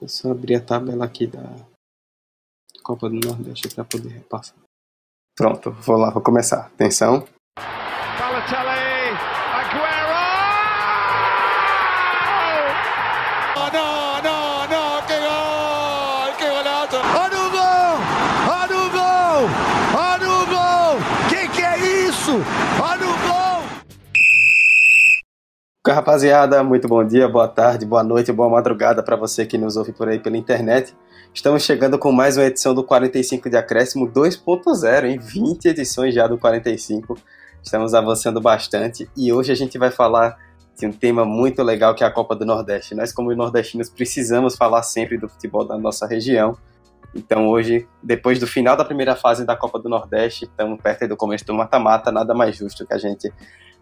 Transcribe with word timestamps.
Deixa 0.00 0.04
eu 0.04 0.08
só 0.08 0.30
abrir 0.30 0.56
a 0.56 0.60
tabela 0.60 1.04
aqui 1.04 1.26
da 1.26 1.42
Copa 2.82 3.08
do 3.08 3.16
Nordeste 3.16 3.68
para 3.68 3.84
poder 3.84 4.10
repassar. 4.10 4.56
Pronto, 5.36 5.70
vou 5.70 5.96
lá, 5.96 6.10
vou 6.10 6.22
começar. 6.22 6.66
Atenção. 6.66 7.26
Balotelli, 8.18 8.95
Rapaziada, 26.06 26.62
muito 26.62 26.86
bom 26.86 27.04
dia, 27.04 27.28
boa 27.28 27.48
tarde, 27.48 27.84
boa 27.84 28.04
noite, 28.04 28.30
boa 28.30 28.48
madrugada 28.48 29.02
para 29.02 29.16
você 29.16 29.44
que 29.44 29.58
nos 29.58 29.76
ouve 29.76 29.92
por 29.92 30.08
aí 30.08 30.20
pela 30.20 30.36
internet. 30.36 30.94
Estamos 31.34 31.64
chegando 31.64 31.98
com 31.98 32.12
mais 32.12 32.36
uma 32.36 32.44
edição 32.44 32.72
do 32.72 32.84
45 32.84 33.50
de 33.50 33.56
Acréscimo 33.56 34.06
2.0, 34.06 35.04
em 35.04 35.18
20 35.18 35.66
edições 35.66 36.14
já 36.14 36.28
do 36.28 36.38
45. 36.38 37.18
Estamos 37.60 37.92
avançando 37.92 38.40
bastante 38.40 39.10
e 39.16 39.32
hoje 39.32 39.50
a 39.50 39.56
gente 39.56 39.76
vai 39.78 39.90
falar 39.90 40.38
de 40.78 40.86
um 40.86 40.92
tema 40.92 41.24
muito 41.24 41.60
legal 41.64 41.92
que 41.92 42.04
é 42.04 42.06
a 42.06 42.10
Copa 42.12 42.36
do 42.36 42.46
Nordeste. 42.46 42.94
Nós, 42.94 43.12
como 43.12 43.34
nordestinos, 43.34 43.90
precisamos 43.90 44.54
falar 44.54 44.84
sempre 44.84 45.18
do 45.18 45.28
futebol 45.28 45.64
da 45.64 45.76
nossa 45.76 46.06
região. 46.06 46.56
Então, 47.16 47.48
hoje, 47.48 47.84
depois 48.00 48.38
do 48.38 48.46
final 48.46 48.76
da 48.76 48.84
primeira 48.84 49.16
fase 49.16 49.44
da 49.44 49.56
Copa 49.56 49.80
do 49.80 49.88
Nordeste, 49.88 50.44
estamos 50.44 50.80
perto 50.80 51.08
do 51.08 51.16
começo 51.16 51.44
do 51.44 51.52
mata-mata, 51.52 52.12
nada 52.12 52.32
mais 52.32 52.54
justo 52.54 52.86
que 52.86 52.94
a 52.94 52.98
gente 52.98 53.32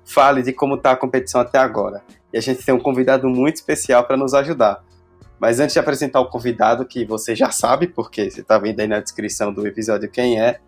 fale 0.04 0.42
de 0.42 0.52
como 0.52 0.74
está 0.74 0.92
a 0.92 0.96
competição 0.96 1.40
até 1.40 1.58
agora. 1.58 2.02
E 2.32 2.38
a 2.38 2.40
gente 2.40 2.64
tem 2.64 2.74
um 2.74 2.80
convidado 2.80 3.28
muito 3.28 3.56
especial 3.56 4.04
para 4.04 4.16
nos 4.16 4.34
ajudar. 4.34 4.82
Mas 5.38 5.60
antes 5.60 5.74
de 5.74 5.78
apresentar 5.78 6.20
o 6.20 6.28
convidado, 6.28 6.86
que 6.86 7.04
você 7.04 7.34
já 7.34 7.50
sabe, 7.50 7.86
porque 7.86 8.30
você 8.30 8.40
está 8.40 8.58
vendo 8.58 8.80
aí 8.80 8.86
na 8.86 9.00
descrição 9.00 9.52
do 9.52 9.66
episódio 9.66 10.10
quem 10.10 10.40
é, 10.40 10.58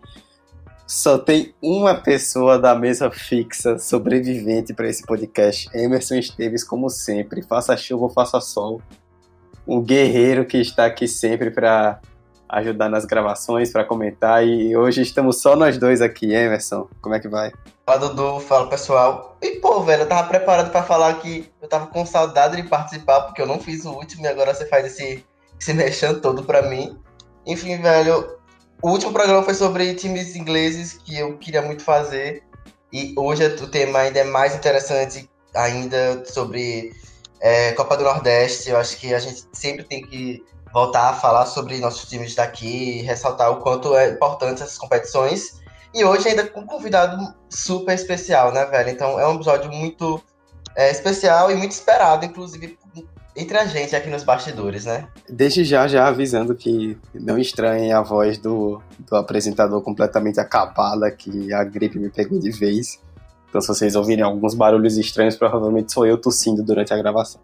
só 0.87 1.19
tem 1.19 1.53
uma 1.61 1.95
pessoa 1.95 2.59
da 2.59 2.75
mesa 2.75 3.11
fixa 3.11 3.77
sobrevivente 3.79 4.73
para 4.73 4.89
esse 4.89 5.03
podcast, 5.03 5.69
Emerson 5.75 6.15
Esteves, 6.15 6.63
como 6.63 6.89
sempre. 6.89 7.43
Faça 7.43 7.77
chuva 7.77 8.05
ou 8.05 8.11
faça 8.11 8.41
sol. 8.41 8.81
Um 9.67 9.83
guerreiro 9.83 10.45
que 10.45 10.59
está 10.59 10.87
aqui 10.87 11.09
sempre 11.09 11.51
para 11.51 12.01
ajudar 12.49 12.89
nas 12.89 13.05
gravações, 13.05 13.73
para 13.73 13.85
comentar. 13.85 14.47
E 14.47 14.77
hoje 14.77 15.03
estamos 15.03 15.41
só 15.43 15.57
nós 15.57 15.77
dois 15.77 16.01
aqui, 16.01 16.33
Emerson. 16.33 16.89
Como 17.01 17.15
é 17.15 17.19
que 17.19 17.29
vai? 17.29 17.53
Fala, 17.87 18.01
Dudu. 18.01 18.41
Fala, 18.41 18.69
pessoal. 18.69 19.37
E, 19.41 19.61
pô, 19.61 19.81
velho, 19.81 20.03
eu 20.03 20.09
tava 20.09 20.27
preparado 20.29 20.73
para 20.73 20.83
falar 20.83 21.21
que 21.21 21.49
eu 21.63 21.69
tava 21.69 21.87
com 21.87 22.05
saudade 22.05 22.57
de 22.61 22.69
participar, 22.69 23.21
porque 23.21 23.41
eu 23.41 23.47
não 23.47 23.61
fiz 23.61 23.85
o 23.85 23.93
último 23.93 24.25
e 24.25 24.29
agora 24.29 24.53
você 24.53 24.67
faz 24.67 24.87
esse, 24.87 25.25
esse 25.59 25.73
mexendo 25.73 26.21
todo 26.21 26.43
para 26.43 26.63
mim. 26.63 27.01
Enfim, 27.47 27.81
velho, 27.81 28.39
o 28.83 28.91
último 28.91 29.13
programa 29.13 29.45
foi 29.45 29.55
sobre 29.55 29.95
times 29.95 30.35
ingleses 30.35 30.95
que 30.95 31.17
eu 31.17 31.39
queria 31.39 31.63
muito 31.63 31.85
fazer. 31.85 32.43
E 32.93 33.15
hoje 33.17 33.47
o 33.47 33.69
tema 33.69 34.01
ainda 34.01 34.19
é 34.19 34.25
mais 34.25 34.57
interessante 34.57 35.31
ainda 35.55 36.25
sobre 36.27 36.93
é, 37.41 37.71
Copa 37.75 37.97
do 37.97 38.03
Nordeste. 38.03 38.69
Eu 38.69 38.79
acho 38.79 38.97
que 38.97 39.15
a 39.15 39.21
gente 39.21 39.45
sempre 39.53 39.85
tem 39.85 40.03
que 40.05 40.45
voltar 40.73 41.11
a 41.11 41.15
falar 41.15 41.47
sobre 41.47 41.79
nossos 41.79 42.11
times 42.11 42.35
daqui, 42.35 43.03
ressaltar 43.03 43.53
o 43.53 43.61
quanto 43.61 43.97
é 43.97 44.11
importante 44.11 44.61
essas 44.61 44.77
competições. 44.77 45.65
E 45.97 46.05
hoje 46.05 46.29
ainda 46.29 46.47
com 46.47 46.61
um 46.61 46.67
convidado 46.67 47.35
super 47.49 47.95
especial, 47.95 48.53
né, 48.53 48.67
velho? 48.67 48.91
Então 48.91 49.19
é 49.19 49.27
um 49.27 49.37
episódio 49.37 49.73
muito 49.73 50.23
é, 50.77 50.91
especial 50.91 51.51
e 51.51 51.55
muito 51.55 51.73
esperado, 51.73 52.27
inclusive 52.27 52.79
entre 53.35 53.57
a 53.57 53.65
gente 53.65 53.97
aqui 53.97 54.11
nos 54.11 54.23
bastidores, 54.23 54.85
né? 54.85 55.09
Desde 55.27 55.65
já, 55.65 55.89
já 55.89 56.07
avisando 56.07 56.55
que 56.55 56.99
não 57.15 57.39
estranhem 57.39 57.95
a 57.95 58.03
voz 58.03 58.37
do, 58.37 58.83
do 58.99 59.17
apresentador 59.17 59.81
completamente 59.81 60.39
acabada, 60.39 61.11
que 61.11 61.51
a 61.55 61.65
gripe 61.65 61.99
me 61.99 62.11
pegou 62.11 62.39
de 62.39 62.51
vez. 62.51 63.01
Então, 63.49 63.63
se 63.63 63.69
vocês 63.69 63.97
ouvirem 63.97 64.23
alguns 64.23 64.53
barulhos 64.55 64.99
estranhos, 64.99 65.35
provavelmente 65.35 65.95
sou 65.95 66.07
eu 66.07 66.19
tossindo 66.19 66.63
durante 66.63 66.93
a 66.93 66.97
gravação. 66.99 67.41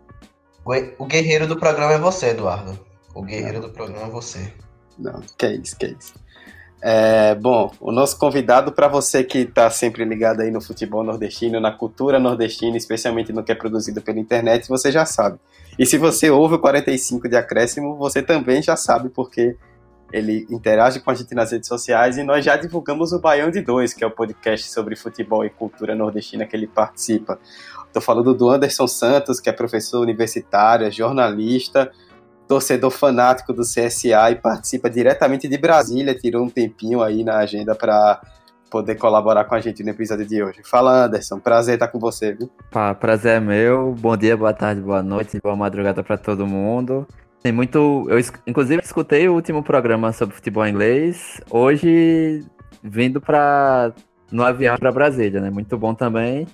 O 0.99 1.07
guerreiro 1.07 1.47
do 1.47 1.57
programa 1.57 1.95
é 1.95 1.99
você, 1.99 2.29
Eduardo. 2.29 2.79
O 3.15 3.23
guerreiro 3.23 3.63
do 3.63 3.71
programa 3.71 4.09
é 4.09 4.11
você. 4.11 4.53
Não, 4.99 5.23
que 5.39 5.47
é 5.47 5.55
isso, 5.55 5.75
que 5.75 5.87
é 5.87 5.91
isso. 5.99 6.13
É, 6.85 7.37
bom, 7.37 7.71
o 7.81 7.93
nosso 7.93 8.19
convidado, 8.19 8.73
para 8.73 8.89
você 8.89 9.23
que 9.23 9.39
está 9.39 9.71
sempre 9.71 10.05
ligado 10.05 10.41
aí 10.41 10.51
no 10.51 10.61
futebol 10.61 11.05
nordestino, 11.05 11.61
na 11.61 11.71
cultura 11.71 12.19
nordestina, 12.19 12.77
especialmente 12.77 13.33
no 13.33 13.45
que 13.45 13.53
é 13.53 13.55
produzido 13.55 14.03
pela 14.03 14.19
internet, 14.19 14.69
você 14.69 14.91
já 14.91 15.07
sabe. 15.07 15.39
E 15.79 15.87
se 15.87 15.97
você 15.97 16.29
ouve 16.29 16.57
o 16.57 16.59
45 16.59 17.29
de 17.29 17.37
acréscimo, 17.37 17.97
você 17.97 18.21
também 18.21 18.61
já 18.61 18.75
sabe, 18.75 19.11
porque 19.11 19.57
ele 20.13 20.45
interage 20.51 20.99
com 20.99 21.13
a 21.13 21.15
gente 21.15 21.33
nas 21.37 21.53
redes 21.53 21.69
sociais 21.69 22.19
e 22.19 22.25
nós 22.25 22.45
já 22.45 22.57
divulgamos 22.57 23.13
o 23.13 23.21
Baião 23.21 23.51
de 23.51 23.63
Dois, 23.63 23.95
que 23.95 24.03
é 24.03 24.07
o 24.07 24.11
podcast 24.11 24.69
sobre 24.69 24.97
futebol 24.97 25.45
e 25.45 25.51
cultura 25.51 25.95
nordestina 25.95 26.45
que 26.45 26.57
ele 26.57 26.67
participa. 26.67 27.39
Estou 27.87 28.03
falando 28.03 28.35
do 28.35 28.51
Anderson 28.51 28.89
Santos, 28.89 29.39
que 29.39 29.49
é 29.49 29.53
professor 29.53 30.01
universitário, 30.01 30.87
é 30.87 30.91
jornalista, 30.91 31.93
torcedor 32.47 32.91
fanático 32.91 33.53
do 33.53 33.63
CSA 33.63 34.31
e 34.31 34.37
participa 34.37 34.91
diretamente 34.91 35.49
de 35.49 35.57
Brasília, 35.59 36.15
tirou 36.15 36.45
um 36.45 36.51
tempinho 36.51 37.03
aí 37.03 37.25
na 37.25 37.39
agenda 37.39 37.75
para 37.75 38.21
poder 38.71 38.95
colaborar 38.95 39.45
com 39.45 39.55
a 39.55 39.61
gente 39.61 39.83
no 39.85 39.91
episódio 39.91 40.27
de 40.27 40.43
hoje. 40.43 40.63
Fala, 40.65 41.05
Anderson, 41.05 41.39
prazer 41.39 41.75
estar 41.75 41.89
com 41.89 41.99
você, 41.99 42.33
viu? 42.33 42.51
Pá, 42.71 42.95
prazer 42.95 43.37
é 43.37 43.41
meu. 43.41 43.95
Bom 43.99 44.17
dia, 44.17 44.37
boa 44.37 44.55
tarde, 44.55 44.81
boa 44.81 45.03
noite, 45.03 45.39
boa 45.43 45.55
madrugada 45.55 46.03
para 46.03 46.17
todo 46.17 46.47
mundo. 46.47 47.07
Tem 47.43 47.53
muito, 47.53 48.07
eu 48.09 48.19
inclusive 48.47 48.83
escutei 48.83 49.29
o 49.29 49.35
último 49.35 49.63
programa 49.63 50.13
sobre 50.13 50.35
futebol 50.35 50.67
inglês 50.67 51.41
hoje 51.51 52.47
vindo 52.83 53.21
para 53.21 53.93
no 54.31 54.43
avião 54.43 54.77
para 54.79 54.91
Brasília, 54.91 55.41
né? 55.41 55.51
Muito 55.51 55.77
bom 55.77 55.95
também. 55.95 56.47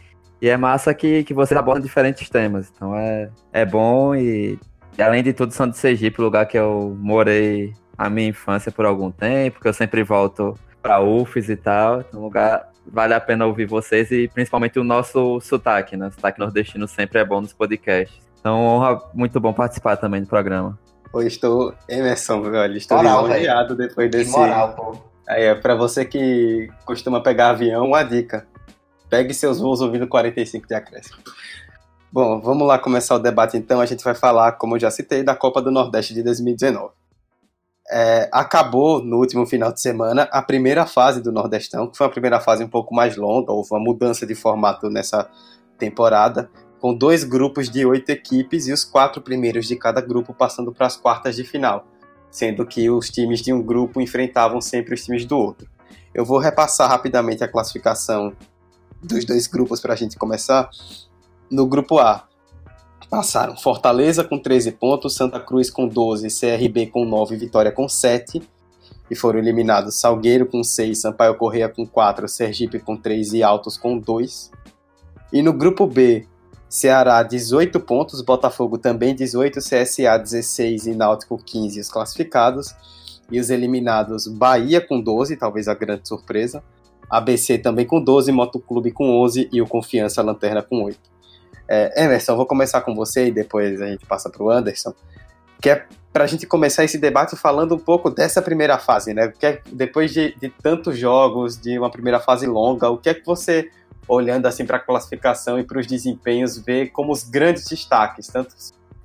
E 0.43 0.49
é 0.49 0.57
massa 0.57 0.93
que, 0.93 1.23
que 1.25 1.33
você 1.33 1.55
aborda 1.55 1.81
diferentes 1.81 2.29
temas. 2.29 2.73
Então 2.75 2.97
é, 2.97 3.31
é 3.53 3.65
bom 3.65 4.15
e 4.15 4.59
e 4.99 5.03
além 5.03 5.23
de 5.23 5.33
tudo, 5.33 5.53
são 5.53 5.69
de 5.69 5.79
Sergipe, 5.79 6.21
lugar 6.21 6.45
que 6.47 6.59
eu 6.59 6.97
morei 6.99 7.73
a 7.97 8.11
minha 8.11 8.31
infância 8.31 8.73
por 8.73 8.85
algum 8.85 9.13
tempo, 9.13 9.61
que 9.61 9.69
eu 9.69 9.73
sempre 9.73 10.03
volto 10.03 10.59
para 10.83 11.01
UFES 11.01 11.49
e 11.51 11.57
tal. 11.57 12.01
Então, 12.01 12.21
lugar 12.21 12.69
vale 12.85 13.15
a 13.15 13.21
pena 13.21 13.47
ouvir 13.47 13.65
vocês 13.65 14.11
e 14.11 14.27
principalmente 14.27 14.77
o 14.77 14.83
nosso 14.83 15.41
sotaque, 15.41 15.97
né? 15.97 16.09
O 16.09 16.11
sotaque 16.11 16.41
nordestino 16.41 16.89
sempre 16.89 17.21
é 17.21 17.25
bom 17.25 17.41
nos 17.41 17.53
podcasts. 17.53 18.19
Então, 18.41 18.61
honra 18.61 19.01
muito 19.15 19.39
bom 19.39 19.53
participar 19.53 19.97
também 19.97 20.23
do 20.23 20.27
programa. 20.27 20.77
Hoje 21.13 21.29
estou 21.29 21.73
Emerson, 21.89 22.43
velho. 22.43 22.77
Estou 22.77 23.01
lisonjeado 23.01 23.77
depois 23.77 24.11
desse. 24.11 24.33
Que 24.33 24.37
moral, 24.37 24.75
pô. 24.75 24.97
Aí, 25.29 25.45
é, 25.45 25.55
pra 25.55 25.77
você 25.77 26.05
que 26.05 26.69
costuma 26.85 27.23
pegar 27.23 27.51
avião, 27.51 27.87
uma 27.87 28.03
dica. 28.03 28.49
Pegue 29.09 29.33
seus 29.33 29.61
voos 29.61 29.81
ouvindo 29.81 30.09
45 30.09 30.67
de 30.67 30.75
acréscimo. 30.75 31.19
Bom, 32.11 32.41
vamos 32.41 32.67
lá 32.67 32.79
começar 32.79 33.17
o 33.17 33.19
debate 33.19 33.59
então. 33.59 33.81
A 33.81 33.87
gente 33.87 34.03
vai 34.03 34.15
falar, 34.15 34.53
como 34.53 34.77
eu 34.77 34.81
já 34.81 34.91
citei, 34.91 35.23
da 35.23 35.37
Copa 35.37 35.61
do 35.61 35.71
Nordeste 35.71 36.15
de 36.15 36.23
2019. 36.23 36.95
É, 37.91 38.29
acabou 38.33 39.03
no 39.03 39.19
último 39.19 39.47
final 39.47 39.71
de 39.73 39.81
semana 39.81 40.23
a 40.33 40.43
primeira 40.43 40.87
fase 40.87 41.23
do 41.23 41.31
Nordestão, 41.31 41.87
que 41.87 41.97
foi 41.97 42.07
uma 42.07 42.13
primeira 42.13 42.41
fase 42.41 42.65
um 42.65 42.69
pouco 42.69 42.95
mais 42.95 43.17
longa, 43.17 43.53
houve 43.53 43.71
uma 43.73 43.81
mudança 43.81 44.27
de 44.27 44.35
formato 44.35 44.89
nessa 44.91 45.29
temporada, 45.79 46.51
com 46.81 46.95
dois 46.95 47.25
grupos 47.25 47.71
de 47.71 47.85
oito 47.85 48.11
equipes 48.11 48.67
e 48.67 48.73
os 48.73 48.85
quatro 48.85 49.21
primeiros 49.21 49.67
de 49.67 49.77
cada 49.77 50.01
grupo 50.01 50.35
passando 50.35 50.73
para 50.73 50.87
as 50.87 50.97
quartas 50.97 51.37
de 51.37 51.45
final, 51.45 51.87
sendo 52.31 52.67
que 52.67 52.91
os 52.91 53.09
times 53.11 53.41
de 53.41 53.53
um 53.53 53.63
grupo 53.63 54.01
enfrentavam 54.01 54.61
sempre 54.61 54.95
os 54.95 55.05
times 55.05 55.25
do 55.25 55.37
outro. 55.39 55.69
Eu 56.15 56.25
vou 56.25 56.39
repassar 56.39 56.89
rapidamente 56.89 57.45
a 57.45 57.49
classificação 57.49 58.35
dos 59.03 59.25
dois 59.25 59.47
grupos 59.47 59.81
para 59.81 59.93
a 59.93 59.97
gente 59.97 60.17
começar. 60.17 60.69
No 61.51 61.67
grupo 61.67 61.99
A, 61.99 62.29
passaram 63.09 63.57
Fortaleza 63.57 64.23
com 64.23 64.39
13 64.39 64.73
pontos, 64.73 65.15
Santa 65.15 65.41
Cruz 65.41 65.71
com 65.71 65.89
12, 65.89 66.29
CRB 66.29 66.89
com 66.89 67.07
9, 67.07 67.37
Vitória 67.37 67.73
com 67.73 67.89
7. 67.89 68.43
E 69.11 69.15
foram 69.17 69.39
eliminados 69.39 69.95
Salgueiro 69.95 70.45
com 70.45 70.63
6, 70.63 71.01
Sampaio 71.01 71.35
Correia 71.37 71.69
com 71.69 71.87
4, 71.87 72.29
Sergipe 72.29 72.79
com 72.79 72.97
3 72.97 73.33
e 73.33 73.43
Altos 73.43 73.79
com 73.79 73.99
2. 73.99 74.51
E 75.33 75.41
no 75.41 75.55
grupo 75.55 75.87
B, 75.87 76.27
Ceará 76.69 77.23
18 77.23 77.81
pontos, 77.81 78.21
Botafogo 78.21 78.77
também 78.77 79.15
18, 79.15 79.61
CSA 79.61 80.19
16 80.19 80.87
e 80.87 80.95
Náutico 80.95 81.39
15 81.39 81.81
os 81.81 81.89
classificados. 81.89 82.75
E 83.31 83.41
os 83.41 83.49
eliminados 83.49 84.27
Bahia 84.27 84.81
com 84.81 85.01
12, 85.01 85.37
talvez 85.37 85.67
a 85.69 85.75
grande 85.75 86.07
surpresa. 86.07 86.63
ABC 87.09 87.57
também 87.57 87.87
com 87.87 88.03
12, 88.03 88.31
Motoclube 88.33 88.91
com 88.91 89.23
11 89.23 89.49
e 89.51 89.63
o 89.63 89.67
Confiança 89.67 90.21
Lanterna 90.21 90.63
com 90.63 90.83
8. 90.83 91.18
É, 91.69 92.05
Emerson, 92.05 92.37
vou 92.37 92.47
começar 92.47 92.81
com 92.81 92.95
você 92.95 93.27
e 93.27 93.31
depois 93.31 93.81
a 93.81 93.87
gente 93.87 94.07
passa 94.07 94.31
para 94.31 94.43
o 94.43 94.51
Anderson, 94.51 94.95
que 95.61 95.71
é 95.71 95.87
para 96.13 96.25
a 96.25 96.27
gente 96.27 96.47
começar 96.47 96.85
esse 96.85 96.99
debate 96.99 97.37
falando 97.37 97.75
um 97.75 97.79
pouco 97.79 98.11
dessa 98.11 98.41
primeira 98.41 98.79
fase, 98.79 99.13
né? 99.13 99.29
Porque 99.29 99.47
é, 99.47 99.63
depois 99.71 100.13
de, 100.13 100.35
de 100.37 100.49
tantos 100.49 100.97
jogos, 100.99 101.59
de 101.59 101.79
uma 101.79 101.91
primeira 101.91 102.19
fase 102.19 102.47
longa, 102.47 102.89
o 102.89 102.97
que 102.97 103.11
é 103.11 103.15
que 103.15 103.25
você, 103.25 103.71
olhando 104.09 104.47
assim 104.47 104.65
para 104.65 104.79
a 104.79 104.81
classificação 104.81 105.59
e 105.59 105.65
para 105.65 105.79
os 105.79 105.87
desempenhos, 105.87 106.57
vê 106.59 106.87
como 106.87 107.13
os 107.13 107.25
grandes 107.25 107.67
destaques, 107.67 108.27
tanto 108.29 108.55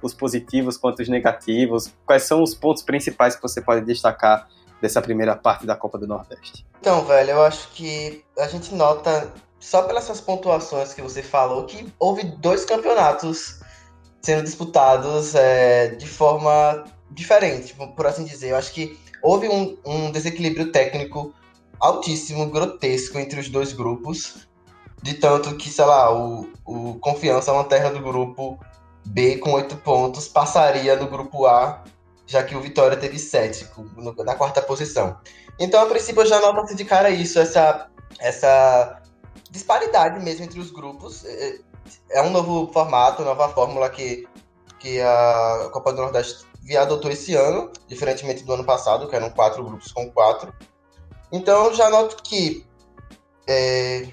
os 0.01 0.13
positivos 0.13 0.77
quanto 0.77 1.01
os 1.01 1.09
negativos. 1.09 1.91
Quais 2.05 2.23
são 2.23 2.41
os 2.41 2.55
pontos 2.55 2.83
principais 2.83 3.35
que 3.35 3.41
você 3.41 3.61
pode 3.61 3.85
destacar 3.85 4.47
dessa 4.81 5.01
primeira 5.01 5.35
parte 5.35 5.65
da 5.65 5.75
Copa 5.75 5.97
do 5.97 6.05
Nordeste? 6.05 6.65
Então, 6.79 7.05
velho, 7.05 7.31
eu 7.31 7.43
acho 7.43 7.69
que 7.69 8.23
a 8.37 8.47
gente 8.47 8.75
nota, 8.75 9.31
só 9.63 9.83
pelas 9.83 10.03
suas 10.03 10.19
pontuações 10.19 10.93
que 10.93 11.01
você 11.01 11.23
falou, 11.23 11.65
que 11.65 11.87
houve 11.97 12.23
dois 12.23 12.65
campeonatos 12.65 13.61
sendo 14.21 14.43
disputados 14.43 15.35
é, 15.35 15.87
de 15.87 16.05
forma 16.05 16.83
diferente, 17.09 17.73
por 17.95 18.05
assim 18.05 18.25
dizer. 18.25 18.49
Eu 18.49 18.57
acho 18.57 18.73
que 18.73 18.99
houve 19.21 19.47
um, 19.47 19.77
um 19.85 20.11
desequilíbrio 20.11 20.69
técnico 20.69 21.33
altíssimo, 21.79 22.49
grotesco 22.49 23.17
entre 23.17 23.39
os 23.39 23.47
dois 23.47 23.71
grupos. 23.71 24.49
De 25.01 25.13
tanto 25.13 25.55
que, 25.55 25.69
sei 25.69 25.85
lá, 25.85 26.13
o, 26.13 26.49
o 26.65 26.95
Confiança, 26.99 27.53
lanterna 27.53 27.89
do 27.89 28.01
grupo 28.01 28.59
B 29.05 29.37
com 29.37 29.53
oito 29.53 29.77
pontos, 29.77 30.27
passaria 30.27 30.97
no 30.97 31.07
grupo 31.07 31.45
A, 31.45 31.83
já 32.27 32.43
que 32.43 32.55
o 32.55 32.61
Vitória 32.61 32.97
teve 32.97 33.17
sete, 33.17 33.65
na 34.25 34.35
quarta 34.35 34.61
posição. 34.61 35.17
Então, 35.57 35.81
a 35.81 35.85
princípio, 35.85 36.21
eu 36.21 36.25
já 36.25 36.39
noto 36.41 36.75
de 36.75 36.83
cara 36.83 37.09
isso, 37.09 37.39
essa, 37.39 37.89
essa 38.19 39.02
disparidade 39.53 40.19
mesmo 40.19 40.43
entre 40.43 40.59
os 40.59 40.71
grupos. 40.71 41.23
É, 41.23 41.59
é 42.09 42.21
um 42.23 42.31
novo 42.31 42.71
formato, 42.73 43.23
nova 43.23 43.47
fórmula 43.49 43.89
que, 43.89 44.27
que 44.79 44.99
a 44.99 45.69
Copa 45.71 45.93
do 45.93 46.01
Nordeste 46.01 46.45
adotou 46.77 47.11
esse 47.11 47.35
ano, 47.35 47.71
diferentemente 47.87 48.43
do 48.43 48.53
ano 48.53 48.63
passado, 48.63 49.07
que 49.07 49.15
eram 49.15 49.29
quatro 49.29 49.63
grupos 49.63 49.91
com 49.91 50.09
quatro. 50.11 50.51
Então, 51.31 51.73
já 51.73 51.89
noto 51.89 52.21
que 52.23 52.65
é, 53.47 54.07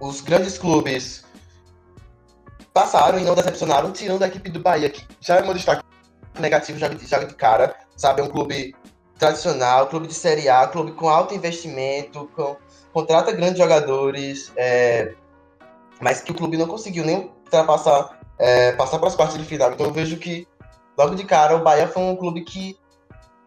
os 0.00 0.20
grandes 0.20 0.58
clubes 0.58 1.24
passaram 2.72 3.18
e 3.18 3.24
não 3.24 3.34
decepcionaram, 3.34 3.92
tirando 3.92 4.22
a 4.22 4.26
equipe 4.26 4.50
do 4.50 4.58
Bahia, 4.58 4.90
que 4.90 5.06
já 5.20 5.36
é 5.36 5.42
meu 5.42 5.54
destaque 5.54 5.84
negativo, 6.40 6.78
já, 6.78 6.88
já 6.88 7.18
de 7.18 7.34
cara, 7.34 7.76
sabe? 7.96 8.20
É 8.20 8.24
um 8.24 8.28
clube 8.28 8.74
tradicional, 9.18 9.86
clube 9.88 10.08
de 10.08 10.14
Série 10.14 10.48
A, 10.48 10.66
clube 10.66 10.92
com 10.92 11.08
alto 11.08 11.34
investimento, 11.34 12.28
com, 12.34 12.56
contrata 12.92 13.32
grandes 13.32 13.58
jogadores, 13.58 14.52
é, 14.56 15.14
mas 16.00 16.20
que 16.20 16.32
o 16.32 16.34
clube 16.34 16.56
não 16.56 16.66
conseguiu 16.66 17.04
nem 17.04 17.30
ultrapassar, 17.44 18.18
é, 18.38 18.72
passar 18.72 18.98
para 18.98 19.08
as 19.08 19.16
quartas 19.16 19.38
de 19.38 19.44
final. 19.44 19.72
Então 19.72 19.86
eu 19.86 19.92
vejo 19.92 20.16
que, 20.16 20.46
logo 20.96 21.14
de 21.14 21.24
cara, 21.24 21.56
o 21.56 21.62
Bahia 21.62 21.88
foi 21.88 22.02
um 22.02 22.16
clube 22.16 22.42
que 22.42 22.78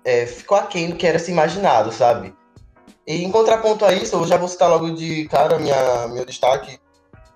é, 0.04 0.26
ficou 0.26 0.58
aquém 0.58 0.90
do 0.90 0.96
que 0.96 1.08
era 1.08 1.20
se 1.20 1.32
imaginado, 1.32 1.92
sabe? 1.92 2.34
E 3.08 3.24
em 3.24 3.32
contraponto 3.32 3.86
a 3.86 3.94
isso, 3.94 4.16
eu 4.16 4.26
já 4.26 4.38
vou 4.38 4.48
citar 4.48 4.70
logo 4.70 4.92
de 4.92 5.28
cara 5.28 5.60
minha, 5.60 6.08
meu 6.08 6.26
destaque. 6.26 6.80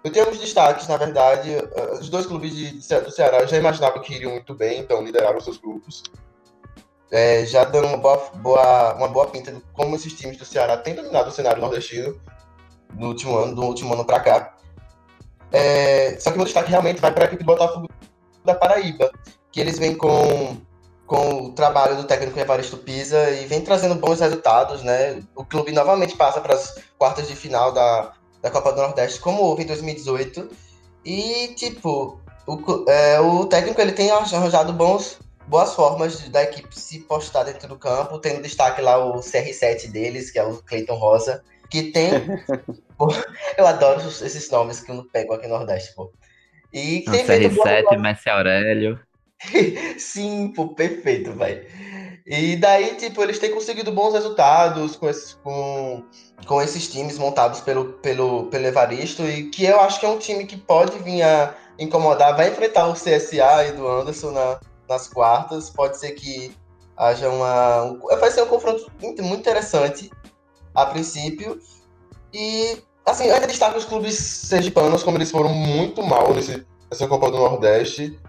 Eu 0.04 0.12
tenho 0.12 0.30
uns 0.30 0.40
destaques, 0.40 0.88
na 0.88 0.98
verdade. 0.98 1.50
Os 2.00 2.10
dois 2.10 2.26
clubes 2.26 2.56
de, 2.56 2.72
de, 2.72 3.02
do 3.02 3.12
Ceará 3.12 3.40
eu 3.40 3.48
já 3.48 3.58
imaginava 3.58 4.00
que 4.00 4.14
iriam 4.14 4.32
muito 4.32 4.56
bem, 4.56 4.80
então 4.80 5.04
lideraram 5.04 5.40
seus 5.42 5.58
grupos. 5.58 6.04
É, 7.12 7.46
já 7.46 7.64
dando 7.64 7.88
uma 7.88 7.98
boa, 7.98 8.18
boa, 8.36 8.94
uma 8.96 9.08
boa 9.08 9.28
pinta 9.28 9.52
de 9.52 9.62
como 9.74 9.96
esses 9.96 10.14
times 10.14 10.38
do 10.38 10.46
Ceará 10.46 10.78
têm 10.78 10.94
dominado 10.94 11.30
o 11.30 11.32
cenário 11.32 11.62
nordestino 11.62 12.20
no 12.94 13.08
último 13.08 13.38
ano, 13.38 13.56
do 13.56 13.64
último 13.64 13.94
ano 13.94 14.06
para 14.06 14.20
cá. 14.20 14.56
É, 15.52 16.18
só 16.20 16.32
que 16.32 16.38
meu 16.38 16.46
destaque 16.46 16.70
realmente 16.70 17.02
vai 17.02 17.12
para 17.12 17.24
a 17.24 17.28
equipe 17.28 17.44
do 17.44 17.48
Botafogo 17.48 17.90
da 18.46 18.54
Paraíba, 18.54 19.12
que 19.52 19.60
eles 19.60 19.80
vêm 19.80 19.96
com 19.96 20.58
com 21.10 21.46
o 21.46 21.52
trabalho 21.54 21.98
do 21.98 22.04
técnico 22.04 22.40
Evaristo 22.40 22.78
Pisa 22.78 23.32
e 23.32 23.48
vem 23.48 23.62
trazendo 23.62 23.96
bons 23.96 24.20
resultados, 24.20 24.84
né? 24.84 25.24
O 25.36 25.44
clube 25.44 25.72
novamente 25.72 26.16
passa 26.16 26.40
para 26.40 26.54
as 26.54 26.76
quartas 27.00 27.28
de 27.28 27.36
final 27.36 27.72
da, 27.72 28.14
da 28.44 28.52
Copa 28.52 28.72
do 28.72 28.80
Nordeste, 28.80 29.20
como 29.20 29.42
houve 29.42 29.64
em 29.64 29.66
2018. 29.66 30.48
E, 31.04 31.48
tipo, 31.56 32.20
o, 32.46 32.86
é, 32.88 33.20
o 33.20 33.48
técnico 33.48 33.82
ele 33.82 33.94
tem 33.94 34.12
arranjado 34.12 34.72
bons, 34.72 35.18
boas 35.50 35.74
formas 35.74 36.22
de, 36.22 36.30
da 36.30 36.44
equipe 36.44 36.80
se 36.80 37.00
postar 37.00 37.44
dentro 37.44 37.68
do 37.68 37.78
campo, 37.78 38.20
tendo 38.20 38.42
destaque 38.42 38.82
lá 38.82 39.04
o 39.04 39.20
CR7 39.20 39.90
deles, 39.92 40.32
que 40.32 40.40
é 40.40 40.44
o 40.44 40.62
Cleiton 40.64 40.96
Rosa, 40.96 41.44
que 41.70 41.92
tem. 41.92 42.12
pô, 42.98 43.12
eu 43.58 43.66
adoro 43.66 44.08
esses 44.08 44.50
nomes 44.50 44.80
que 44.80 44.92
eu 44.92 44.96
não 44.96 45.04
pego 45.10 45.34
aqui 45.34 45.48
no 45.48 45.58
Nordeste, 45.58 45.94
pô. 45.96 46.14
E 46.72 47.02
que 47.02 47.12
tem 47.12 47.26
CR7, 47.26 47.98
Messi 47.98 48.30
Aurélio. 48.30 49.00
Sim, 49.98 50.54
pô, 50.56 50.70
perfeito, 50.70 51.34
velho. 51.34 51.66
E 52.28 52.56
daí, 52.58 52.96
tipo, 52.96 53.24
eles 53.24 53.40
têm 53.40 53.52
conseguido 53.52 53.92
bons 53.92 54.14
resultados 54.14 54.96
com 54.96 55.10
esses, 55.10 55.34
com, 55.34 56.04
com 56.46 56.62
esses 56.62 56.88
times 56.88 57.18
montados 57.18 57.60
pelo, 57.62 57.94
pelo, 57.94 58.46
pelo 58.48 58.68
Evaristo, 58.68 59.24
e 59.24 59.50
que 59.50 59.66
eu 59.66 59.80
acho 59.80 60.00
que 60.00 60.06
é 60.06 60.10
um 60.10 60.20
time 60.20 60.46
que 60.46 60.56
pode 60.56 61.00
vir 61.00 61.24
a 61.24 61.56
incomodar, 61.80 62.36
vai 62.36 62.50
enfrentar 62.50 62.88
o 62.88 62.94
CSA 62.94 63.66
e 63.68 63.72
do 63.72 63.88
Anderson 63.88 64.30
na, 64.30 64.60
nas 64.90 65.08
quartas, 65.08 65.70
pode 65.70 65.98
ser 65.98 66.12
que 66.12 66.56
haja 66.98 67.30
uma... 67.30 67.84
Um, 67.84 68.00
vai 68.20 68.32
ser 68.32 68.42
um 68.42 68.48
confronto 68.48 68.92
muito 69.00 69.22
interessante, 69.22 70.10
a 70.74 70.86
princípio, 70.86 71.60
e, 72.34 72.82
assim, 73.06 73.30
ainda 73.30 73.48
destaco 73.48 73.78
os 73.78 73.86
clubes 73.86 74.16
sergipanos, 74.18 75.04
como 75.04 75.18
eles 75.18 75.32
foram 75.32 75.50
muito 75.50 76.04
mal 76.04 76.34
nesse, 76.34 76.66
nessa 76.90 77.08
Copa 77.08 77.32
do 77.32 77.38
Nordeste, 77.38 78.20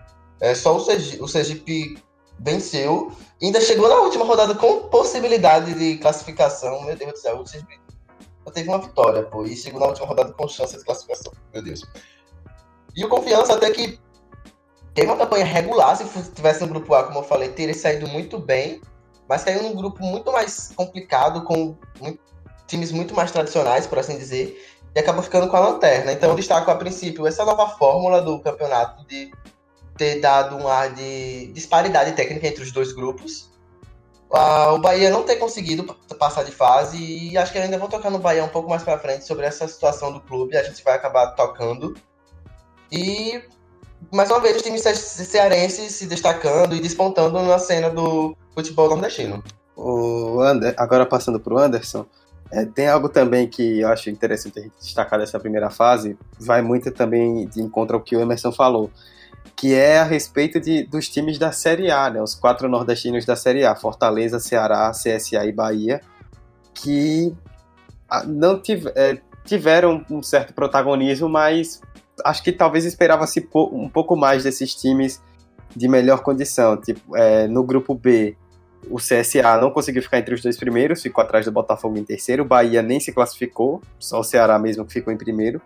é, 0.41 0.55
só 0.55 0.75
o 0.75 0.81
Sergipe, 0.81 1.23
o 1.23 1.29
Sergipe 1.29 2.03
venceu. 2.39 3.13
Ainda 3.43 3.61
chegou 3.61 3.89
na 3.89 3.97
última 3.97 4.25
rodada 4.25 4.55
com 4.55 4.89
possibilidade 4.89 5.75
de 5.75 5.99
classificação. 5.99 6.83
Meu 6.85 6.97
Deus 6.97 7.13
do 7.13 7.19
céu, 7.19 7.39
o 7.39 7.47
Sergipe 7.47 7.79
só 8.45 8.51
teve 8.51 8.69
uma 8.69 8.79
vitória, 8.79 9.23
pô. 9.23 9.45
E 9.45 9.55
chegou 9.55 9.81
na 9.81 9.87
última 9.87 10.07
rodada 10.07 10.33
com 10.33 10.49
chance 10.49 10.77
de 10.77 10.85
classificação. 10.85 11.33
Meu 11.53 11.63
Deus. 11.63 11.85
E 12.97 13.05
o 13.05 13.09
Confiança 13.09 13.55
até 13.55 13.71
que 13.71 14.01
teve 14.95 15.07
uma 15.07 15.17
campanha 15.17 15.45
regular. 15.45 15.97
Se 15.97 16.33
tivesse 16.33 16.61
no 16.61 16.69
grupo 16.69 16.95
A, 16.95 17.05
como 17.05 17.19
eu 17.21 17.23
falei, 17.23 17.49
teria 17.49 17.75
saído 17.75 18.09
muito 18.09 18.39
bem. 18.39 18.81
Mas 19.29 19.45
caiu 19.45 19.63
num 19.63 19.75
grupo 19.75 20.03
muito 20.03 20.33
mais 20.33 20.73
complicado, 20.75 21.45
com 21.45 21.77
muito, 22.01 22.21
times 22.67 22.91
muito 22.91 23.15
mais 23.15 23.31
tradicionais, 23.31 23.87
por 23.87 23.99
assim 23.99 24.19
dizer. 24.19 24.61
E 24.95 24.99
acabou 24.99 25.23
ficando 25.23 25.49
com 25.49 25.57
a 25.57 25.61
lanterna. 25.61 26.13
Então 26.13 26.31
eu 26.31 26.37
destaco 26.37 26.71
a 26.71 26.75
princípio 26.75 27.27
essa 27.27 27.45
nova 27.45 27.69
fórmula 27.69 28.21
do 28.21 28.41
campeonato 28.41 29.07
de 29.07 29.31
ter 29.97 30.21
dado 30.21 30.57
um 30.57 30.67
ar 30.67 30.93
de 30.93 31.47
disparidade 31.53 32.13
técnica 32.13 32.49
entre 32.49 32.63
os 32.63 32.73
dois 32.73 32.93
grupos. 32.93 33.51
Ah, 34.33 34.73
o 34.73 34.79
Bahia 34.79 35.11
não 35.11 35.25
ter 35.25 35.37
conseguido 35.37 35.85
passar 36.19 36.45
de 36.45 36.53
fase 36.53 36.97
e 36.97 37.37
acho 37.37 37.53
que 37.53 37.59
ainda 37.59 37.79
vou 37.79 37.89
tocar 37.89 38.11
no 38.11 38.19
Bahia 38.19 38.45
um 38.45 38.49
pouco 38.49 38.71
mais 38.71 38.83
para 38.83 38.99
frente 38.99 39.25
sobre 39.25 39.45
essa 39.45 39.67
situação 39.69 40.13
do 40.13 40.21
clube. 40.21 40.57
A 40.57 40.63
gente 40.63 40.83
vai 40.83 40.95
acabar 40.95 41.29
tocando. 41.33 41.95
E 42.91 43.43
mais 44.13 44.31
uma 44.31 44.41
vez 44.41 44.57
os 44.57 44.63
times 44.63 44.83
cearenses 44.83 45.93
se 45.93 46.07
destacando 46.07 46.75
e 46.75 46.81
despontando 46.81 47.41
na 47.43 47.59
cena 47.59 47.91
do 47.91 48.37
futebol 48.55 48.89
nordestino. 48.89 49.43
O 49.77 50.41
Ander, 50.41 50.75
agora 50.77 51.07
passando 51.07 51.41
para 51.41 51.55
o 51.55 51.59
Anderson, 51.59 52.05
é, 52.51 52.65
tem 52.65 52.89
algo 52.89 53.09
também 53.09 53.49
que 53.49 53.81
eu 53.81 53.89
acho 53.89 54.11
interessante 54.11 54.71
destacar 54.81 55.19
dessa 55.19 55.39
primeira 55.39 55.71
fase, 55.71 56.19
vai 56.39 56.61
muito 56.61 56.91
também 56.91 57.47
de 57.47 57.63
encontro 57.63 57.97
ao 57.97 58.03
que 58.03 58.17
o 58.17 58.21
Emerson 58.21 58.53
falou 58.53 58.91
que 59.61 59.75
é 59.75 59.99
a 59.99 60.05
respeito 60.05 60.59
de, 60.59 60.85
dos 60.85 61.09
times 61.09 61.39
da 61.39 61.53
Série 61.53 61.91
A, 61.91 62.09
né? 62.09 62.23
Os 62.23 62.35
quatro 62.35 62.67
nordestinos 62.67 63.27
da 63.27 63.37
Série 63.37 63.63
A, 63.63 63.77
Fortaleza, 63.77 64.41
Ceará, 64.41 64.91
CSA 64.91 65.45
e 65.45 65.53
Bahia, 65.53 66.01
que 66.73 67.35
ah, 68.09 68.25
não 68.25 68.61
é, 68.95 69.19
tiveram 69.45 70.03
um 70.11 70.23
certo 70.23 70.55
protagonismo, 70.55 71.29
mas 71.29 71.83
acho 72.25 72.43
que 72.43 72.53
talvez 72.53 72.85
esperava-se 72.85 73.47
um 73.55 73.89
pouco 73.89 74.17
mais 74.17 74.45
desses 74.45 74.75
times 74.75 75.21
de 75.75 75.89
melhor 75.89 76.23
condição. 76.23 76.77
Tipo, 76.77 77.17
é, 77.17 77.47
no 77.47 77.63
grupo 77.63 77.95
B, 77.95 78.37
o 78.89 78.97
CSA 78.97 79.61
não 79.61 79.71
conseguiu 79.71 80.03
ficar 80.03 80.19
entre 80.19 80.35
os 80.35 80.41
dois 80.41 80.57
primeiros, 80.57 81.03
ficou 81.03 81.23
atrás 81.23 81.45
do 81.45 81.53
Botafogo 81.53 81.99
em 81.99 82.05
terceiro. 82.05 82.43
O 82.43 82.47
Bahia 82.47 82.83
nem 82.83 82.99
se 82.99 83.13
classificou, 83.13 83.83
só 83.99 84.21
o 84.21 84.25
Ceará 84.25 84.59
mesmo 84.59 84.85
que 84.85 84.93
ficou 84.93 85.13
em 85.13 85.17
primeiro. 85.17 85.61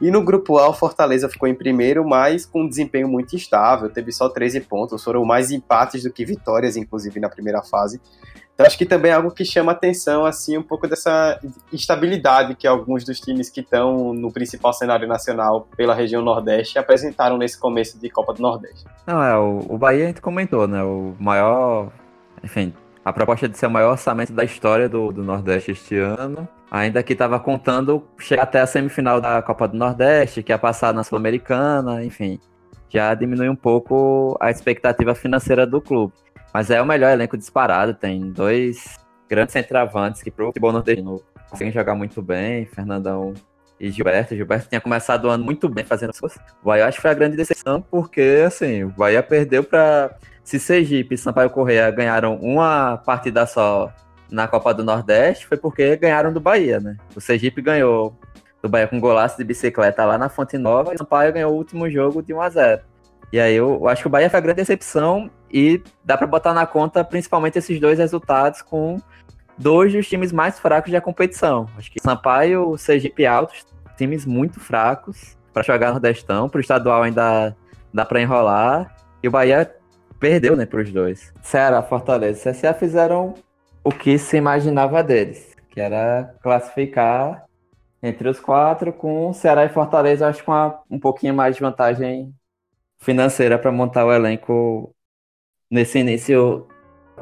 E 0.00 0.10
no 0.10 0.22
grupo 0.22 0.56
A, 0.58 0.68
o 0.68 0.72
Fortaleza 0.72 1.28
ficou 1.28 1.48
em 1.48 1.54
primeiro, 1.54 2.06
mas 2.06 2.46
com 2.46 2.62
um 2.62 2.68
desempenho 2.68 3.08
muito 3.08 3.34
instável, 3.34 3.90
teve 3.90 4.12
só 4.12 4.28
13 4.28 4.60
pontos. 4.60 5.02
Foram 5.02 5.24
mais 5.24 5.50
empates 5.50 6.04
do 6.04 6.12
que 6.12 6.24
vitórias, 6.24 6.76
inclusive 6.76 7.18
na 7.18 7.28
primeira 7.28 7.62
fase. 7.62 8.00
Então 8.60 8.66
acho 8.66 8.76
que 8.76 8.84
também 8.84 9.10
é 9.10 9.14
algo 9.14 9.30
que 9.30 9.44
chama 9.44 9.72
atenção, 9.72 10.26
assim, 10.26 10.58
um 10.58 10.62
pouco 10.62 10.86
dessa 10.86 11.40
instabilidade 11.72 12.54
que 12.54 12.66
alguns 12.66 13.04
dos 13.04 13.18
times 13.18 13.48
que 13.48 13.60
estão 13.60 14.12
no 14.12 14.30
principal 14.30 14.72
cenário 14.72 15.08
nacional 15.08 15.66
pela 15.76 15.94
região 15.94 16.22
Nordeste 16.22 16.78
apresentaram 16.78 17.38
nesse 17.38 17.58
começo 17.58 17.98
de 17.98 18.10
Copa 18.10 18.34
do 18.34 18.42
Nordeste. 18.42 18.84
Não, 19.06 19.22
é, 19.22 19.38
o, 19.38 19.64
o 19.68 19.78
Bahia 19.78 20.04
a 20.04 20.06
gente 20.08 20.20
comentou, 20.20 20.68
né? 20.68 20.82
O 20.82 21.14
maior 21.18 21.90
enfim, 22.42 22.72
a 23.04 23.12
proposta 23.12 23.48
de 23.48 23.56
ser 23.56 23.66
o 23.66 23.70
maior 23.70 23.92
orçamento 23.92 24.32
da 24.32 24.44
história 24.44 24.88
do, 24.88 25.12
do 25.12 25.22
Nordeste 25.22 25.70
este 25.70 25.96
ano. 25.96 26.48
Ainda 26.70 27.02
que 27.02 27.14
estava 27.14 27.40
contando 27.40 28.04
chegar 28.18 28.42
até 28.42 28.60
a 28.60 28.66
semifinal 28.66 29.20
da 29.20 29.42
Copa 29.42 29.66
do 29.66 29.76
Nordeste, 29.76 30.42
que 30.42 30.52
ia 30.52 30.58
passar 30.58 30.94
na 30.94 31.02
Sul-Americana, 31.02 32.04
enfim. 32.04 32.38
Já 32.88 33.14
diminui 33.14 33.48
um 33.48 33.56
pouco 33.56 34.36
a 34.40 34.50
expectativa 34.50 35.14
financeira 35.14 35.66
do 35.66 35.80
clube. 35.80 36.12
Mas 36.52 36.70
é 36.70 36.80
o 36.80 36.86
melhor 36.86 37.12
elenco 37.12 37.36
disparado, 37.36 37.94
tem 37.94 38.30
dois 38.30 38.98
grandes 39.28 39.52
centravantes 39.52 40.22
que 40.22 40.30
pro 40.30 40.46
futebol 40.46 40.72
nordestino 40.72 41.22
conseguem 41.48 41.72
jogar 41.72 41.94
muito 41.94 42.20
bem. 42.20 42.66
Fernandão 42.66 43.34
e 43.78 43.90
Gilberto. 43.90 44.36
Gilberto 44.36 44.68
tinha 44.68 44.80
começado 44.80 45.24
o 45.24 45.28
ano 45.30 45.44
muito 45.44 45.68
bem 45.68 45.84
fazendo 45.84 46.10
as 46.10 46.20
coisas. 46.20 46.38
O 46.62 46.66
Bahia 46.66 46.86
acho 46.86 46.98
que 46.98 47.02
foi 47.02 47.10
a 47.10 47.14
grande 47.14 47.36
decepção, 47.36 47.80
porque 47.80 48.44
assim, 48.46 48.84
o 48.84 48.90
Bahia 48.90 49.22
perdeu 49.22 49.64
para 49.64 50.16
se 50.44 50.58
Sergipe 50.58 51.14
e 51.14 51.18
Sampaio 51.18 51.50
Correia 51.50 51.90
ganharam 51.90 52.36
uma 52.36 52.98
partida 52.98 53.46
só 53.46 53.92
na 54.30 54.46
Copa 54.46 54.74
do 54.74 54.84
Nordeste, 54.84 55.46
foi 55.46 55.56
porque 55.56 55.96
ganharam 55.96 56.32
do 56.32 56.40
Bahia, 56.40 56.78
né? 56.78 56.96
O 57.16 57.20
Sergipe 57.20 57.62
ganhou 57.62 58.16
do 58.62 58.68
Bahia 58.68 58.86
com 58.86 59.00
golaço 59.00 59.38
de 59.38 59.44
bicicleta 59.44 60.04
lá 60.04 60.18
na 60.18 60.28
Fonte 60.28 60.58
Nova 60.58 60.92
e 60.92 60.94
o 60.94 60.98
Sampaio 60.98 61.32
ganhou 61.32 61.52
o 61.52 61.56
último 61.56 61.88
jogo 61.88 62.22
de 62.22 62.34
1 62.34 62.40
a 62.40 62.48
0 62.48 62.82
e 63.32 63.38
aí 63.38 63.54
eu 63.54 63.86
acho 63.88 64.02
que 64.02 64.08
o 64.08 64.10
Bahia 64.10 64.28
foi 64.28 64.38
a 64.38 64.42
grande 64.42 64.56
decepção 64.56 65.30
e 65.50 65.82
dá 66.04 66.16
para 66.16 66.26
botar 66.26 66.52
na 66.52 66.66
conta 66.66 67.04
principalmente 67.04 67.58
esses 67.58 67.80
dois 67.80 67.98
resultados 67.98 68.62
com 68.62 69.00
dois 69.56 69.92
dos 69.92 70.08
times 70.08 70.32
mais 70.32 70.58
fracos 70.58 70.90
da 70.90 71.00
competição. 71.00 71.68
Acho 71.76 71.90
que 71.90 72.00
Sampaio, 72.00 72.76
Sergipe 72.76 73.26
Altos, 73.26 73.66
times 73.96 74.24
muito 74.24 74.58
fracos 74.58 75.36
para 75.52 75.62
jogar 75.62 75.92
no 75.92 76.00
Destão, 76.00 76.48
pro 76.48 76.60
estadual 76.60 77.02
ainda 77.02 77.54
dá 77.92 78.04
para 78.04 78.20
enrolar. 78.20 78.96
E 79.22 79.28
o 79.28 79.30
Bahia 79.30 79.70
perdeu, 80.18 80.56
né, 80.56 80.66
pros 80.66 80.90
dois. 80.92 81.32
Ceará, 81.42 81.82
Fortaleza 81.82 82.50
e 82.50 82.74
fizeram 82.74 83.34
o 83.84 83.90
que 83.90 84.18
se 84.18 84.36
imaginava 84.36 85.02
deles, 85.02 85.54
que 85.70 85.80
era 85.80 86.34
classificar 86.42 87.44
entre 88.02 88.28
os 88.28 88.40
quatro, 88.40 88.92
com 88.92 89.32
Ceará 89.32 89.64
e 89.64 89.68
Fortaleza, 89.68 90.26
acho 90.26 90.42
com 90.42 90.52
uma, 90.52 90.80
um 90.90 90.98
pouquinho 90.98 91.34
mais 91.34 91.56
de 91.56 91.60
vantagem 91.60 92.34
financeira 93.00 93.58
para 93.58 93.72
montar 93.72 94.04
o 94.04 94.12
elenco 94.12 94.94
nesse 95.70 95.98
início 95.98 96.66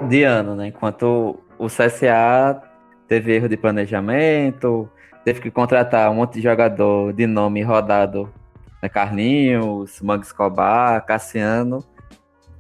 de 0.08 0.25
ano, 0.25 0.54
né? 0.54 0.68
Enquanto 0.68 1.38
o 1.58 1.66
CSA 1.66 2.62
teve 3.06 3.35
erro 3.35 3.49
de 3.49 3.56
planejamento, 3.56 4.90
teve 5.25 5.40
que 5.40 5.50
contratar 5.50 6.11
um 6.11 6.14
monte 6.14 6.35
de 6.35 6.42
jogador 6.42 7.12
de 7.12 7.26
nome 7.26 7.62
rodado, 7.62 8.32
né? 8.82 8.88
Carlinhos, 8.88 10.00
Mangue 10.00 10.25
Escobar, 10.25 11.04
Cassiano, 11.06 11.85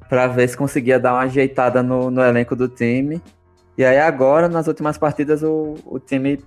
para 0.08 0.26
ver 0.26 0.48
se 0.48 0.56
conseguia 0.56 0.98
dar 0.98 1.14
uma 1.14 1.22
ajeitada 1.22 1.82
no, 1.82 2.10
no, 2.10 2.22
elenco 2.22 2.54
do 2.56 2.68
time. 2.68 3.22
E 3.76 3.84
aí 3.84 3.98
agora, 3.98 4.48
nas 4.48 4.66
últimas 4.66 4.98
partidas, 4.98 5.42
o, 5.42 5.74
o 5.84 5.98
time 5.98 6.42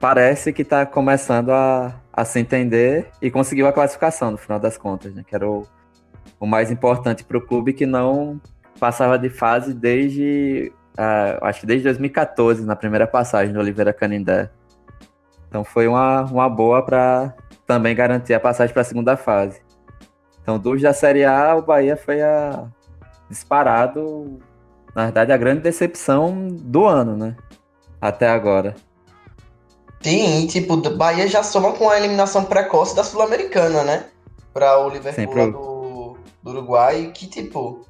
parece 0.00 0.52
que 0.52 0.62
está 0.62 0.86
começando 0.86 1.50
a, 1.50 1.94
a 2.12 2.24
se 2.24 2.38
entender 2.38 3.08
e 3.20 3.30
conseguiu 3.30 3.66
a 3.66 3.72
classificação 3.72 4.30
no 4.30 4.36
final 4.36 4.60
das 4.60 4.76
contas, 4.76 5.14
né? 5.14 5.24
Que 5.26 5.34
era 5.34 5.48
o, 5.48 5.66
o 6.40 6.46
mais 6.46 6.70
importante 6.70 7.24
para 7.24 7.38
o 7.38 7.40
clube 7.40 7.72
que 7.72 7.86
não 7.86 8.40
passava 8.78 9.18
de 9.18 9.28
fase 9.28 9.74
desde 9.74 10.72
uh, 10.98 11.44
acho 11.44 11.60
que 11.60 11.66
desde 11.66 11.84
2014 11.84 12.64
na 12.64 12.76
primeira 12.76 13.06
passagem 13.06 13.52
do 13.52 13.60
Oliveira 13.60 13.92
Canindé. 13.92 14.50
Então 15.48 15.64
foi 15.64 15.88
uma, 15.88 16.22
uma 16.24 16.48
boa 16.48 16.82
para 16.82 17.34
também 17.66 17.94
garantir 17.94 18.34
a 18.34 18.40
passagem 18.40 18.72
para 18.72 18.82
a 18.82 18.84
segunda 18.84 19.16
fase. 19.16 19.60
Então 20.42 20.58
dos 20.58 20.80
da 20.80 20.92
Série 20.92 21.24
A 21.24 21.56
o 21.56 21.62
Bahia 21.62 21.96
foi 21.96 22.22
a 22.22 22.66
disparado, 23.28 24.38
na 24.94 25.04
verdade 25.04 25.32
a 25.32 25.36
grande 25.36 25.60
decepção 25.60 26.48
do 26.48 26.86
ano, 26.86 27.16
né? 27.16 27.36
Até 28.00 28.28
agora. 28.28 28.74
Sim, 30.00 30.46
tipo, 30.46 30.74
o 30.74 30.96
Bahia 30.96 31.26
já 31.26 31.42
soma 31.42 31.72
com 31.72 31.90
a 31.90 31.98
eliminação 31.98 32.44
precoce 32.44 32.94
da 32.94 33.02
Sul-Americana, 33.02 33.82
né? 33.82 34.04
Para 34.54 34.78
o 34.78 34.88
Liverpool 34.88 35.26
Sempre... 35.26 35.50
do 35.50 35.77
do 36.48 36.58
Uruguai, 36.58 37.10
que, 37.14 37.26
tipo, 37.26 37.86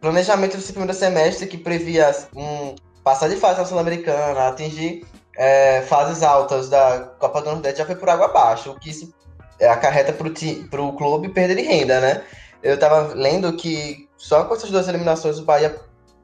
planejamento 0.00 0.56
desse 0.56 0.72
primeiro 0.72 0.94
semestre 0.94 1.46
que 1.46 1.58
previa 1.58 2.14
um 2.34 2.74
passar 3.02 3.28
de 3.28 3.36
fase 3.36 3.60
na 3.60 3.66
Sul-Americana, 3.66 4.48
atingir 4.48 5.06
é, 5.36 5.82
fases 5.82 6.22
altas 6.22 6.68
da 6.68 7.00
Copa 7.18 7.40
do 7.42 7.50
Nordeste 7.50 7.78
já 7.78 7.86
foi 7.86 7.94
por 7.94 8.08
água 8.08 8.26
abaixo, 8.26 8.70
o 8.70 8.80
que 8.80 8.90
isso 8.90 9.14
é, 9.60 9.68
acarreta 9.68 10.12
para 10.12 10.82
o 10.82 10.92
clube 10.94 11.28
perder 11.28 11.56
de 11.56 11.62
renda, 11.62 12.00
né? 12.00 12.24
Eu 12.62 12.78
tava 12.78 13.14
lendo 13.14 13.56
que 13.56 14.08
só 14.16 14.44
com 14.44 14.54
essas 14.54 14.70
duas 14.70 14.88
eliminações 14.88 15.38
o 15.38 15.44
Bahia 15.44 15.78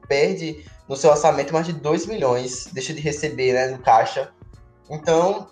perde 0.07 0.65
no 0.87 0.95
seu 0.95 1.09
orçamento 1.09 1.53
mais 1.53 1.65
de 1.65 1.73
2 1.73 2.05
milhões, 2.07 2.67
deixa 2.73 2.93
de 2.93 2.99
receber 2.99 3.53
né, 3.53 3.67
no 3.67 3.79
caixa. 3.79 4.31
Então, 4.89 5.47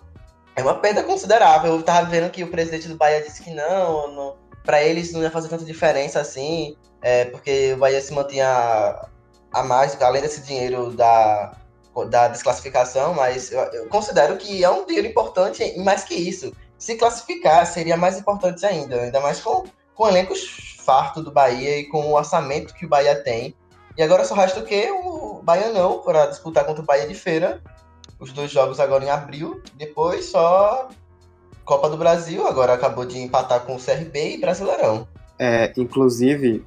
é 0.54 0.62
uma 0.62 0.74
perda 0.74 1.02
considerável. 1.02 1.72
Eu 1.72 1.82
tava 1.82 2.08
vendo 2.08 2.30
que 2.30 2.44
o 2.44 2.50
presidente 2.50 2.88
do 2.88 2.96
Bahia 2.96 3.22
disse 3.22 3.42
que 3.42 3.50
não, 3.50 4.14
não 4.14 4.36
para 4.64 4.82
eles 4.82 5.12
não 5.12 5.22
ia 5.22 5.30
fazer 5.30 5.48
tanta 5.48 5.64
diferença 5.64 6.20
assim, 6.20 6.76
é, 7.00 7.24
porque 7.26 7.72
o 7.74 7.78
Bahia 7.78 8.00
se 8.00 8.12
mantinha 8.12 9.00
a, 9.52 9.62
mais, 9.62 10.00
além 10.00 10.22
desse 10.22 10.40
dinheiro 10.42 10.90
da, 10.92 11.52
da 12.08 12.28
desclassificação, 12.28 13.14
mas 13.14 13.50
eu, 13.50 13.60
eu, 13.60 13.88
considero 13.88 14.36
que 14.36 14.62
é 14.62 14.70
um 14.70 14.86
dinheiro 14.86 15.08
importante 15.08 15.62
e 15.62 15.78
mais 15.80 16.04
que 16.04 16.14
isso. 16.14 16.52
Se 16.78 16.96
classificar 16.96 17.66
seria 17.66 17.96
mais 17.96 18.18
importante 18.18 18.64
ainda, 18.64 19.02
ainda 19.02 19.20
mais 19.20 19.40
com, 19.40 19.64
com 19.94 20.08
elencos 20.08 20.72
farto 20.84 21.22
do 21.22 21.30
Bahia 21.30 21.78
e 21.78 21.84
com 21.84 22.06
o 22.06 22.14
orçamento 22.14 22.74
que 22.74 22.86
o 22.86 22.88
Bahia 22.88 23.22
tem. 23.22 23.54
E 23.96 24.02
agora 24.02 24.24
só 24.24 24.34
resta 24.34 24.60
o 24.60 24.64
que? 24.64 24.90
O 24.90 25.40
Baianão 25.42 26.00
para 26.00 26.26
disputar 26.26 26.64
contra 26.64 26.82
o 26.82 26.86
Bahia 26.86 27.06
de 27.06 27.14
Feira. 27.14 27.62
Os 28.18 28.32
dois 28.32 28.50
jogos 28.50 28.80
agora 28.80 29.04
em 29.04 29.10
abril. 29.10 29.62
Depois 29.74 30.26
só 30.26 30.88
Copa 31.64 31.88
do 31.88 31.96
Brasil, 31.96 32.46
agora 32.46 32.74
acabou 32.74 33.04
de 33.04 33.18
empatar 33.18 33.60
com 33.60 33.76
o 33.76 33.78
CRB 33.78 34.34
e 34.34 34.38
Brasileirão. 34.38 35.06
É, 35.38 35.72
inclusive, 35.76 36.64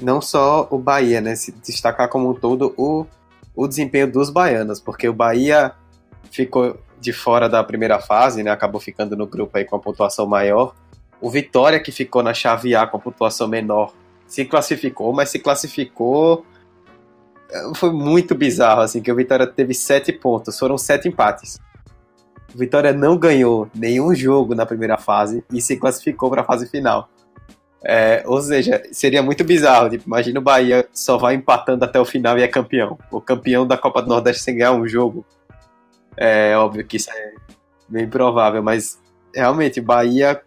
não 0.00 0.20
só 0.20 0.66
o 0.70 0.78
Bahia, 0.78 1.20
né? 1.20 1.34
Se 1.34 1.52
destacar 1.52 2.08
como 2.08 2.30
um 2.30 2.34
todo 2.34 2.74
o, 2.76 3.06
o 3.54 3.66
desempenho 3.66 4.10
dos 4.10 4.30
baianos, 4.30 4.80
porque 4.80 5.08
o 5.08 5.12
Bahia 5.12 5.72
ficou 6.30 6.78
de 7.00 7.12
fora 7.12 7.48
da 7.48 7.62
primeira 7.62 7.98
fase, 7.98 8.42
né? 8.42 8.50
Acabou 8.50 8.80
ficando 8.80 9.16
no 9.16 9.26
grupo 9.26 9.56
aí 9.56 9.64
com 9.64 9.76
a 9.76 9.78
pontuação 9.78 10.26
maior. 10.26 10.74
O 11.20 11.30
Vitória, 11.30 11.80
que 11.80 11.92
ficou 11.92 12.22
na 12.22 12.34
chave 12.34 12.74
A 12.74 12.86
com 12.86 12.96
a 12.96 13.00
pontuação 13.00 13.48
menor, 13.48 13.92
se 14.26 14.44
classificou, 14.44 15.12
mas 15.12 15.30
se 15.30 15.38
classificou. 15.38 16.44
É, 17.50 17.74
foi 17.74 17.92
muito 17.92 18.34
bizarro, 18.34 18.82
assim, 18.82 19.00
que 19.00 19.10
o 19.10 19.16
Vitória 19.16 19.46
teve 19.46 19.72
sete 19.72 20.12
pontos, 20.12 20.58
foram 20.58 20.76
sete 20.76 21.08
empates. 21.08 21.58
Vitória 22.54 22.92
não 22.92 23.16
ganhou 23.18 23.68
nenhum 23.74 24.14
jogo 24.14 24.54
na 24.54 24.64
primeira 24.64 24.96
fase 24.96 25.44
e 25.52 25.60
se 25.60 25.76
classificou 25.76 26.30
para 26.30 26.42
a 26.42 26.44
fase 26.44 26.68
final. 26.68 27.08
É, 27.84 28.24
ou 28.26 28.40
seja, 28.40 28.82
seria 28.90 29.22
muito 29.22 29.44
bizarro. 29.44 29.90
Tipo, 29.90 30.04
imagina 30.06 30.40
o 30.40 30.42
Bahia 30.42 30.88
só 30.92 31.16
vai 31.16 31.34
empatando 31.34 31.84
até 31.84 32.00
o 32.00 32.04
final 32.04 32.38
e 32.38 32.42
é 32.42 32.48
campeão. 32.48 32.98
O 33.10 33.20
campeão 33.20 33.66
da 33.66 33.78
Copa 33.78 34.02
do 34.02 34.08
Nordeste 34.08 34.42
sem 34.42 34.56
ganhar 34.56 34.72
um 34.72 34.88
jogo. 34.88 35.24
É 36.16 36.56
óbvio 36.56 36.84
que 36.84 36.96
isso 36.96 37.10
é 37.10 37.34
bem 37.88 38.08
provável, 38.08 38.62
mas 38.62 38.98
realmente 39.34 39.80
Bahia 39.80 40.40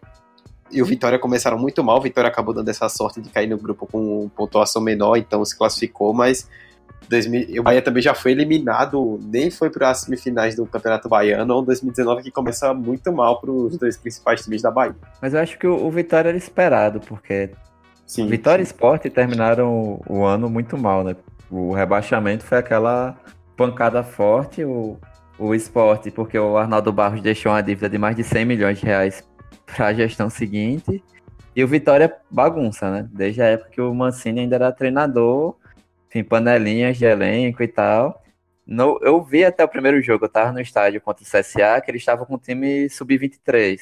e 0.72 0.82
o 0.82 0.86
Vitória 0.86 1.18
começaram 1.18 1.58
muito 1.58 1.84
mal. 1.84 1.98
O 1.98 2.02
Vitória 2.02 2.28
acabou 2.28 2.54
dando 2.54 2.70
essa 2.70 2.90
sorte 2.90 3.22
de 3.22 3.30
cair 3.30 3.48
no 3.48 3.58
grupo 3.58 3.88
com 3.88 4.30
pontuação 4.36 4.82
menor, 4.82 5.16
então 5.16 5.44
se 5.46 5.58
classificou, 5.58 6.14
mas 6.14 6.50
2000, 7.08 7.60
o 7.60 7.64
Bahia 7.64 7.82
também 7.82 8.02
já 8.04 8.14
foi 8.14 8.32
eliminado, 8.32 9.20
nem 9.24 9.50
foi 9.50 9.70
para 9.70 9.90
as 9.90 10.02
semifinais 10.02 10.56
do 10.56 10.66
Campeonato 10.66 11.10
Baiano, 11.10 11.56
ou 11.56 11.62
2019 11.62 12.24
que 12.24 12.32
começa 12.32 12.74
muito 12.74 13.12
mal 13.12 13.40
para 13.40 13.52
os 13.52 13.78
dois 13.78 13.98
principais 13.98 14.44
times 14.44 14.62
da 14.62 14.70
Bahia. 14.70 14.96
Mas 15.22 15.34
eu 15.34 15.40
acho 15.40 15.58
que 15.58 15.66
o, 15.66 15.86
o 15.86 15.90
Vitória 15.90 16.30
era 16.30 16.38
esperado, 16.38 17.00
porque 17.00 17.52
sim, 18.06 18.28
Vitória 18.28 18.64
sim. 18.64 18.70
e 18.70 18.74
Sport 18.74 19.06
terminaram 19.08 20.02
o, 20.08 20.20
o, 20.20 20.26
ano 20.26 20.50
muito 20.50 20.78
mal, 20.78 21.04
né? 21.04 21.16
O 21.50 21.74
rebaixamento 21.74 22.44
foi 22.44 22.60
aquela 22.60 23.18
pancada 23.58 24.04
forte, 24.04 24.64
o, 24.64 24.98
o 25.38 25.56
Sport, 25.56 26.12
porque 26.12 26.38
o 26.38 26.58
Arnaldo 26.58 26.94
Barros 26.94 27.22
deixou 27.22 27.52
uma 27.52 27.62
dívida 27.62 27.90
de 27.90 27.98
mais 27.98 28.16
de 28.16 28.24
100 28.24 28.46
milhões 28.46 28.80
de 28.80 28.86
reais 28.86 29.24
para 29.66 29.88
a 29.88 29.94
gestão 29.94 30.30
seguinte, 30.30 31.04
e 31.56 31.64
o 31.64 31.68
Vitória 31.68 32.16
bagunça, 32.30 32.90
né? 32.92 33.10
Desde 33.12 33.42
a 33.42 33.46
época 33.46 33.72
que 33.72 33.82
o 33.82 33.94
Mancini 33.94 34.42
ainda 34.42 34.56
era 34.56 34.72
treinador, 34.72 35.56
enfim, 36.10 36.24
panelinhas 36.24 36.98
de 36.98 37.06
elenco 37.06 37.62
e 37.62 37.68
tal. 37.68 38.22
No, 38.66 39.00
eu 39.02 39.22
vi 39.24 39.46
até 39.46 39.64
o 39.64 39.68
primeiro 39.68 40.02
jogo, 40.02 40.26
eu 40.26 40.30
tava 40.30 40.52
no 40.52 40.60
estádio 40.60 41.02
contra 41.02 41.24
o 41.24 41.26
CSA, 41.26 41.82
que 41.82 41.90
eles 41.90 42.02
estavam 42.02 42.26
com 42.26 42.36
o 42.36 42.40
time 42.40 42.90
sub-23. 42.90 43.80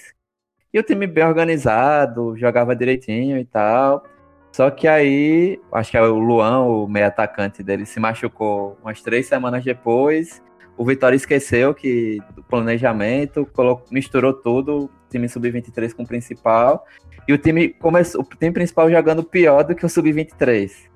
E 0.74 0.79
o 0.79 0.84
time 0.84 1.07
bem 1.07 1.25
organizado, 1.25 2.38
jogava 2.38 2.75
direitinho 2.75 3.38
e 3.38 3.46
tal. 3.46 4.03
Só 4.51 4.69
que 4.69 4.88
aí, 4.88 5.60
acho 5.72 5.91
que 5.91 5.98
é 5.98 6.01
o 6.01 6.17
Luan, 6.17 6.62
o 6.62 6.88
meio 6.88 7.07
atacante 7.07 7.63
dele, 7.63 7.86
se 7.86 8.00
machucou 8.00 8.77
umas 8.81 9.01
três 9.01 9.27
semanas 9.27 9.63
depois. 9.63 10.41
O 10.77 10.86
Vitória 10.86 11.15
esqueceu 11.15 11.74
que 11.74 12.19
do 12.36 12.43
planejamento, 12.43 13.46
colocou, 13.53 13.88
misturou 13.91 14.34
tudo, 14.34 14.89
time 15.10 15.27
sub-23 15.27 15.93
com 15.93 16.03
o 16.03 16.07
principal. 16.07 16.86
E 17.27 17.34
o 17.34 17.38
time 17.38 17.69
começou, 17.69 18.22
o 18.22 18.24
time 18.24 18.51
principal 18.51 18.89
jogando 18.89 19.24
pior 19.24 19.63
do 19.63 19.75
que 19.75 19.86
o 19.86 19.89
sub-23 19.89 20.88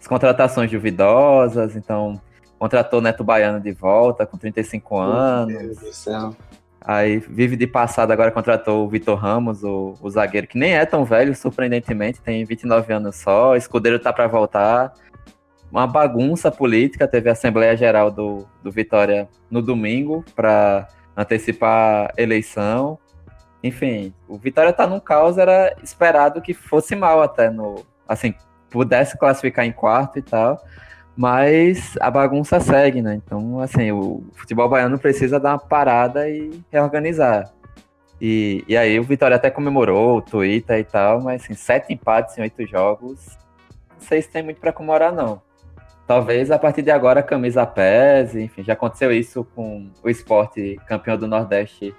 as 0.00 0.06
contratações 0.06 0.70
duvidosas, 0.70 1.76
então 1.76 2.20
contratou 2.58 3.00
Neto 3.00 3.24
Baiano 3.24 3.60
de 3.60 3.72
volta 3.72 4.26
com 4.26 4.36
35 4.36 4.98
anos. 4.98 5.54
Meu 5.54 5.62
Deus 5.62 5.78
do 5.78 5.92
céu. 5.92 6.34
Aí 6.88 7.18
vive 7.18 7.56
de 7.56 7.66
passado, 7.66 8.12
agora 8.12 8.30
contratou 8.30 8.84
o 8.84 8.88
Vitor 8.88 9.18
Ramos, 9.18 9.64
o, 9.64 9.94
o, 10.00 10.08
zagueiro, 10.08 10.46
que 10.46 10.56
nem 10.56 10.76
é 10.76 10.86
tão 10.86 11.04
velho, 11.04 11.34
surpreendentemente, 11.34 12.20
tem 12.20 12.44
29 12.44 12.92
anos 12.92 13.16
só. 13.16 13.56
Escudeiro 13.56 13.98
tá 13.98 14.12
para 14.12 14.28
voltar. 14.28 14.92
Uma 15.68 15.84
bagunça 15.84 16.48
política. 16.48 17.08
Teve 17.08 17.28
a 17.28 17.32
Assembleia 17.32 17.76
Geral 17.76 18.08
do, 18.08 18.46
do 18.62 18.70
Vitória 18.70 19.28
no 19.50 19.60
domingo 19.60 20.24
para 20.36 20.86
antecipar 21.16 22.12
a 22.16 22.22
eleição. 22.22 22.96
enfim, 23.64 24.14
o 24.28 24.38
Vitória 24.38 24.72
tá 24.72 24.86
num 24.86 25.00
caos, 25.00 25.38
era 25.38 25.74
esperado 25.82 26.40
que 26.40 26.54
fosse 26.54 26.94
mal 26.94 27.20
até 27.20 27.50
no. 27.50 27.84
Assim, 28.06 28.32
pudesse 28.70 29.18
classificar 29.18 29.64
em 29.64 29.72
quarto 29.72 30.18
e 30.18 30.22
tal. 30.22 30.62
Mas 31.16 31.96
a 31.98 32.10
bagunça 32.10 32.60
segue, 32.60 33.00
né? 33.00 33.14
Então, 33.14 33.60
assim, 33.60 33.90
o 33.90 34.22
futebol 34.34 34.68
baiano 34.68 34.98
precisa 34.98 35.40
dar 35.40 35.52
uma 35.52 35.58
parada 35.58 36.28
e 36.28 36.60
reorganizar. 36.70 37.50
E, 38.20 38.64
e 38.68 38.76
aí 38.76 38.98
o 38.98 39.02
Vitória 39.02 39.36
até 39.36 39.50
comemorou, 39.50 40.18
o 40.18 40.22
Twitter 40.22 40.78
e 40.78 40.84
tal, 40.84 41.20
mas 41.20 41.42
assim, 41.42 41.54
sete 41.54 41.92
empates 41.92 42.36
em 42.36 42.42
oito 42.42 42.66
jogos, 42.66 43.38
não 43.94 44.00
sei 44.00 44.22
se 44.22 44.30
tem 44.30 44.42
muito 44.42 44.60
para 44.60 44.72
comemorar, 44.72 45.12
não. 45.12 45.40
Talvez 46.06 46.50
a 46.50 46.58
partir 46.58 46.82
de 46.82 46.90
agora 46.90 47.20
a 47.20 47.22
camisa 47.22 47.66
pese, 47.66 48.40
enfim, 48.40 48.62
já 48.62 48.74
aconteceu 48.74 49.12
isso 49.12 49.44
com 49.54 49.90
o 50.02 50.08
esporte 50.08 50.78
campeão 50.86 51.18
do 51.18 51.26
Nordeste 51.26 51.94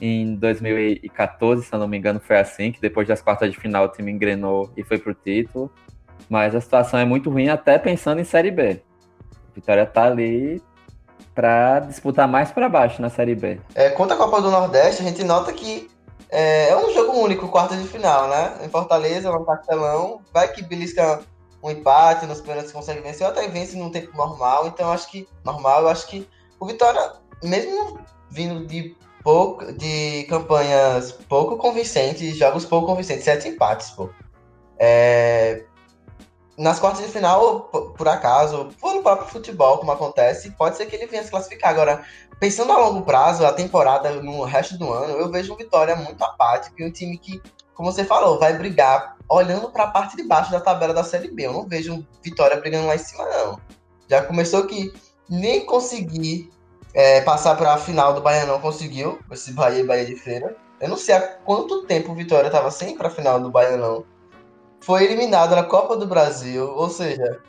em 0.00 0.34
2014, 0.34 1.64
se 1.64 1.72
eu 1.72 1.78
não 1.78 1.88
me 1.88 1.96
engano, 1.96 2.20
foi 2.20 2.38
assim, 2.38 2.72
que 2.72 2.80
depois 2.80 3.06
das 3.06 3.22
quartas 3.22 3.50
de 3.50 3.58
final 3.58 3.84
o 3.84 3.88
time 3.88 4.10
engrenou 4.10 4.70
e 4.76 4.82
foi 4.82 4.98
pro 4.98 5.14
título. 5.14 5.70
Mas 6.28 6.54
a 6.54 6.60
situação 6.60 6.98
é 6.98 7.04
muito 7.04 7.30
ruim 7.30 7.48
até 7.48 7.78
pensando 7.78 8.20
em 8.20 8.24
Série 8.24 8.50
B. 8.50 8.80
A 9.32 9.54
Vitória 9.54 9.86
tá 9.86 10.04
ali 10.04 10.62
para 11.34 11.80
disputar 11.80 12.28
mais 12.28 12.50
para 12.50 12.68
baixo 12.68 13.02
na 13.02 13.10
Série 13.10 13.34
B. 13.34 13.60
É, 13.74 13.90
contra 13.90 14.14
a 14.14 14.18
Copa 14.18 14.40
do 14.40 14.50
Nordeste, 14.50 15.02
a 15.02 15.04
gente 15.04 15.22
nota 15.24 15.52
que 15.52 15.90
é, 16.30 16.70
é 16.70 16.76
um 16.76 16.92
jogo 16.92 17.18
único, 17.18 17.48
quarta 17.48 17.76
de 17.76 17.86
final, 17.86 18.28
né? 18.28 18.58
Em 18.64 18.68
Fortaleza, 18.68 19.30
no 19.30 19.44
Castelão, 19.44 20.20
vai 20.32 20.48
que 20.48 20.62
belisca 20.62 21.20
um 21.62 21.70
empate, 21.70 22.26
nos 22.26 22.40
pênaltis 22.40 22.72
consegue 22.72 23.00
vencer, 23.00 23.26
ou 23.26 23.32
até 23.32 23.48
vence 23.48 23.76
num 23.76 23.90
tempo 23.90 24.16
normal. 24.16 24.66
Então, 24.66 24.90
acho 24.92 25.10
que 25.10 25.28
normal, 25.44 25.82
eu 25.82 25.88
acho 25.88 26.06
que 26.06 26.28
o 26.60 26.66
Vitória, 26.66 27.12
mesmo 27.42 27.98
vindo 28.30 28.66
de 28.66 28.96
pouco, 29.24 29.72
de 29.72 30.24
campanhas 30.28 31.12
pouco 31.12 31.56
convincentes, 31.56 32.36
jogos 32.36 32.66
pouco 32.66 32.86
convincentes, 32.86 33.24
sete 33.24 33.48
empates, 33.48 33.90
pô. 33.90 34.10
É, 34.78 35.64
nas 36.58 36.78
quartas 36.78 37.04
de 37.04 37.10
final, 37.10 37.62
por, 37.96 38.06
acaso, 38.06 38.68
no 38.82 39.02
próprio 39.02 39.28
futebol, 39.28 39.78
como 39.78 39.90
acontece, 39.90 40.50
pode 40.52 40.76
ser 40.76 40.86
que 40.86 40.94
ele 40.94 41.06
venha 41.06 41.24
se 41.24 41.30
classificar. 41.30 41.70
Agora, 41.70 42.04
pensando 42.38 42.70
a 42.70 42.78
longo 42.78 43.02
prazo, 43.02 43.44
a 43.44 43.52
temporada 43.52 44.10
no 44.22 44.44
resto 44.44 44.78
do 44.78 44.92
ano, 44.92 45.14
eu 45.14 45.30
vejo 45.30 45.54
um 45.54 45.56
Vitória 45.56 45.96
muito 45.96 46.22
apático 46.22 46.76
e 46.78 46.84
um 46.84 46.92
time 46.92 47.18
que, 47.18 47.42
como 47.74 47.90
você 47.90 48.04
falou, 48.04 48.38
vai 48.38 48.56
brigar 48.56 49.16
olhando 49.28 49.70
para 49.70 49.84
a 49.84 49.90
parte 49.90 50.16
de 50.16 50.22
baixo 50.22 50.52
da 50.52 50.60
tabela 50.60 50.94
da 50.94 51.02
Série 51.02 51.30
B. 51.30 51.46
Eu 51.46 51.52
não 51.52 51.66
vejo 51.66 51.94
um 51.94 52.06
Vitória 52.22 52.60
brigando 52.60 52.86
lá 52.86 52.94
em 52.94 52.98
cima, 52.98 53.24
não. 53.24 53.58
Já 54.08 54.22
começou 54.22 54.66
que 54.66 54.92
nem 55.28 55.64
conseguir 55.64 56.50
é, 56.94 57.20
passar 57.20 57.56
para 57.56 57.74
a 57.74 57.78
final 57.78 58.14
do 58.14 58.20
Bahia 58.20 58.46
não 58.46 58.60
conseguiu, 58.60 59.18
esse 59.30 59.52
Bahia 59.52 59.80
e 59.80 59.86
Bahia 59.86 60.06
de 60.06 60.16
Feira. 60.16 60.56
Eu 60.80 60.88
não 60.88 60.96
sei 60.96 61.14
há 61.14 61.20
quanto 61.20 61.84
tempo 61.86 62.12
o 62.12 62.14
Vitória 62.14 62.46
estava 62.46 62.70
sem 62.70 62.96
para 62.96 63.08
a 63.08 63.10
final 63.10 63.40
do 63.40 63.50
Baianão 63.50 64.04
foi 64.84 65.04
eliminado 65.04 65.56
na 65.56 65.64
Copa 65.64 65.96
do 65.96 66.06
Brasil, 66.06 66.70
ou 66.70 66.90
seja, 66.90 67.40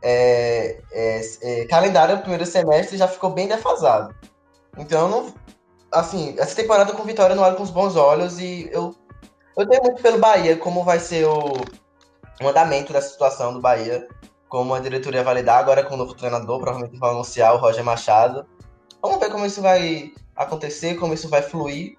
é, 0.00 0.80
é, 0.92 1.20
é, 1.42 1.64
calendário 1.66 2.16
do 2.16 2.20
primeiro 2.20 2.46
semestre 2.46 2.96
já 2.96 3.08
ficou 3.08 3.30
bem 3.30 3.48
defasado. 3.48 4.14
Então, 4.78 5.08
não, 5.08 5.34
assim, 5.90 6.36
essa 6.38 6.54
temporada 6.54 6.92
com 6.92 7.02
Vitória 7.02 7.34
não 7.34 7.42
olho 7.42 7.56
com 7.56 7.64
os 7.64 7.70
bons 7.70 7.96
olhos 7.96 8.38
e 8.38 8.70
eu, 8.72 8.94
eu 9.58 9.68
tenho 9.68 9.82
muito 9.82 10.00
pelo 10.00 10.18
Bahia, 10.18 10.56
como 10.56 10.84
vai 10.84 11.00
ser 11.00 11.26
o, 11.26 11.52
o 12.40 12.48
andamento 12.48 12.92
dessa 12.92 13.08
situação 13.08 13.52
do 13.52 13.60
Bahia, 13.60 14.06
como 14.52 14.74
a 14.74 14.80
diretoria 14.80 15.24
vai 15.24 15.36
lidar 15.36 15.56
agora 15.56 15.82
com 15.82 15.94
o 15.94 15.96
novo 15.96 16.12
treinador, 16.12 16.60
provavelmente 16.60 16.98
vai 16.98 17.08
anunciar 17.08 17.54
o 17.54 17.56
Roger 17.56 17.82
Machado. 17.82 18.44
Vamos 19.00 19.18
ver 19.18 19.30
como 19.30 19.46
isso 19.46 19.62
vai 19.62 20.12
acontecer, 20.36 20.96
como 20.96 21.14
isso 21.14 21.26
vai 21.26 21.40
fluir. 21.40 21.96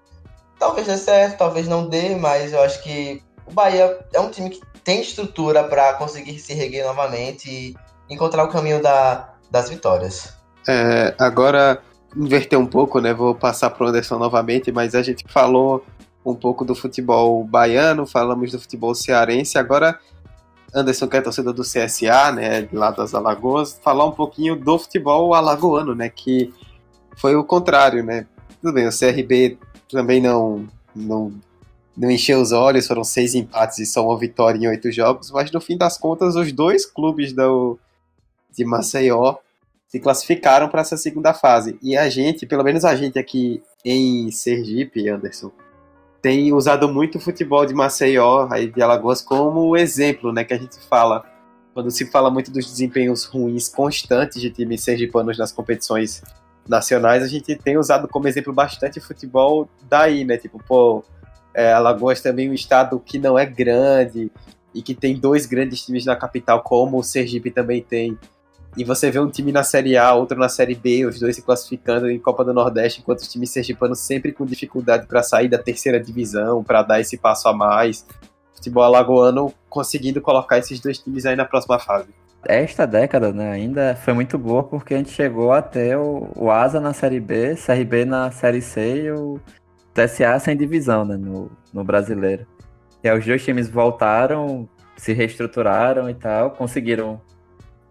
Talvez 0.56 0.86
dê 0.86 0.96
certo, 0.96 1.38
talvez 1.38 1.66
não 1.66 1.88
dê, 1.88 2.14
mas 2.14 2.52
eu 2.52 2.62
acho 2.62 2.80
que 2.84 3.20
o 3.44 3.52
Bahia 3.52 3.98
é 4.12 4.20
um 4.20 4.30
time 4.30 4.50
que 4.50 4.60
tem 4.84 5.00
estrutura 5.00 5.64
para 5.64 5.94
conseguir 5.94 6.38
se 6.38 6.54
reguer 6.54 6.86
novamente 6.86 7.50
e 7.50 7.74
encontrar 8.08 8.44
o 8.44 8.48
caminho 8.48 8.80
da, 8.80 9.30
das 9.50 9.68
vitórias. 9.68 10.32
É, 10.68 11.12
agora, 11.18 11.82
inverter 12.16 12.56
um 12.56 12.66
pouco, 12.66 13.00
né? 13.00 13.12
Vou 13.12 13.34
passar 13.34 13.70
para 13.70 13.84
o 13.84 13.88
Anderson 13.88 14.16
novamente, 14.16 14.70
mas 14.70 14.94
a 14.94 15.02
gente 15.02 15.24
falou 15.26 15.84
um 16.24 16.36
pouco 16.36 16.64
do 16.64 16.76
futebol 16.76 17.42
baiano, 17.42 18.06
falamos 18.06 18.52
do 18.52 18.60
futebol 18.60 18.94
cearense, 18.94 19.58
agora 19.58 19.98
Anderson, 20.74 21.06
que 21.06 21.16
é 21.16 21.20
torcedor 21.20 21.52
do 21.52 21.62
CSA, 21.62 22.32
né, 22.32 22.68
lá 22.72 22.90
das 22.90 23.14
Alagoas, 23.14 23.78
falar 23.82 24.06
um 24.06 24.12
pouquinho 24.12 24.56
do 24.56 24.78
futebol 24.78 25.32
alagoano, 25.34 25.94
né, 25.94 26.08
que 26.08 26.52
foi 27.16 27.36
o 27.36 27.44
contrário, 27.44 28.02
né. 28.02 28.26
Tudo 28.60 28.74
bem, 28.74 28.86
o 28.86 28.90
CRB 28.90 29.58
também 29.88 30.20
não, 30.20 30.66
não 30.94 31.32
não 31.96 32.10
encheu 32.10 32.40
os 32.40 32.50
olhos, 32.50 32.86
foram 32.86 33.04
seis 33.04 33.34
empates 33.34 33.78
e 33.78 33.86
só 33.86 34.04
uma 34.04 34.18
vitória 34.18 34.58
em 34.58 34.66
oito 34.66 34.90
jogos, 34.90 35.30
mas 35.30 35.52
no 35.52 35.60
fim 35.60 35.76
das 35.76 35.96
contas, 35.96 36.34
os 36.34 36.50
dois 36.50 36.84
clubes 36.84 37.32
do, 37.32 37.78
de 38.50 38.64
Maceió 38.64 39.36
se 39.86 40.00
classificaram 40.00 40.68
para 40.68 40.80
essa 40.80 40.96
segunda 40.96 41.32
fase. 41.32 41.78
E 41.80 41.96
a 41.96 42.08
gente, 42.08 42.46
pelo 42.46 42.64
menos 42.64 42.84
a 42.84 42.96
gente 42.96 43.16
aqui 43.16 43.62
em 43.84 44.28
Sergipe, 44.32 45.08
Anderson, 45.08 45.52
tem 46.24 46.54
usado 46.54 46.88
muito 46.88 47.18
o 47.18 47.20
futebol 47.20 47.66
de 47.66 47.74
Maceió, 47.74 48.48
aí 48.50 48.70
de 48.70 48.80
Alagoas, 48.80 49.20
como 49.20 49.76
exemplo, 49.76 50.32
né, 50.32 50.42
que 50.42 50.54
a 50.54 50.58
gente 50.58 50.78
fala. 50.88 51.22
Quando 51.74 51.90
se 51.90 52.06
fala 52.06 52.30
muito 52.30 52.50
dos 52.50 52.64
desempenhos 52.64 53.24
ruins 53.24 53.68
constantes 53.68 54.40
de 54.40 54.48
times 54.48 54.82
sergipanos 54.82 55.36
nas 55.36 55.52
competições 55.52 56.22
nacionais, 56.66 57.22
a 57.22 57.26
gente 57.28 57.54
tem 57.56 57.76
usado 57.76 58.08
como 58.08 58.26
exemplo 58.26 58.54
bastante 58.54 59.00
futebol 59.00 59.68
daí, 59.86 60.24
né? 60.24 60.38
Tipo, 60.38 60.58
pô, 60.66 61.04
é, 61.52 61.74
Alagoas 61.74 62.22
também 62.22 62.46
é 62.46 62.50
um 62.50 62.54
estado 62.54 62.98
que 62.98 63.18
não 63.18 63.38
é 63.38 63.44
grande 63.44 64.32
e 64.74 64.80
que 64.80 64.94
tem 64.94 65.20
dois 65.20 65.44
grandes 65.44 65.84
times 65.84 66.06
na 66.06 66.16
capital, 66.16 66.62
como 66.62 66.96
o 66.96 67.04
Sergipe 67.04 67.50
também 67.50 67.82
tem. 67.82 68.18
E 68.76 68.82
você 68.82 69.10
vê 69.10 69.20
um 69.20 69.30
time 69.30 69.52
na 69.52 69.62
Série 69.62 69.96
A, 69.96 70.12
outro 70.14 70.38
na 70.38 70.48
Série 70.48 70.74
B, 70.74 71.06
os 71.06 71.20
dois 71.20 71.36
se 71.36 71.42
classificando 71.42 72.10
em 72.10 72.18
Copa 72.18 72.44
do 72.44 72.52
Nordeste, 72.52 73.00
enquanto 73.00 73.20
os 73.20 73.28
times 73.28 73.50
sergipanos 73.50 74.00
sempre 74.00 74.32
com 74.32 74.44
dificuldade 74.44 75.06
para 75.06 75.22
sair 75.22 75.48
da 75.48 75.58
terceira 75.58 76.00
divisão, 76.00 76.64
para 76.64 76.82
dar 76.82 77.00
esse 77.00 77.16
passo 77.16 77.48
a 77.48 77.52
mais. 77.52 78.04
Futebol 78.54 78.82
alagoano 78.82 79.52
conseguindo 79.68 80.20
colocar 80.20 80.58
esses 80.58 80.80
dois 80.80 80.98
times 80.98 81.24
aí 81.24 81.36
na 81.36 81.44
próxima 81.44 81.78
fase. 81.78 82.08
Esta 82.46 82.86
década, 82.86 83.32
né, 83.32 83.52
ainda 83.52 83.96
foi 83.96 84.12
muito 84.12 84.36
boa 84.36 84.62
porque 84.64 84.94
a 84.94 84.98
gente 84.98 85.10
chegou 85.10 85.52
até 85.52 85.96
o, 85.96 86.28
o 86.36 86.50
Asa 86.50 86.78
na 86.78 86.92
Série 86.92 87.20
B, 87.20 87.54
CRB 87.54 88.04
na 88.04 88.30
Série 88.30 88.60
C 88.60 89.04
e 89.04 89.10
o 89.12 89.40
TSA 89.94 90.38
sem 90.40 90.56
divisão, 90.56 91.04
né, 91.04 91.16
no, 91.16 91.50
no 91.72 91.84
brasileiro. 91.84 92.46
E 93.02 93.08
aí 93.08 93.18
os 93.18 93.24
dois 93.24 93.42
times 93.44 93.68
voltaram, 93.68 94.68
se 94.96 95.12
reestruturaram 95.12 96.10
e 96.10 96.14
tal, 96.14 96.50
conseguiram. 96.50 97.20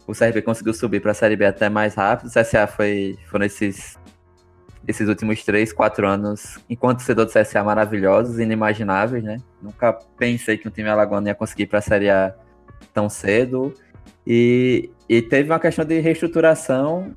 O 0.07 0.13
CRB 0.13 0.41
conseguiu 0.41 0.73
subir 0.73 0.99
para 1.01 1.11
a 1.11 1.13
Série 1.13 1.35
B 1.35 1.45
até 1.45 1.69
mais 1.69 1.95
rápido. 1.95 2.27
O 2.27 2.29
CSA 2.29 2.67
foi, 2.67 3.17
foram 3.27 3.45
esses, 3.45 3.97
esses 4.87 5.07
últimos 5.07 5.43
três, 5.43 5.71
quatro 5.71 6.07
anos, 6.07 6.59
enquanto 6.69 6.97
torcedor 6.97 7.25
do 7.25 7.31
CSA, 7.31 7.63
maravilhosos, 7.63 8.39
inimagináveis, 8.39 9.23
né? 9.23 9.37
Nunca 9.61 9.93
pensei 10.17 10.57
que 10.57 10.67
um 10.67 10.71
time 10.71 10.89
alagoano 10.89 11.27
ia 11.27 11.35
conseguir 11.35 11.67
para 11.67 11.79
a 11.79 11.81
Série 11.81 12.09
A 12.09 12.35
tão 12.93 13.09
cedo. 13.09 13.73
E, 14.25 14.89
e 15.07 15.21
teve 15.21 15.49
uma 15.49 15.59
questão 15.59 15.85
de 15.85 15.99
reestruturação 15.99 17.13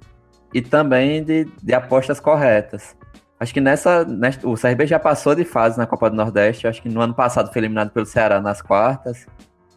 e 0.52 0.62
também 0.62 1.22
de, 1.22 1.44
de 1.62 1.74
apostas 1.74 2.20
corretas. 2.20 2.96
Acho 3.38 3.52
que 3.52 3.60
nessa, 3.60 4.04
nessa, 4.04 4.48
O 4.48 4.54
CRB 4.54 4.86
já 4.86 4.98
passou 4.98 5.34
de 5.34 5.44
fase 5.44 5.76
na 5.76 5.86
Copa 5.86 6.08
do 6.08 6.16
Nordeste. 6.16 6.66
Acho 6.66 6.80
que 6.80 6.88
no 6.88 7.00
ano 7.00 7.14
passado 7.14 7.52
foi 7.52 7.60
eliminado 7.60 7.90
pelo 7.90 8.06
Ceará 8.06 8.40
nas 8.40 8.62
quartas, 8.62 9.26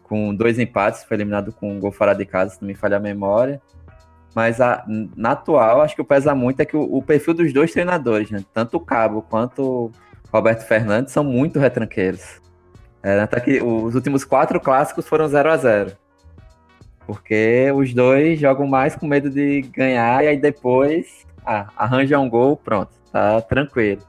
com 0.10 0.36
dois 0.36 0.60
empates, 0.60 1.04
foi 1.04 1.16
eliminado 1.16 1.54
com 1.54 1.72
um 1.72 1.80
gol 1.80 1.92
fora 1.92 2.14
de 2.14 2.26
casa, 2.26 2.56
se 2.56 2.62
não 2.62 2.68
me 2.68 2.76
falha 2.76 2.98
a 2.98 3.00
memória. 3.00 3.62
Mas 4.36 4.60
a, 4.60 4.84
na 5.16 5.32
atual, 5.32 5.82
acho 5.82 5.96
que 5.96 6.02
o 6.02 6.06
pesa 6.06 6.36
muito 6.36 6.60
é 6.60 6.66
que 6.66 6.76
o, 6.76 6.82
o, 6.82 7.02
perfil 7.02 7.34
dos 7.34 7.54
dois 7.54 7.72
treinadores, 7.72 8.30
né? 8.30 8.44
Tanto 8.54 8.78
o 8.78 8.80
Cabo 8.80 9.22
quanto 9.22 9.62
o 9.62 9.92
Roberto 10.32 10.68
Fernandes 10.68 11.14
são 11.14 11.24
muito 11.24 11.60
retranqueiros. 11.60 12.42
É, 13.02 13.20
até 13.22 13.40
que 13.40 13.62
os 13.62 13.96
últimos 13.96 14.26
quatro 14.26 14.60
clássicos 14.60 15.08
foram 15.08 15.26
0 15.26 15.50
a 15.50 15.58
0 15.58 15.92
Porque 17.08 17.72
os 17.74 17.94
dois 17.94 18.38
jogam 18.38 18.68
mais 18.68 18.96
com 18.96 19.08
medo 19.08 19.30
de 19.30 19.62
ganhar 19.62 20.24
e 20.24 20.28
aí 20.28 20.38
depois 20.38 21.26
ah, 21.46 21.68
arranja 21.78 22.20
um 22.20 22.30
gol, 22.30 22.58
pronto 22.58 23.00
tá 23.12 23.42
tranquilo. 23.42 24.02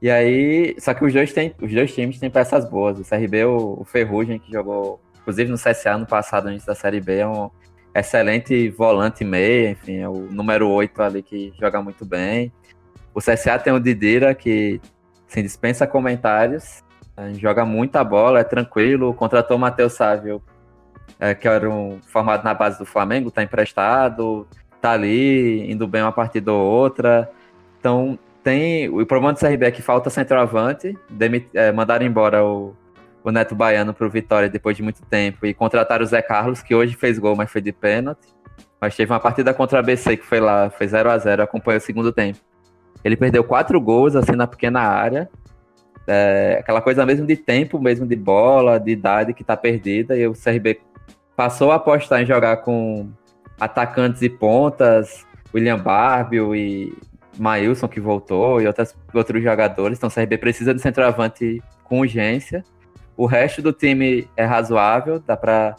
E 0.00 0.10
aí, 0.10 0.74
só 0.78 0.94
que 0.94 1.04
os 1.04 1.12
dois, 1.12 1.32
tem, 1.32 1.54
os 1.60 1.72
dois 1.72 1.92
times 1.94 2.18
têm 2.18 2.30
peças 2.30 2.64
boas. 2.64 2.98
O 2.98 3.04
CRB, 3.04 3.44
o, 3.44 3.80
o 3.80 3.84
Ferrugem, 3.84 4.38
que 4.38 4.50
jogou, 4.50 5.00
inclusive 5.20 5.50
no 5.50 5.56
CSA 5.56 5.96
no 5.98 6.06
passado, 6.06 6.48
antes 6.48 6.64
da 6.64 6.74
Série 6.74 7.00
B, 7.00 7.18
é 7.18 7.26
um 7.26 7.50
excelente 7.94 8.68
volante 8.70 9.24
meia, 9.24 9.70
enfim, 9.70 9.98
é 9.98 10.08
o 10.08 10.28
número 10.30 10.68
8 10.68 11.02
ali 11.02 11.22
que 11.22 11.52
joga 11.60 11.82
muito 11.82 12.04
bem. 12.04 12.52
O 13.14 13.20
CSA 13.20 13.58
tem 13.58 13.72
o 13.72 13.80
Didira, 13.80 14.34
que 14.34 14.80
assim, 15.28 15.42
dispensa 15.42 15.86
comentários, 15.86 16.82
joga 17.34 17.64
muita 17.64 18.02
bola, 18.02 18.40
é 18.40 18.44
tranquilo. 18.44 19.12
Contratou 19.14 19.56
o 19.56 19.60
Matheus 19.60 19.92
Sávio, 19.92 20.42
é, 21.18 21.34
que 21.34 21.46
era 21.46 21.68
um 21.68 22.00
formado 22.06 22.44
na 22.44 22.54
base 22.54 22.78
do 22.78 22.86
Flamengo, 22.86 23.30
tá 23.30 23.42
emprestado, 23.42 24.46
tá 24.80 24.92
ali, 24.92 25.70
indo 25.70 25.86
bem 25.86 26.02
uma 26.02 26.12
partida 26.12 26.52
ou 26.52 26.60
outra. 26.60 27.30
Então, 27.78 28.18
tem. 28.42 28.88
O 28.88 29.04
problema 29.06 29.32
do 29.32 29.38
CRB 29.38 29.66
é 29.66 29.70
que 29.70 29.82
falta 29.82 30.10
centroavante. 30.10 30.96
Demit, 31.08 31.48
é, 31.54 31.72
mandaram 31.72 32.06
embora 32.06 32.44
o, 32.44 32.74
o 33.22 33.30
Neto 33.30 33.54
Baiano 33.54 33.92
pro 33.92 34.10
Vitória 34.10 34.48
depois 34.48 34.76
de 34.76 34.82
muito 34.82 35.02
tempo. 35.02 35.46
E 35.46 35.54
contrataram 35.54 36.04
o 36.04 36.06
Zé 36.06 36.22
Carlos, 36.22 36.62
que 36.62 36.74
hoje 36.74 36.94
fez 36.96 37.18
gol, 37.18 37.36
mas 37.36 37.50
foi 37.50 37.60
de 37.60 37.72
pênalti. 37.72 38.28
Mas 38.80 38.96
teve 38.96 39.12
uma 39.12 39.20
partida 39.20 39.52
contra 39.52 39.78
a 39.78 39.80
ABC 39.80 40.16
que 40.16 40.24
foi 40.24 40.40
lá, 40.40 40.70
foi 40.70 40.88
0 40.88 41.10
a 41.10 41.18
0 41.18 41.42
acompanhou 41.42 41.78
o 41.78 41.82
segundo 41.82 42.12
tempo. 42.12 42.38
Ele 43.04 43.16
perdeu 43.16 43.44
quatro 43.44 43.80
gols, 43.80 44.16
assim, 44.16 44.32
na 44.32 44.46
pequena 44.46 44.80
área. 44.80 45.28
É, 46.06 46.58
aquela 46.60 46.80
coisa 46.80 47.04
mesmo 47.04 47.26
de 47.26 47.36
tempo, 47.36 47.78
mesmo 47.78 48.06
de 48.06 48.16
bola, 48.16 48.78
de 48.78 48.90
idade 48.90 49.34
que 49.34 49.44
tá 49.44 49.56
perdida. 49.56 50.16
E 50.16 50.26
o 50.26 50.32
CRB 50.32 50.80
passou 51.36 51.70
a 51.72 51.76
apostar 51.76 52.22
em 52.22 52.26
jogar 52.26 52.58
com 52.58 53.10
atacantes 53.58 54.22
e 54.22 54.28
pontas, 54.28 55.26
William 55.54 55.78
Barbio 55.78 56.54
e 56.54 56.96
Mailson, 57.38 57.88
que 57.88 58.00
voltou, 58.00 58.60
e 58.60 58.66
outras, 58.66 58.96
outros 59.12 59.42
jogadores. 59.42 59.98
Então 59.98 60.08
o 60.08 60.12
CRB 60.12 60.38
precisa 60.38 60.74
de 60.74 60.80
centroavante 60.80 61.62
com 61.84 62.00
urgência. 62.00 62.64
O 63.20 63.26
resto 63.26 63.60
do 63.60 63.70
time 63.70 64.26
é 64.34 64.46
razoável, 64.46 65.20
dá 65.20 65.36
para 65.36 65.76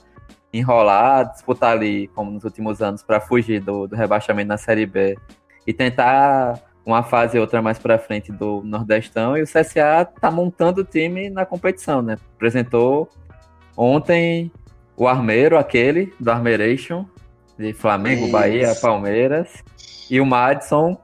enrolar, 0.54 1.32
disputar 1.32 1.72
ali, 1.72 2.08
como 2.10 2.30
nos 2.30 2.44
últimos 2.44 2.84
anos, 2.84 3.02
para 3.02 3.20
fugir 3.20 3.60
do, 3.60 3.88
do 3.88 3.96
rebaixamento 3.96 4.48
na 4.48 4.58
Série 4.58 4.86
B 4.86 5.18
e 5.66 5.74
tentar 5.74 6.62
uma 6.86 7.02
fase 7.02 7.40
ou 7.40 7.42
outra 7.42 7.60
mais 7.60 7.80
para 7.80 7.98
frente 7.98 8.32
do 8.32 8.62
Nordestão. 8.64 9.36
E 9.36 9.42
o 9.42 9.46
CSA 9.48 10.06
tá 10.06 10.30
montando 10.30 10.82
o 10.82 10.84
time 10.84 11.32
na 11.32 11.44
competição, 11.44 12.00
né? 12.04 12.16
Apresentou 12.36 13.10
ontem 13.76 14.52
o 14.96 15.08
Armeiro, 15.08 15.58
aquele 15.58 16.14
do 16.20 16.30
Armeiration, 16.30 17.08
de 17.58 17.74
Flamengo, 17.74 18.26
Isso. 18.26 18.32
Bahia, 18.32 18.76
Palmeiras, 18.76 19.64
e 20.12 20.22
o 20.22 20.28
Madison, 20.28 20.96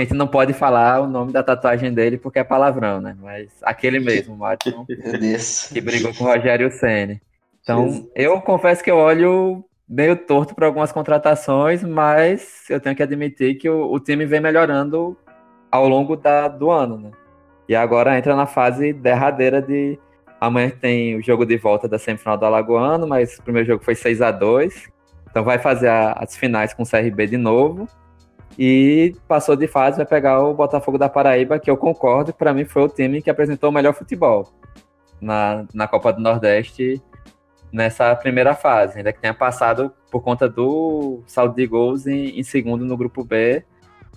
a 0.00 0.04
gente 0.04 0.14
não 0.14 0.26
pode 0.26 0.52
falar 0.52 1.00
o 1.00 1.06
nome 1.06 1.32
da 1.32 1.42
tatuagem 1.42 1.92
dele 1.92 2.18
porque 2.18 2.38
é 2.38 2.44
palavrão, 2.44 3.00
né? 3.00 3.16
Mas 3.20 3.48
aquele 3.62 4.00
mesmo, 4.00 4.34
o 4.34 4.38
Madison, 4.38 4.84
que 5.72 5.80
brigou 5.80 6.14
com 6.14 6.24
o 6.24 6.26
Rogério 6.26 6.70
Ceni. 6.70 7.20
Então, 7.62 7.88
Jesus. 7.88 8.08
eu 8.14 8.40
confesso 8.40 8.82
que 8.82 8.90
eu 8.90 8.96
olho 8.96 9.64
meio 9.88 10.16
torto 10.16 10.54
para 10.54 10.66
algumas 10.66 10.92
contratações, 10.92 11.82
mas 11.82 12.64
eu 12.70 12.80
tenho 12.80 12.94
que 12.94 13.02
admitir 13.02 13.56
que 13.56 13.68
o, 13.68 13.92
o 13.92 13.98
time 13.98 14.24
vem 14.24 14.40
melhorando 14.40 15.16
ao 15.70 15.88
longo 15.88 16.16
da, 16.16 16.48
do 16.48 16.70
ano, 16.70 16.98
né? 16.98 17.10
E 17.68 17.74
agora 17.74 18.16
entra 18.18 18.34
na 18.34 18.46
fase 18.46 18.92
derradeira 18.92 19.62
de 19.62 19.98
Amanhã 20.40 20.70
tem 20.70 21.16
o 21.16 21.22
jogo 21.22 21.44
de 21.44 21.58
volta 21.58 21.86
da 21.86 21.98
semifinal 21.98 22.38
do 22.38 22.46
Alagoano, 22.46 23.06
mas 23.06 23.38
o 23.38 23.42
primeiro 23.42 23.68
jogo 23.68 23.84
foi 23.84 23.94
6 23.94 24.22
a 24.22 24.30
2 24.30 24.88
Então 25.30 25.44
vai 25.44 25.58
fazer 25.58 25.88
a, 25.88 26.12
as 26.12 26.34
finais 26.34 26.72
com 26.72 26.82
o 26.82 26.88
CRB 26.88 27.26
de 27.26 27.36
novo. 27.36 27.86
E 28.58 29.14
passou 29.26 29.56
de 29.56 29.66
fase, 29.66 29.96
vai 29.96 30.06
pegar 30.06 30.40
o 30.42 30.54
Botafogo 30.54 30.98
da 30.98 31.08
Paraíba, 31.08 31.58
que 31.58 31.70
eu 31.70 31.76
concordo, 31.76 32.32
para 32.32 32.52
mim 32.52 32.64
foi 32.64 32.82
o 32.82 32.88
time 32.88 33.22
que 33.22 33.30
apresentou 33.30 33.70
o 33.70 33.72
melhor 33.72 33.94
futebol 33.94 34.52
na, 35.20 35.64
na 35.72 35.86
Copa 35.86 36.12
do 36.12 36.20
Nordeste 36.20 37.00
nessa 37.72 38.14
primeira 38.16 38.54
fase. 38.54 38.98
Ainda 38.98 39.12
que 39.12 39.20
tenha 39.20 39.34
passado 39.34 39.92
por 40.10 40.22
conta 40.22 40.48
do 40.48 41.22
saldo 41.26 41.54
de 41.54 41.66
gols 41.66 42.06
em, 42.06 42.38
em 42.38 42.42
segundo 42.42 42.84
no 42.84 42.96
grupo 42.96 43.24
B. 43.24 43.64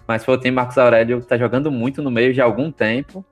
Mas 0.07 0.25
foi 0.25 0.33
o 0.33 0.37
time 0.37 0.55
Marcos 0.55 0.77
Aurélio 0.77 1.19
está 1.19 1.37
jogando 1.37 1.71
muito 1.71 2.01
no 2.01 2.11
meio 2.11 2.33
já 2.33 2.43
há 2.43 2.45
algum 2.45 2.71
tempo 2.71 3.25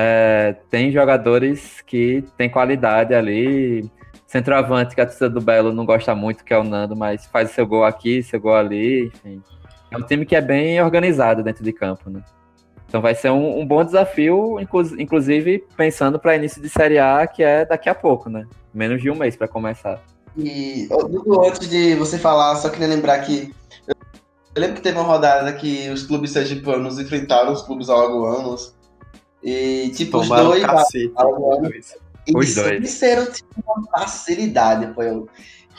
é, 0.00 0.54
tem 0.70 0.92
jogadores 0.92 1.80
que 1.80 2.22
têm 2.36 2.48
qualidade 2.48 3.12
ali. 3.14 3.90
Centroavante, 4.28 4.94
que 4.94 5.00
a 5.00 5.06
torcida 5.06 5.28
do 5.28 5.40
Belo 5.40 5.72
não 5.72 5.84
gosta 5.84 6.14
muito, 6.14 6.44
que 6.44 6.54
é 6.54 6.58
o 6.58 6.62
Nando, 6.62 6.94
mas 6.94 7.26
faz 7.26 7.50
seu 7.50 7.66
gol 7.66 7.84
aqui, 7.84 8.22
seu 8.22 8.38
gol 8.40 8.54
ali, 8.54 9.06
enfim. 9.06 9.42
É 9.90 9.96
um 9.96 10.02
time 10.02 10.26
que 10.26 10.36
é 10.36 10.40
bem 10.40 10.80
organizado 10.82 11.42
dentro 11.42 11.64
de 11.64 11.72
campo, 11.72 12.10
né? 12.10 12.22
Então 12.86 13.02
vai 13.02 13.14
ser 13.14 13.30
um, 13.30 13.60
um 13.60 13.66
bom 13.66 13.84
desafio, 13.84 14.58
inclusive 14.98 15.64
pensando 15.76 16.18
para 16.18 16.36
início 16.36 16.60
de 16.60 16.68
Série 16.68 16.98
A, 16.98 17.26
que 17.26 17.42
é 17.42 17.64
daqui 17.64 17.88
a 17.88 17.94
pouco, 17.94 18.30
né? 18.30 18.46
Menos 18.72 19.02
de 19.02 19.10
um 19.10 19.14
mês 19.14 19.36
para 19.36 19.46
começar. 19.46 20.02
E, 20.36 20.86
Dudu, 20.88 21.44
antes 21.44 21.68
de 21.68 21.94
você 21.96 22.18
falar, 22.18 22.56
só 22.56 22.70
queria 22.70 22.86
lembrar 22.86 23.18
que 23.20 23.52
eu 24.54 24.62
lembro 24.62 24.76
que 24.76 24.82
teve 24.82 24.98
uma 24.98 25.06
rodada 25.06 25.52
que 25.52 25.88
os 25.90 26.02
clubes 26.04 26.32
sergipanos 26.32 26.98
enfrentaram 26.98 27.52
os 27.52 27.62
clubes 27.62 27.88
alagoanos 27.88 28.74
e, 29.42 29.92
tipo, 29.94 30.18
os 30.18 30.28
dois. 30.28 30.64
Cacete, 30.64 31.12
dois. 31.60 31.96
Os 32.34 32.54
dois. 32.54 32.80
Disseram, 32.80 33.30
tipo, 33.30 33.48
uma 33.64 33.86
facilidade. 33.90 34.92
Foi 34.94 35.08
eu 35.10 35.28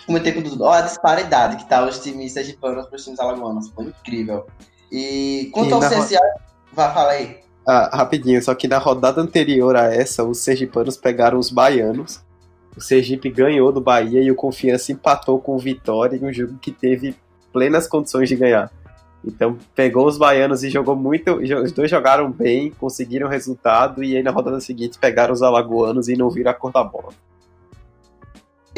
comentei 0.10 0.34
com 0.34 0.40
o 0.40 0.44
Dudu, 0.44 0.68
a 0.68 0.82
disparidade 0.82 1.58
que 1.58 1.70
tá 1.70 1.86
os 1.86 2.00
times 2.00 2.34
sergipanos 2.34 2.88
para 2.88 2.96
os 2.96 3.04
times 3.04 3.20
alagoanos. 3.20 3.70
Foi 3.70 3.86
incrível. 3.86 4.48
E 4.92 5.52
quanto 5.54 5.70
e 5.70 5.74
ao 5.74 5.80
CSA. 5.80 6.18
Ro... 6.18 6.40
Vá, 6.74 6.92
fala 6.92 7.12
aí. 7.12 7.38
Ah, 7.66 7.96
rapidinho, 7.96 8.42
só 8.42 8.56
que 8.56 8.68
na 8.68 8.80
rodada 8.80 9.22
anterior 9.22 9.76
a 9.76 9.94
essa, 9.94 10.24
os 10.24 10.40
sergipanos 10.40 10.98
pegaram 10.98 11.38
os 11.38 11.52
baianos. 11.52 12.20
O 12.76 12.82
Sergipe 12.82 13.30
ganhou 13.30 13.72
do 13.72 13.82
Bahia 13.82 14.22
e 14.22 14.32
o 14.32 14.36
Confiança 14.36 14.92
empatou 14.92 15.40
com 15.40 15.56
o 15.56 15.60
Vitória 15.60 16.18
em 16.18 16.26
um 16.26 16.34
jogo 16.34 16.58
que 16.60 16.72
teve 16.72 17.16
plenas 17.54 17.88
condições 17.88 18.28
de 18.30 18.36
ganhar. 18.36 18.72
Então 19.24 19.58
pegou 19.76 20.08
os 20.08 20.18
baianos 20.18 20.64
e 20.64 20.70
jogou 20.70 20.96
muito. 20.96 21.36
Os 21.36 21.72
dois 21.72 21.92
jogaram 21.92 22.32
bem, 22.32 22.72
conseguiram 22.72 23.28
resultado, 23.28 24.04
e 24.04 24.16
aí 24.16 24.24
na 24.24 24.32
rodada 24.32 24.60
seguinte 24.60 24.98
pegaram 24.98 25.34
os 25.34 25.44
alagoanos 25.44 26.08
e 26.08 26.16
não 26.16 26.30
viram 26.30 26.50
a 26.50 26.54
cor 26.54 26.72
da 26.72 26.84
bola. 26.84 27.10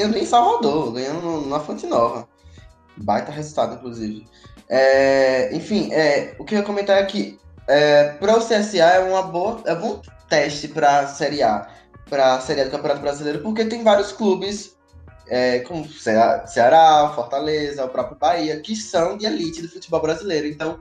Ganhando 0.01 0.17
em 0.17 0.25
Salvador, 0.25 0.93
ganhando 0.93 1.47
na 1.47 1.59
Fonte 1.59 1.85
Nova. 1.85 2.27
Baita 2.97 3.31
resultado, 3.31 3.75
inclusive. 3.75 4.25
É, 4.67 5.55
enfim, 5.55 5.93
é, 5.93 6.33
o 6.39 6.43
que 6.43 6.55
eu 6.55 6.59
ia 6.59 6.65
comentar 6.65 6.97
é 6.97 7.05
que 7.05 7.37
é, 7.67 8.13
para 8.13 8.35
o 8.35 8.39
CSA 8.39 8.79
é 8.79 8.99
uma 8.99 9.21
boa, 9.21 9.61
é 9.63 9.73
um 9.73 9.79
bom 9.79 10.01
teste 10.27 10.69
para 10.69 11.01
a 11.01 11.07
Série 11.07 11.43
A, 11.43 11.67
para 12.09 12.33
a 12.33 12.41
Série 12.41 12.61
A 12.61 12.63
do 12.63 12.71
Campeonato 12.71 13.01
Brasileiro, 13.01 13.43
porque 13.43 13.63
tem 13.65 13.83
vários 13.83 14.11
clubes 14.11 14.75
é, 15.27 15.59
como 15.59 15.87
Ceará, 15.87 17.11
Fortaleza, 17.13 17.85
o 17.85 17.89
próprio 17.89 18.17
Bahia, 18.17 18.59
que 18.59 18.75
são 18.75 19.15
de 19.15 19.27
elite 19.27 19.61
do 19.61 19.69
futebol 19.69 20.01
brasileiro. 20.01 20.47
Então, 20.47 20.79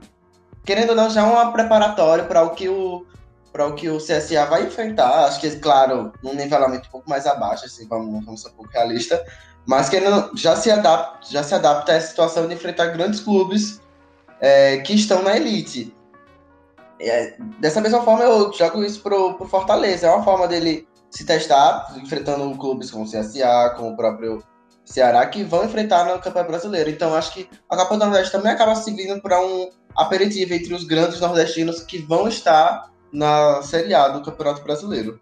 querendo 0.65 0.89
ou 0.89 0.95
não, 0.95 1.11
já 1.11 1.21
é 1.21 1.23
um 1.23 1.51
preparatório 1.51 2.25
para 2.25 2.41
o 2.41 2.55
que 2.55 2.67
o 2.67 3.05
para 3.51 3.67
o 3.67 3.75
que 3.75 3.89
o 3.89 3.97
CSA 3.97 4.45
vai 4.45 4.63
enfrentar. 4.63 5.25
Acho 5.25 5.39
que, 5.39 5.49
claro, 5.57 6.13
num 6.23 6.33
nivelamento 6.33 6.87
um 6.87 6.91
pouco 6.91 7.09
mais 7.09 7.25
abaixo, 7.25 7.65
assim, 7.65 7.87
vamos, 7.87 8.25
vamos 8.25 8.41
ser 8.41 8.49
um 8.49 8.53
pouco 8.53 8.71
realista, 8.71 9.23
mas 9.65 9.89
querendo 9.89 10.31
já 10.35 10.55
se 10.55 10.71
adapta, 10.71 11.19
já 11.29 11.43
se 11.43 11.53
adapta 11.53 11.91
a 11.91 11.95
essa 11.95 12.07
situação 12.07 12.47
de 12.47 12.53
enfrentar 12.53 12.87
grandes 12.87 13.19
clubes 13.19 13.81
é, 14.39 14.77
que 14.77 14.93
estão 14.93 15.21
na 15.21 15.35
elite. 15.35 15.95
É, 16.99 17.35
dessa 17.59 17.81
mesma 17.81 18.01
forma, 18.03 18.23
eu 18.23 18.51
jogo 18.53 18.83
isso 18.83 19.01
pro, 19.01 19.35
pro 19.35 19.47
Fortaleza. 19.47 20.07
É 20.07 20.11
uma 20.11 20.23
forma 20.23 20.47
dele 20.47 20.87
se 21.09 21.25
testar, 21.25 21.93
enfrentando 21.97 22.57
clubes 22.57 22.89
como 22.89 23.05
o 23.05 23.07
CSA, 23.07 23.73
como 23.75 23.91
o 23.91 23.97
próprio 23.97 24.43
Ceará, 24.85 25.25
que 25.25 25.43
vão 25.43 25.65
enfrentar 25.65 26.05
no 26.05 26.19
Campeonato 26.19 26.51
Brasileiro. 26.51 26.89
Então, 26.89 27.15
acho 27.15 27.33
que 27.33 27.49
a 27.69 27.75
Copa 27.75 27.97
do 27.97 28.05
Nordeste 28.05 28.31
também 28.31 28.51
acaba 28.51 28.75
servindo 28.75 29.21
para 29.21 29.39
um 29.39 29.69
aperitivo 29.95 30.53
entre 30.53 30.73
os 30.73 30.83
grandes 30.83 31.19
nordestinos 31.19 31.81
que 31.81 31.99
vão 31.99 32.27
estar 32.27 32.90
na 33.11 33.61
Série 33.61 33.93
A 33.93 34.07
do 34.09 34.21
Campeonato 34.21 34.63
Brasileiro. 34.63 35.19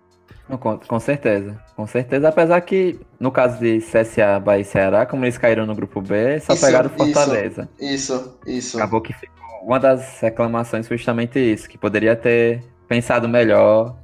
Com, 0.57 0.79
com 0.79 0.99
certeza, 0.99 1.59
com 1.75 1.85
certeza. 1.85 2.27
Apesar 2.27 2.59
que, 2.61 2.99
no 3.19 3.31
caso 3.31 3.59
de 3.59 3.79
CSA, 3.79 4.39
Bahia 4.39 4.61
e 4.61 4.65
Ceará, 4.65 5.05
como 5.05 5.23
eles 5.23 5.37
caíram 5.37 5.65
no 5.65 5.75
grupo 5.75 6.01
B, 6.01 6.39
só 6.39 6.53
isso, 6.53 6.65
pegaram 6.65 6.89
Fortaleza. 6.89 7.69
Isso, 7.79 8.37
isso. 8.47 8.77
Acabou 8.77 8.99
que 8.99 9.13
ficou. 9.13 9.37
Uma 9.63 9.79
das 9.79 10.19
reclamações 10.21 10.87
foi 10.87 10.97
justamente 10.97 11.37
isso, 11.39 11.69
que 11.69 11.77
poderia 11.77 12.15
ter 12.15 12.63
pensado 12.87 13.29
melhor 13.29 13.95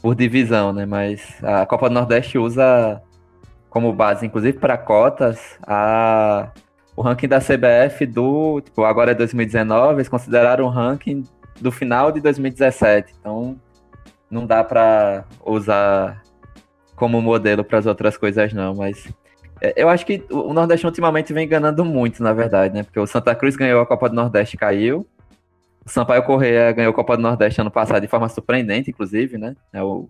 por 0.00 0.14
divisão, 0.14 0.72
né? 0.72 0.86
Mas 0.86 1.20
a 1.42 1.66
Copa 1.66 1.88
do 1.88 1.94
Nordeste 1.94 2.38
usa 2.38 3.02
como 3.68 3.92
base, 3.92 4.24
inclusive 4.24 4.58
para 4.58 4.78
cotas, 4.78 5.38
a, 5.66 6.50
o 6.96 7.02
ranking 7.02 7.28
da 7.28 7.40
CBF 7.40 8.06
do, 8.06 8.60
tipo, 8.62 8.84
agora 8.84 9.12
é 9.12 9.14
2019, 9.14 9.94
eles 9.94 10.08
consideraram 10.08 10.64
o 10.64 10.68
ranking 10.68 11.24
do 11.60 11.70
final 11.70 12.10
de 12.10 12.20
2017. 12.20 13.14
Então, 13.20 13.60
não 14.30 14.46
dá 14.46 14.64
para 14.64 15.24
usar 15.44 16.22
como 16.96 17.20
modelo 17.20 17.64
para 17.64 17.78
as 17.78 17.86
outras 17.86 18.16
coisas 18.16 18.52
não, 18.52 18.74
mas 18.74 19.08
é, 19.60 19.74
eu 19.76 19.88
acho 19.88 20.06
que 20.06 20.24
o 20.30 20.52
Nordeste 20.52 20.86
ultimamente 20.86 21.32
vem 21.32 21.46
ganhando 21.46 21.84
muito, 21.84 22.22
na 22.22 22.32
verdade, 22.32 22.74
né? 22.74 22.82
Porque 22.82 22.98
o 22.98 23.06
Santa 23.06 23.34
Cruz 23.34 23.56
ganhou 23.56 23.80
a 23.80 23.86
Copa 23.86 24.08
do 24.08 24.14
Nordeste 24.14 24.56
caiu. 24.56 25.06
O 25.84 25.90
Sampaio 25.90 26.22
Correia 26.22 26.72
ganhou 26.72 26.90
a 26.90 26.94
Copa 26.94 27.16
do 27.16 27.22
Nordeste 27.22 27.60
ano 27.60 27.70
passado 27.70 28.00
de 28.00 28.08
forma 28.08 28.28
surpreendente, 28.28 28.90
inclusive, 28.90 29.36
né? 29.36 29.54
É 29.72 29.82
o 29.82 30.08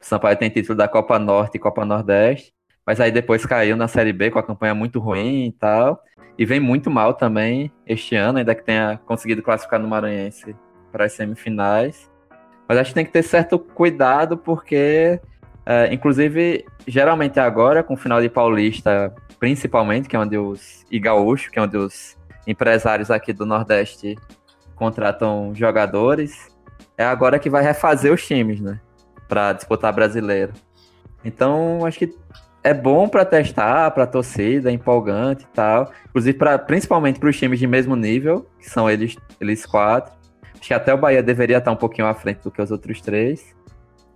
Sampaio 0.00 0.36
tem 0.36 0.50
título 0.50 0.76
da 0.76 0.86
Copa 0.86 1.18
Norte 1.18 1.56
e 1.56 1.60
Copa 1.60 1.84
Nordeste, 1.84 2.52
mas 2.86 3.00
aí 3.00 3.10
depois 3.10 3.44
caiu 3.44 3.76
na 3.76 3.88
Série 3.88 4.12
B 4.12 4.30
com 4.30 4.38
a 4.38 4.42
campanha 4.42 4.74
muito 4.74 5.00
ruim 5.00 5.46
e 5.46 5.52
tal. 5.52 6.00
E 6.38 6.44
vem 6.44 6.60
muito 6.60 6.90
mal 6.90 7.14
também 7.14 7.72
este 7.86 8.14
ano, 8.14 8.38
ainda 8.38 8.54
que 8.54 8.62
tenha 8.62 9.00
conseguido 9.06 9.42
classificar 9.42 9.80
no 9.80 9.88
Maranhense 9.88 10.54
para 10.90 11.04
as 11.04 11.12
semifinais. 11.12 12.10
Mas 12.68 12.78
acho 12.78 12.90
que 12.90 12.94
tem 12.94 13.04
que 13.04 13.12
ter 13.12 13.22
certo 13.22 13.58
cuidado, 13.58 14.36
porque, 14.36 15.20
é, 15.64 15.92
inclusive, 15.92 16.64
geralmente 16.86 17.38
agora, 17.38 17.82
com 17.82 17.94
o 17.94 17.96
final 17.96 18.20
de 18.20 18.28
Paulista, 18.28 19.14
principalmente, 19.38 20.08
que 20.08 20.16
é 20.16 20.18
onde 20.18 20.36
os. 20.36 20.84
e 20.90 20.98
Gaúcho, 20.98 21.50
que 21.50 21.58
é 21.58 21.62
onde 21.62 21.76
os 21.76 22.16
empresários 22.46 23.10
aqui 23.10 23.32
do 23.32 23.46
Nordeste 23.46 24.16
contratam 24.74 25.52
jogadores. 25.54 26.48
é 26.98 27.04
agora 27.04 27.38
que 27.38 27.50
vai 27.50 27.62
refazer 27.62 28.12
os 28.12 28.26
times, 28.26 28.60
né? 28.60 28.80
Para 29.28 29.52
disputar 29.52 29.92
brasileiro. 29.92 30.52
Então, 31.24 31.84
acho 31.84 31.98
que 31.98 32.14
é 32.62 32.74
bom 32.74 33.08
para 33.08 33.24
testar, 33.24 33.90
para 33.92 34.06
torcida, 34.06 34.70
é 34.70 34.72
empolgante 34.72 35.44
e 35.44 35.54
tal. 35.54 35.92
Inclusive, 36.08 36.36
pra, 36.36 36.58
principalmente 36.58 37.20
para 37.20 37.28
os 37.28 37.38
times 37.38 37.58
de 37.58 37.66
mesmo 37.66 37.94
nível, 37.94 38.46
que 38.58 38.68
são 38.68 38.90
eles, 38.90 39.16
eles 39.40 39.64
quatro. 39.64 40.15
Acho 40.58 40.68
que 40.68 40.74
até 40.74 40.92
o 40.92 40.98
Bahia 40.98 41.22
deveria 41.22 41.58
estar 41.58 41.70
um 41.70 41.76
pouquinho 41.76 42.06
à 42.06 42.14
frente 42.14 42.40
do 42.42 42.50
que 42.50 42.60
os 42.60 42.70
outros 42.70 43.00
três. 43.00 43.54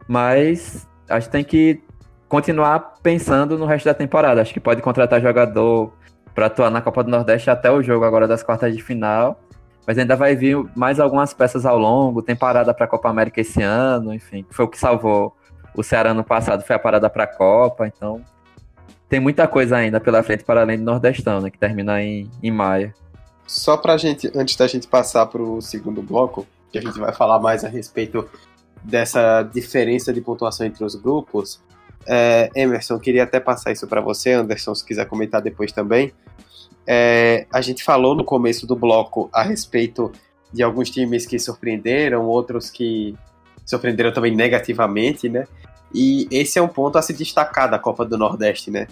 Mas 0.08 0.88
acho 1.08 1.26
que 1.26 1.32
tem 1.32 1.44
que 1.44 1.82
continuar 2.28 2.94
pensando 3.02 3.58
no 3.58 3.66
resto 3.66 3.86
da 3.86 3.94
temporada. 3.94 4.40
Acho 4.40 4.52
que 4.52 4.60
pode 4.60 4.80
contratar 4.82 5.20
jogador 5.20 5.92
para 6.34 6.46
atuar 6.46 6.70
na 6.70 6.80
Copa 6.80 7.02
do 7.02 7.10
Nordeste 7.10 7.50
até 7.50 7.70
o 7.70 7.82
jogo 7.82 8.04
agora 8.04 8.26
das 8.26 8.42
quartas 8.42 8.74
de 8.74 8.82
final. 8.82 9.40
Mas 9.86 9.98
ainda 9.98 10.14
vai 10.16 10.36
vir 10.36 10.56
mais 10.76 11.00
algumas 11.00 11.34
peças 11.34 11.66
ao 11.66 11.78
longo. 11.78 12.22
Tem 12.22 12.36
parada 12.36 12.72
para 12.72 12.84
a 12.84 12.88
Copa 12.88 13.08
América 13.08 13.40
esse 13.40 13.62
ano, 13.62 14.14
enfim. 14.14 14.46
Foi 14.50 14.64
o 14.64 14.68
que 14.68 14.78
salvou 14.78 15.36
o 15.74 15.82
Ceará 15.82 16.12
no 16.12 16.24
passado, 16.24 16.62
foi 16.62 16.76
a 16.76 16.78
parada 16.78 17.08
para 17.08 17.24
a 17.24 17.26
Copa. 17.26 17.86
Então 17.86 18.22
tem 19.08 19.18
muita 19.18 19.48
coisa 19.48 19.76
ainda 19.76 19.98
pela 19.98 20.22
frente 20.22 20.44
para 20.44 20.60
além 20.60 20.78
do 20.78 20.84
Nordestão, 20.84 21.40
né, 21.40 21.50
que 21.50 21.58
termina 21.58 22.00
em, 22.00 22.30
em 22.40 22.50
maio. 22.50 22.94
Só 23.50 23.76
para 23.76 23.96
gente, 23.96 24.30
antes 24.32 24.54
da 24.54 24.68
gente 24.68 24.86
passar 24.86 25.26
para 25.26 25.42
o 25.42 25.60
segundo 25.60 26.00
bloco, 26.00 26.46
que 26.70 26.78
a 26.78 26.80
gente 26.80 27.00
vai 27.00 27.12
falar 27.12 27.40
mais 27.40 27.64
a 27.64 27.68
respeito 27.68 28.24
dessa 28.84 29.42
diferença 29.42 30.12
de 30.12 30.20
pontuação 30.20 30.64
entre 30.64 30.84
os 30.84 30.94
grupos, 30.94 31.60
é, 32.06 32.48
Emerson, 32.54 32.96
queria 33.00 33.24
até 33.24 33.40
passar 33.40 33.72
isso 33.72 33.88
para 33.88 34.00
você, 34.00 34.34
Anderson, 34.34 34.72
se 34.72 34.84
quiser 34.84 35.04
comentar 35.06 35.42
depois 35.42 35.72
também. 35.72 36.12
É, 36.86 37.48
a 37.52 37.60
gente 37.60 37.82
falou 37.82 38.14
no 38.14 38.22
começo 38.22 38.68
do 38.68 38.76
bloco 38.76 39.28
a 39.32 39.42
respeito 39.42 40.12
de 40.52 40.62
alguns 40.62 40.88
times 40.88 41.26
que 41.26 41.36
surpreenderam, 41.36 42.26
outros 42.26 42.70
que 42.70 43.16
surpreenderam 43.66 44.12
também 44.12 44.32
negativamente, 44.32 45.28
né? 45.28 45.48
E 45.92 46.28
esse 46.30 46.56
é 46.56 46.62
um 46.62 46.68
ponto 46.68 46.98
a 46.98 47.02
se 47.02 47.12
destacar 47.12 47.68
da 47.68 47.80
Copa 47.80 48.04
do 48.04 48.16
Nordeste, 48.16 48.70
né? 48.70 48.86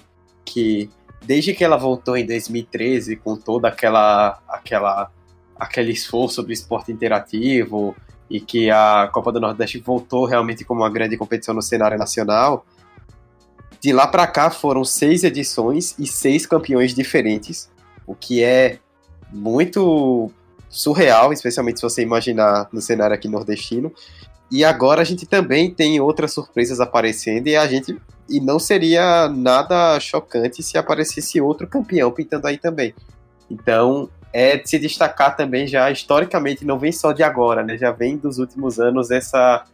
Que 0.44 0.90
desde 1.24 1.52
que 1.52 1.64
ela 1.64 1.76
voltou 1.76 2.16
em 2.16 2.26
2013 2.26 3.16
com 3.16 3.37
toda 3.37 3.68
aquela 3.68 4.40
aquela 4.48 5.11
aquele 5.57 5.92
esforço 5.92 6.42
do 6.42 6.52
esporte 6.52 6.92
interativo 6.92 7.94
e 8.31 8.40
que 8.40 8.70
a 8.70 9.09
Copa 9.12 9.33
do 9.33 9.40
Nordeste 9.40 9.78
voltou 9.78 10.24
realmente 10.24 10.64
como 10.64 10.83
uma 10.83 10.90
grande 10.90 11.16
competição 11.16 11.54
no 11.54 11.62
cenário 11.62 11.98
nacional, 11.98 12.64
de 13.81 13.92
lá 13.92 14.07
para 14.07 14.26
cá 14.26 14.50
foram 14.50 14.85
seis 14.85 15.24
edições 15.24 15.94
e 15.98 16.07
seis 16.07 16.46
campeões 16.46 16.94
diferentes, 16.94 17.70
o 18.07 18.14
que 18.14 18.42
é 18.42 18.78
muito 19.33 20.31
surreal, 20.68 21.33
especialmente 21.33 21.78
se 21.78 21.83
você 21.83 22.02
imaginar 22.02 22.68
no 22.72 22.81
cenário 22.81 23.14
aqui 23.14 23.28
nordestino. 23.28 23.92
E 24.50 24.64
agora 24.64 25.02
a 25.02 25.04
gente 25.04 25.26
também 25.26 25.70
tem 25.70 26.00
outras 26.00 26.32
surpresas 26.32 26.80
aparecendo 26.80 27.48
e 27.48 27.56
a 27.56 27.66
gente 27.66 28.00
e 28.28 28.40
não 28.40 28.58
seria 28.58 29.28
nada 29.28 29.98
chocante 30.00 30.62
se 30.62 30.76
aparecesse 30.76 31.40
outro 31.40 31.66
campeão 31.66 32.11
pintando 32.11 32.46
aí 32.46 32.58
também. 32.58 32.94
Então, 33.50 34.11
é 34.32 34.56
de 34.56 34.68
se 34.68 34.78
destacar 34.78 35.37
também 35.37 35.66
já 35.66 35.90
historicamente, 35.90 36.64
não 36.64 36.78
vem 36.78 36.92
só 36.92 37.12
de 37.12 37.22
agora, 37.22 37.62
né? 37.62 37.78
Já 37.78 37.90
vem 37.90 38.16
dos 38.16 38.38
últimos 38.38 38.78
anos 38.78 39.11
essa 39.11 39.64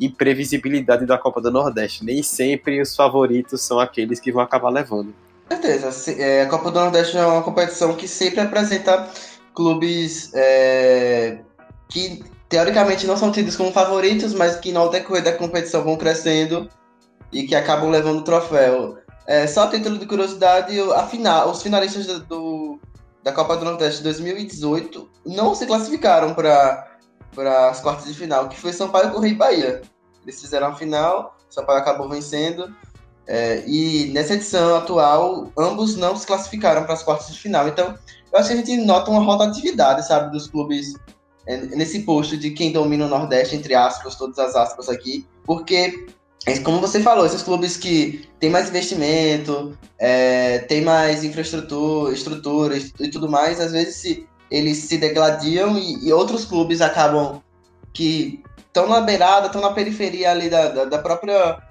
imprevisibilidade 0.00 1.06
da 1.06 1.18
Copa 1.18 1.40
do 1.40 1.50
Nordeste. 1.50 2.04
Nem 2.04 2.22
sempre 2.22 2.80
os 2.80 2.94
favoritos 2.94 3.62
são 3.62 3.78
aqueles 3.80 4.20
que 4.20 4.32
vão 4.32 4.42
acabar 4.42 4.70
levando. 4.70 5.14
Com 5.48 5.56
certeza. 5.56 6.12
É, 6.12 6.42
a 6.42 6.48
Copa 6.48 6.70
do 6.70 6.80
Nordeste 6.80 7.16
é 7.16 7.26
uma 7.26 7.42
competição 7.42 7.94
que 7.94 8.08
sempre 8.08 8.40
apresenta 8.40 9.08
clubes 9.54 10.30
é, 10.34 11.38
que 11.88 12.24
teoricamente 12.54 13.04
não 13.04 13.16
são 13.16 13.32
tidos 13.32 13.56
como 13.56 13.72
favoritos, 13.72 14.32
mas 14.32 14.54
que 14.54 14.70
no 14.70 14.88
decorrer 14.88 15.24
da 15.24 15.32
competição 15.32 15.82
vão 15.82 15.96
crescendo 15.96 16.70
e 17.32 17.48
que 17.48 17.54
acabam 17.56 17.90
levando 17.90 18.20
o 18.20 18.22
troféu. 18.22 18.96
É, 19.26 19.44
só 19.44 19.66
título 19.66 19.98
de 19.98 20.06
curiosidade, 20.06 20.78
a 20.92 21.04
final, 21.04 21.50
os 21.50 21.60
finalistas 21.60 22.06
do, 22.06 22.20
do, 22.20 22.80
da 23.24 23.32
Copa 23.32 23.56
do 23.56 23.64
Nordeste 23.64 24.04
2018 24.04 25.10
não 25.26 25.52
se 25.52 25.66
classificaram 25.66 26.32
para 26.32 26.86
as 27.68 27.80
quartas 27.80 28.06
de 28.06 28.14
final, 28.14 28.48
que 28.48 28.56
foi 28.56 28.72
Sampaio 28.72 29.10
Correia 29.10 29.32
e 29.32 29.36
Bahia. 29.36 29.82
Eles 30.22 30.40
fizeram 30.40 30.68
a 30.68 30.74
final, 30.76 31.36
Sampaio 31.50 31.80
acabou 31.80 32.08
vencendo. 32.08 32.72
É, 33.26 33.64
e 33.66 34.12
nessa 34.12 34.34
edição 34.34 34.76
atual, 34.76 35.50
ambos 35.58 35.96
não 35.96 36.14
se 36.14 36.24
classificaram 36.24 36.84
para 36.84 36.92
as 36.94 37.02
quartas 37.02 37.34
de 37.34 37.40
final. 37.40 37.66
Então, 37.66 37.98
eu 38.32 38.38
acho 38.38 38.46
que 38.46 38.54
a 38.54 38.56
gente 38.58 38.76
nota 38.76 39.10
uma 39.10 39.24
rotatividade, 39.24 40.06
sabe, 40.06 40.30
dos 40.30 40.46
clubes 40.46 40.94
nesse 41.46 42.00
posto 42.00 42.36
de 42.36 42.50
quem 42.50 42.72
domina 42.72 43.06
o 43.06 43.08
Nordeste, 43.08 43.56
entre 43.56 43.74
aspas, 43.74 44.16
todas 44.16 44.38
as 44.38 44.54
aspas 44.54 44.88
aqui, 44.88 45.26
porque, 45.44 46.06
é, 46.46 46.58
como 46.60 46.80
você 46.80 47.00
falou, 47.00 47.26
esses 47.26 47.42
clubes 47.42 47.76
que 47.76 48.26
têm 48.40 48.50
mais 48.50 48.68
investimento, 48.68 49.76
é, 49.98 50.60
têm 50.60 50.82
mais 50.82 51.22
infraestrutura, 51.22 52.14
estrutura 52.14 52.76
e 52.76 53.10
tudo 53.10 53.28
mais, 53.28 53.60
às 53.60 53.72
vezes 53.72 53.96
se 53.96 54.26
eles 54.50 54.78
se 54.78 54.98
degladiam 54.98 55.76
e, 55.76 56.06
e 56.06 56.12
outros 56.12 56.44
clubes 56.44 56.80
acabam 56.80 57.42
que 57.92 58.42
estão 58.66 58.88
na 58.88 59.00
beirada, 59.00 59.46
estão 59.46 59.60
na 59.60 59.72
periferia 59.72 60.30
ali 60.30 60.48
da, 60.48 60.68
da, 60.68 60.84
da 60.84 60.98
própria 60.98 61.62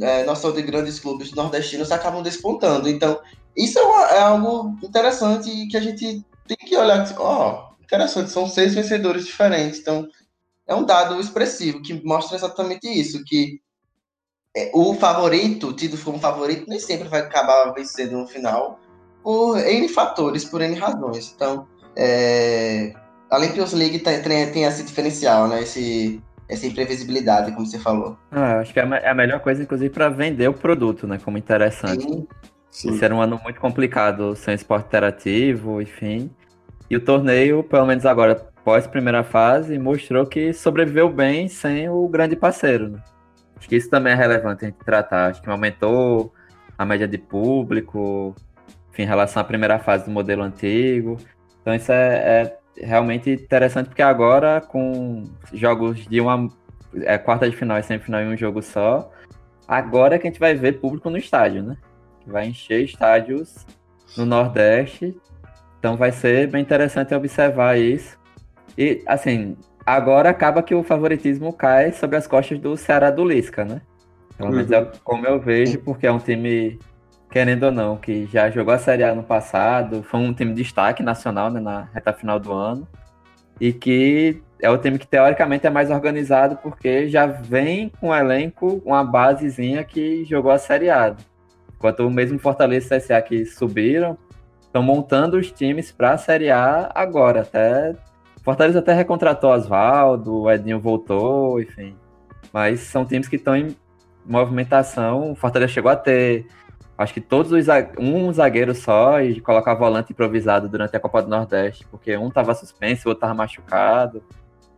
é, 0.00 0.24
noção 0.24 0.52
de 0.52 0.62
grandes 0.62 0.98
clubes 0.98 1.32
nordestinos 1.32 1.90
acabam 1.90 2.22
despontando. 2.22 2.88
Então, 2.88 3.20
isso 3.56 3.78
é, 3.78 3.82
uma, 3.82 4.02
é 4.08 4.20
algo 4.20 4.76
interessante 4.82 5.50
e 5.50 5.68
que 5.68 5.76
a 5.76 5.80
gente 5.80 6.24
tem 6.46 6.56
que 6.56 6.76
olhar, 6.76 7.06
ó, 7.18 7.71
interessante, 7.92 8.30
são 8.30 8.48
seis 8.48 8.74
vencedores 8.74 9.26
diferentes. 9.26 9.80
Então, 9.80 10.08
é 10.66 10.74
um 10.74 10.84
dado 10.84 11.20
expressivo 11.20 11.82
que 11.82 12.04
mostra 12.04 12.36
exatamente 12.36 12.88
isso, 12.88 13.22
que 13.24 13.60
é, 14.56 14.70
o 14.72 14.94
favorito, 14.94 15.72
tido 15.72 15.98
como 16.02 16.18
favorito, 16.18 16.64
nem 16.68 16.78
sempre 16.78 17.08
vai 17.08 17.20
acabar 17.20 17.72
vencendo 17.72 18.18
no 18.18 18.26
final, 18.26 18.80
por 19.22 19.58
N 19.58 19.88
fatores, 19.88 20.44
por 20.44 20.62
N 20.62 20.74
razões. 20.74 21.32
Então, 21.34 21.66
é, 21.96 22.94
a 23.30 23.40
Champions 23.40 23.72
League 23.72 23.98
tem, 23.98 24.22
tem, 24.22 24.64
esse 24.64 24.82
diferencial, 24.82 25.48
né? 25.48 25.62
Esse, 25.62 26.22
essa 26.48 26.66
imprevisibilidade, 26.66 27.52
como 27.52 27.66
você 27.66 27.78
falou. 27.78 28.16
Ah, 28.30 28.58
acho 28.60 28.72
que 28.72 28.80
é, 28.80 28.82
é 28.84 29.10
a 29.10 29.14
melhor 29.14 29.40
coisa, 29.40 29.62
inclusive, 29.62 29.90
para 29.90 30.08
vender 30.08 30.48
o 30.48 30.54
produto, 30.54 31.06
né? 31.06 31.18
Como 31.22 31.38
interessante. 31.38 32.02
Sim. 32.02 32.26
Sim. 32.70 32.94
Isso 32.94 33.04
era 33.04 33.14
um 33.14 33.20
ano 33.20 33.38
muito 33.44 33.60
complicado 33.60 34.34
sem 34.34 34.54
esporte 34.54 34.86
interativo, 34.86 35.80
enfim. 35.82 36.30
E 36.92 36.96
o 36.96 37.00
torneio, 37.00 37.64
pelo 37.64 37.86
menos 37.86 38.04
agora, 38.04 38.34
pós 38.62 38.86
primeira 38.86 39.24
fase, 39.24 39.78
mostrou 39.78 40.26
que 40.26 40.52
sobreviveu 40.52 41.08
bem 41.08 41.48
sem 41.48 41.88
o 41.88 42.06
grande 42.06 42.36
parceiro. 42.36 42.90
Né? 42.90 42.98
Acho 43.56 43.66
que 43.66 43.76
isso 43.76 43.88
também 43.88 44.12
é 44.12 44.14
relevante 44.14 44.66
a 44.66 44.68
gente 44.68 44.84
tratar. 44.84 45.30
Acho 45.30 45.40
que 45.40 45.48
aumentou 45.48 46.34
a 46.76 46.84
média 46.84 47.08
de 47.08 47.16
público, 47.16 48.34
enfim, 48.90 49.04
em 49.04 49.06
relação 49.06 49.40
à 49.40 49.44
primeira 49.44 49.78
fase 49.78 50.04
do 50.04 50.10
modelo 50.10 50.42
antigo. 50.42 51.16
Então 51.62 51.74
isso 51.74 51.90
é, 51.90 52.58
é 52.76 52.86
realmente 52.86 53.30
interessante 53.30 53.86
porque 53.86 54.02
agora 54.02 54.60
com 54.60 55.24
jogos 55.50 56.06
de 56.06 56.20
uma 56.20 56.46
é, 57.04 57.16
quarta 57.16 57.48
de 57.48 57.56
final 57.56 57.78
e 57.78 57.82
semifinal 57.82 58.20
em 58.20 58.34
um 58.34 58.36
jogo 58.36 58.60
só, 58.60 59.10
agora 59.66 60.16
é 60.16 60.18
que 60.18 60.26
a 60.26 60.30
gente 60.30 60.38
vai 60.38 60.54
ver 60.54 60.78
público 60.78 61.08
no 61.08 61.16
estádio, 61.16 61.62
né? 61.62 61.78
Vai 62.26 62.48
encher 62.48 62.84
estádios 62.84 63.66
no 64.14 64.26
Nordeste. 64.26 65.16
Então 65.82 65.96
vai 65.96 66.12
ser 66.12 66.46
bem 66.46 66.62
interessante 66.62 67.12
observar 67.12 67.76
isso. 67.76 68.16
E 68.78 69.02
assim, 69.04 69.56
agora 69.84 70.30
acaba 70.30 70.62
que 70.62 70.72
o 70.72 70.84
favoritismo 70.84 71.52
cai 71.52 71.90
sobre 71.90 72.16
as 72.16 72.24
costas 72.24 72.60
do 72.60 72.76
Ceará 72.76 73.10
do 73.10 73.24
Lisca, 73.24 73.64
né? 73.64 73.80
Pelo 74.38 74.52
menos 74.52 74.70
é 74.70 74.78
uhum. 74.78 74.90
como 75.02 75.26
eu 75.26 75.40
vejo, 75.40 75.80
porque 75.80 76.06
é 76.06 76.12
um 76.12 76.20
time 76.20 76.78
querendo 77.28 77.64
ou 77.64 77.72
não, 77.72 77.96
que 77.96 78.26
já 78.26 78.48
jogou 78.48 78.72
a 78.72 78.78
Série 78.78 79.02
A 79.02 79.12
no 79.12 79.24
passado, 79.24 80.04
foi 80.04 80.20
um 80.20 80.32
time 80.32 80.54
de 80.54 80.62
destaque 80.62 81.02
nacional 81.02 81.50
né, 81.50 81.58
na 81.58 81.88
reta 81.92 82.12
final 82.12 82.38
do 82.38 82.52
ano, 82.52 82.86
e 83.60 83.72
que 83.72 84.40
é 84.60 84.70
o 84.70 84.78
time 84.78 85.00
que 85.00 85.06
teoricamente 85.06 85.66
é 85.66 85.70
mais 85.70 85.90
organizado 85.90 86.54
porque 86.62 87.08
já 87.08 87.26
vem 87.26 87.88
com 88.00 88.10
um 88.10 88.14
elenco, 88.14 88.80
uma 88.84 89.02
basezinha 89.02 89.82
que 89.82 90.24
jogou 90.26 90.52
a 90.52 90.58
Série 90.58 90.90
A. 90.90 91.16
Enquanto 91.74 92.06
o 92.06 92.10
mesmo 92.10 92.38
Fortaleza 92.38 92.94
e 92.94 93.00
CSA 93.00 93.20
que 93.20 93.44
subiram, 93.44 94.16
estão 94.72 94.82
montando 94.82 95.36
os 95.36 95.52
times 95.52 95.92
para 95.92 96.12
a 96.12 96.18
Série 96.18 96.50
A 96.50 96.90
agora. 96.94 97.42
Até 97.42 97.94
Fortaleza 98.42 98.78
até 98.78 98.94
recontratou 98.94 99.50
Oswaldo, 99.50 100.42
o 100.42 100.50
Edinho 100.50 100.80
voltou, 100.80 101.60
enfim. 101.60 101.94
Mas 102.52 102.80
são 102.80 103.04
times 103.04 103.28
que 103.28 103.36
estão 103.36 103.54
em 103.54 103.76
movimentação. 104.24 105.32
O 105.32 105.36
Fortaleza 105.36 105.72
chegou 105.72 105.90
a 105.90 105.96
ter 105.96 106.46
acho 106.96 107.12
que 107.14 107.20
todos 107.20 107.52
os 107.52 107.66
um 107.98 108.32
zagueiro 108.32 108.74
só 108.74 109.20
e 109.20 109.40
colocar 109.40 109.74
volante 109.74 110.12
improvisado 110.12 110.68
durante 110.68 110.96
a 110.96 111.00
Copa 111.00 111.22
do 111.22 111.28
Nordeste, 111.28 111.86
porque 111.90 112.16
um 112.16 112.30
tava 112.30 112.54
suspenso, 112.54 113.08
o 113.08 113.10
outro 113.10 113.22
tava 113.22 113.34
machucado. 113.34 114.22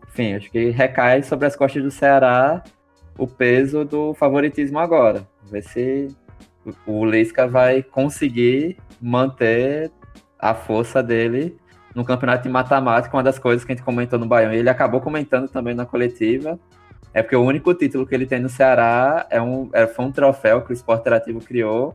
Enfim, 0.08 0.34
acho 0.34 0.50
que 0.50 0.70
recai 0.70 1.22
sobre 1.22 1.46
as 1.46 1.54
costas 1.54 1.82
do 1.82 1.90
Ceará 1.90 2.62
o 3.16 3.26
peso 3.26 3.84
do 3.84 4.12
favoritismo 4.14 4.78
agora. 4.78 5.26
Ver 5.44 5.62
se 5.62 6.08
o 6.86 7.04
Lisca 7.04 7.46
vai 7.46 7.82
conseguir 7.82 8.76
manter 9.00 9.90
a 10.38 10.54
força 10.54 11.02
dele 11.02 11.56
no 11.94 12.04
campeonato 12.04 12.42
de 12.42 12.48
matemática, 12.48 13.16
uma 13.16 13.22
das 13.22 13.38
coisas 13.38 13.64
que 13.64 13.72
a 13.72 13.74
gente 13.74 13.84
comentou 13.84 14.18
no 14.18 14.26
Baião, 14.26 14.52
e 14.52 14.58
ele 14.58 14.68
acabou 14.68 15.00
comentando 15.00 15.48
também 15.48 15.74
na 15.74 15.86
coletiva, 15.86 16.58
é 17.12 17.22
porque 17.22 17.36
o 17.36 17.42
único 17.42 17.72
título 17.72 18.04
que 18.04 18.14
ele 18.14 18.26
tem 18.26 18.40
no 18.40 18.48
Ceará 18.48 19.26
é 19.30 19.40
um, 19.40 19.70
é, 19.72 19.86
foi 19.86 20.04
um 20.04 20.10
troféu 20.10 20.62
que 20.62 20.72
o 20.72 20.74
Esporte 20.74 21.02
Interativo 21.02 21.40
criou 21.40 21.94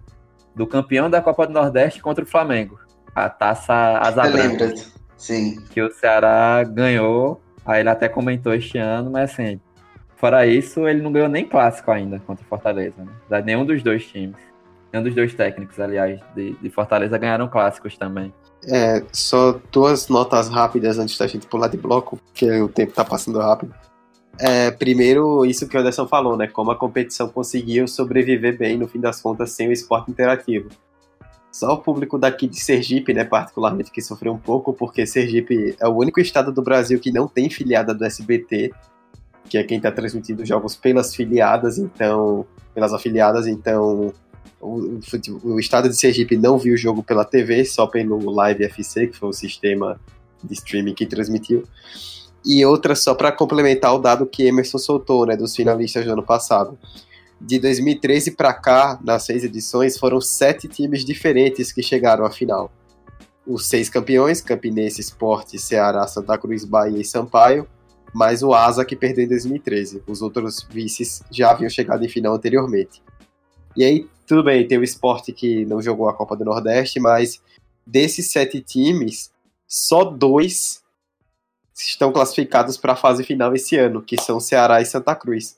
do 0.56 0.66
campeão 0.66 1.10
da 1.10 1.22
Copa 1.22 1.46
do 1.46 1.52
Nordeste 1.52 2.02
contra 2.02 2.24
o 2.24 2.28
Flamengo. 2.28 2.80
A 3.14 3.30
taça 3.30 3.74
Asa 4.00 4.24
Branca. 4.30 4.74
Sim. 5.18 5.62
Que 5.72 5.82
o 5.82 5.92
Ceará 5.92 6.64
ganhou. 6.64 7.42
Aí 7.66 7.82
ele 7.82 7.90
até 7.90 8.08
comentou 8.08 8.54
este 8.54 8.78
ano, 8.78 9.12
mas 9.12 9.32
assim, 9.32 9.60
fora 10.16 10.48
isso, 10.48 10.88
ele 10.88 11.02
não 11.02 11.12
ganhou 11.12 11.28
nem 11.28 11.46
clássico 11.46 11.92
ainda 11.92 12.18
contra 12.20 12.44
o 12.46 12.48
Fortaleza. 12.48 12.96
Né? 13.30 13.42
Nenhum 13.42 13.66
dos 13.66 13.84
dois 13.84 14.08
times. 14.08 14.38
Nenhum 14.92 15.04
dos 15.04 15.16
dois 15.16 15.34
técnicos, 15.34 15.80
aliás, 15.80 16.20
de, 16.36 16.54
de 16.54 16.70
Fortaleza 16.70 17.18
ganharam 17.18 17.48
clássicos 17.48 17.98
também. 17.98 18.34
É, 18.68 19.04
só 19.12 19.60
duas 19.72 20.10
notas 20.10 20.50
rápidas 20.50 20.98
antes 20.98 21.18
da 21.18 21.28
gente 21.28 21.48
pular 21.48 21.68
de 21.68 21.78
bloco, 21.78 22.18
porque 22.18 22.50
o 22.62 22.68
tempo 22.68 22.94
tá 22.94 23.06
passando 23.06 23.40
rápido. 23.40 23.74
É, 24.40 24.72
primeiro, 24.72 25.46
isso 25.46 25.68
que 25.68 25.76
o 25.76 25.80
Anderson 25.80 26.08
falou, 26.08 26.38
né? 26.38 26.48
Como 26.48 26.72
a 26.72 26.76
competição 26.76 27.30
conseguiu 27.30 27.88
sobreviver 27.88 28.58
bem, 28.58 28.78
no 28.78 28.88
fim 28.88 29.00
das 29.00 29.22
contas, 29.22 29.52
sem 29.52 29.68
o 29.68 29.72
esporte 29.72 30.10
interativo. 30.10 30.70
Só 31.52 31.74
o 31.74 31.78
público 31.78 32.18
daqui 32.18 32.48
de 32.48 32.60
Sergipe, 32.60 33.14
né, 33.14 33.24
particularmente, 33.24 33.92
que 33.92 34.02
sofreu 34.02 34.32
um 34.34 34.38
pouco, 34.38 34.72
porque 34.72 35.06
Sergipe 35.06 35.76
é 35.80 35.88
o 35.88 35.96
único 35.96 36.20
estado 36.20 36.52
do 36.52 36.62
Brasil 36.62 37.00
que 37.00 37.12
não 37.12 37.28
tem 37.28 37.50
filiada 37.50 37.94
do 37.94 38.06
SBT, 38.06 38.72
que 39.50 39.58
é 39.58 39.64
quem 39.64 39.78
está 39.78 39.92
transmitindo 39.92 40.46
jogos 40.46 40.76
pelas 40.76 41.16
filiadas, 41.16 41.80
então, 41.80 42.46
pelas 42.74 42.94
afiliadas, 42.94 43.48
então 43.48 44.14
o, 44.62 45.00
o, 45.44 45.60
estado 45.60 45.88
de 45.88 45.96
Sergipe 45.96 46.36
não 46.36 46.58
viu 46.58 46.74
o 46.74 46.78
jogo 46.78 47.02
pela 47.02 47.24
TV, 47.24 47.64
só 47.64 47.88
pelo 47.88 48.30
Live 48.32 48.66
FC, 48.66 49.08
que 49.08 49.18
foi 49.18 49.30
o 49.30 49.34
sistema 49.34 50.00
de 50.44 50.54
streaming 50.54 50.94
que 50.94 51.06
transmitiu. 51.06 51.64
E 52.46 52.66
outra 52.66 52.96
só 52.96 53.14
para 53.14 53.32
complementar 53.32 53.94
o 53.94 54.00
dado 54.00 54.26
que 54.26 54.44
Emerson 54.44 54.78
soltou, 54.78 55.26
né, 55.26 55.36
dos 55.36 55.56
finalistas 55.56 56.06
do 56.06 56.12
ano 56.12 56.24
passado. 56.24 56.78
De 57.40 57.58
2013 57.58 58.32
para 58.32 58.54
cá, 58.54 59.00
nas 59.04 59.24
seis 59.26 59.44
edições, 59.44 59.98
foram 59.98 60.20
sete 60.20 60.68
times 60.68 61.06
diferentes 61.06 61.72
que 61.72 61.82
chegaram 61.82 62.26
à 62.26 62.32
final. 62.32 62.72
Os 63.48 63.66
seis 63.66 63.90
campeões, 63.90 64.42
Campinense, 64.42 65.00
Esporte, 65.00 65.58
Ceará, 65.58 66.06
Santa 66.06 66.38
Cruz, 66.38 66.66
Bahia 66.66 67.00
e 67.00 67.06
Sampaio, 67.06 67.68
mais 68.14 68.44
o 68.44 68.54
Asa 68.54 68.84
que 68.84 68.96
perdeu 68.96 69.24
em 69.24 69.28
2013. 69.28 70.04
Os 70.06 70.22
outros 70.22 70.68
vices 70.70 71.22
já 71.32 71.52
haviam 71.52 71.70
chegado 71.70 72.04
em 72.04 72.10
final 72.10 72.36
anteriormente. 72.36 73.02
E 73.80 73.84
aí, 73.86 74.10
tudo 74.28 74.44
bem, 74.44 74.68
tem 74.68 74.78
o 74.78 74.84
esporte 74.84 75.32
que 75.32 75.66
não 75.66 75.82
jogou 75.82 76.10
a 76.10 76.14
Copa 76.14 76.36
do 76.36 76.44
Nordeste, 76.44 77.00
mas 77.00 77.42
desses 77.88 78.30
sete 78.30 78.60
times, 78.60 79.32
só 79.66 80.04
dois 80.04 80.84
estão 81.74 82.12
classificados 82.12 82.76
para 82.76 82.92
a 82.92 82.98
fase 82.98 83.24
final 83.24 83.56
esse 83.56 83.78
ano, 83.78 84.02
que 84.02 84.22
são 84.22 84.38
Ceará 84.38 84.82
e 84.82 84.86
Santa 84.86 85.16
Cruz. 85.16 85.56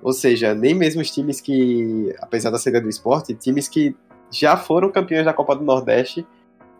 Ou 0.00 0.12
seja, 0.12 0.54
nem 0.54 0.72
mesmo 0.72 1.02
os 1.02 1.10
times 1.10 1.40
que, 1.40 2.14
apesar 2.20 2.50
da 2.50 2.60
saída 2.60 2.80
do 2.80 2.88
esporte, 2.88 3.34
times 3.34 3.66
que 3.66 3.92
já 4.30 4.56
foram 4.56 4.92
campeões 4.92 5.24
da 5.24 5.34
Copa 5.34 5.56
do 5.56 5.64
Nordeste, 5.64 6.24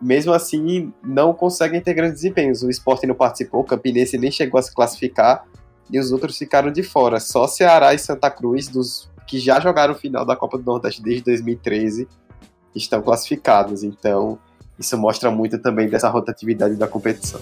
mesmo 0.00 0.32
assim 0.32 0.92
não 1.02 1.34
conseguem 1.34 1.80
ter 1.80 1.94
grandes 1.94 2.22
desempenhos. 2.22 2.62
O 2.62 2.70
esporte 2.70 3.04
não 3.04 3.16
participou, 3.16 3.62
o 3.62 3.64
Campinense 3.64 4.16
nem 4.16 4.30
chegou 4.30 4.60
a 4.60 4.62
se 4.62 4.72
classificar 4.72 5.44
e 5.90 5.98
os 5.98 6.12
outros 6.12 6.38
ficaram 6.38 6.70
de 6.70 6.84
fora. 6.84 7.18
Só 7.18 7.48
Ceará 7.48 7.92
e 7.92 7.98
Santa 7.98 8.30
Cruz, 8.30 8.68
dos 8.68 9.10
que 9.28 9.38
já 9.38 9.60
jogaram 9.60 9.92
o 9.92 9.96
final 9.96 10.24
da 10.24 10.34
Copa 10.34 10.56
do 10.56 10.64
Nordeste 10.64 11.02
desde 11.02 11.22
2013, 11.22 12.08
estão 12.74 13.02
classificados. 13.02 13.84
Então, 13.84 14.38
isso 14.78 14.96
mostra 14.96 15.30
muito 15.30 15.58
também 15.58 15.86
dessa 15.86 16.08
rotatividade 16.08 16.76
da 16.76 16.88
competição. 16.88 17.40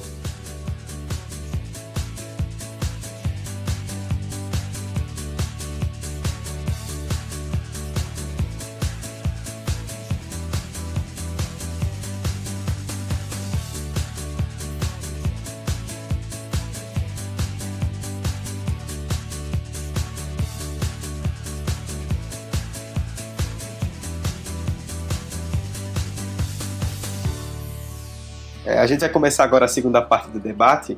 Gente 28.97 29.03
vai 29.03 29.11
começar 29.11 29.45
agora 29.45 29.67
a 29.67 29.69
segunda 29.69 30.01
parte 30.01 30.31
do 30.31 30.41
debate, 30.41 30.97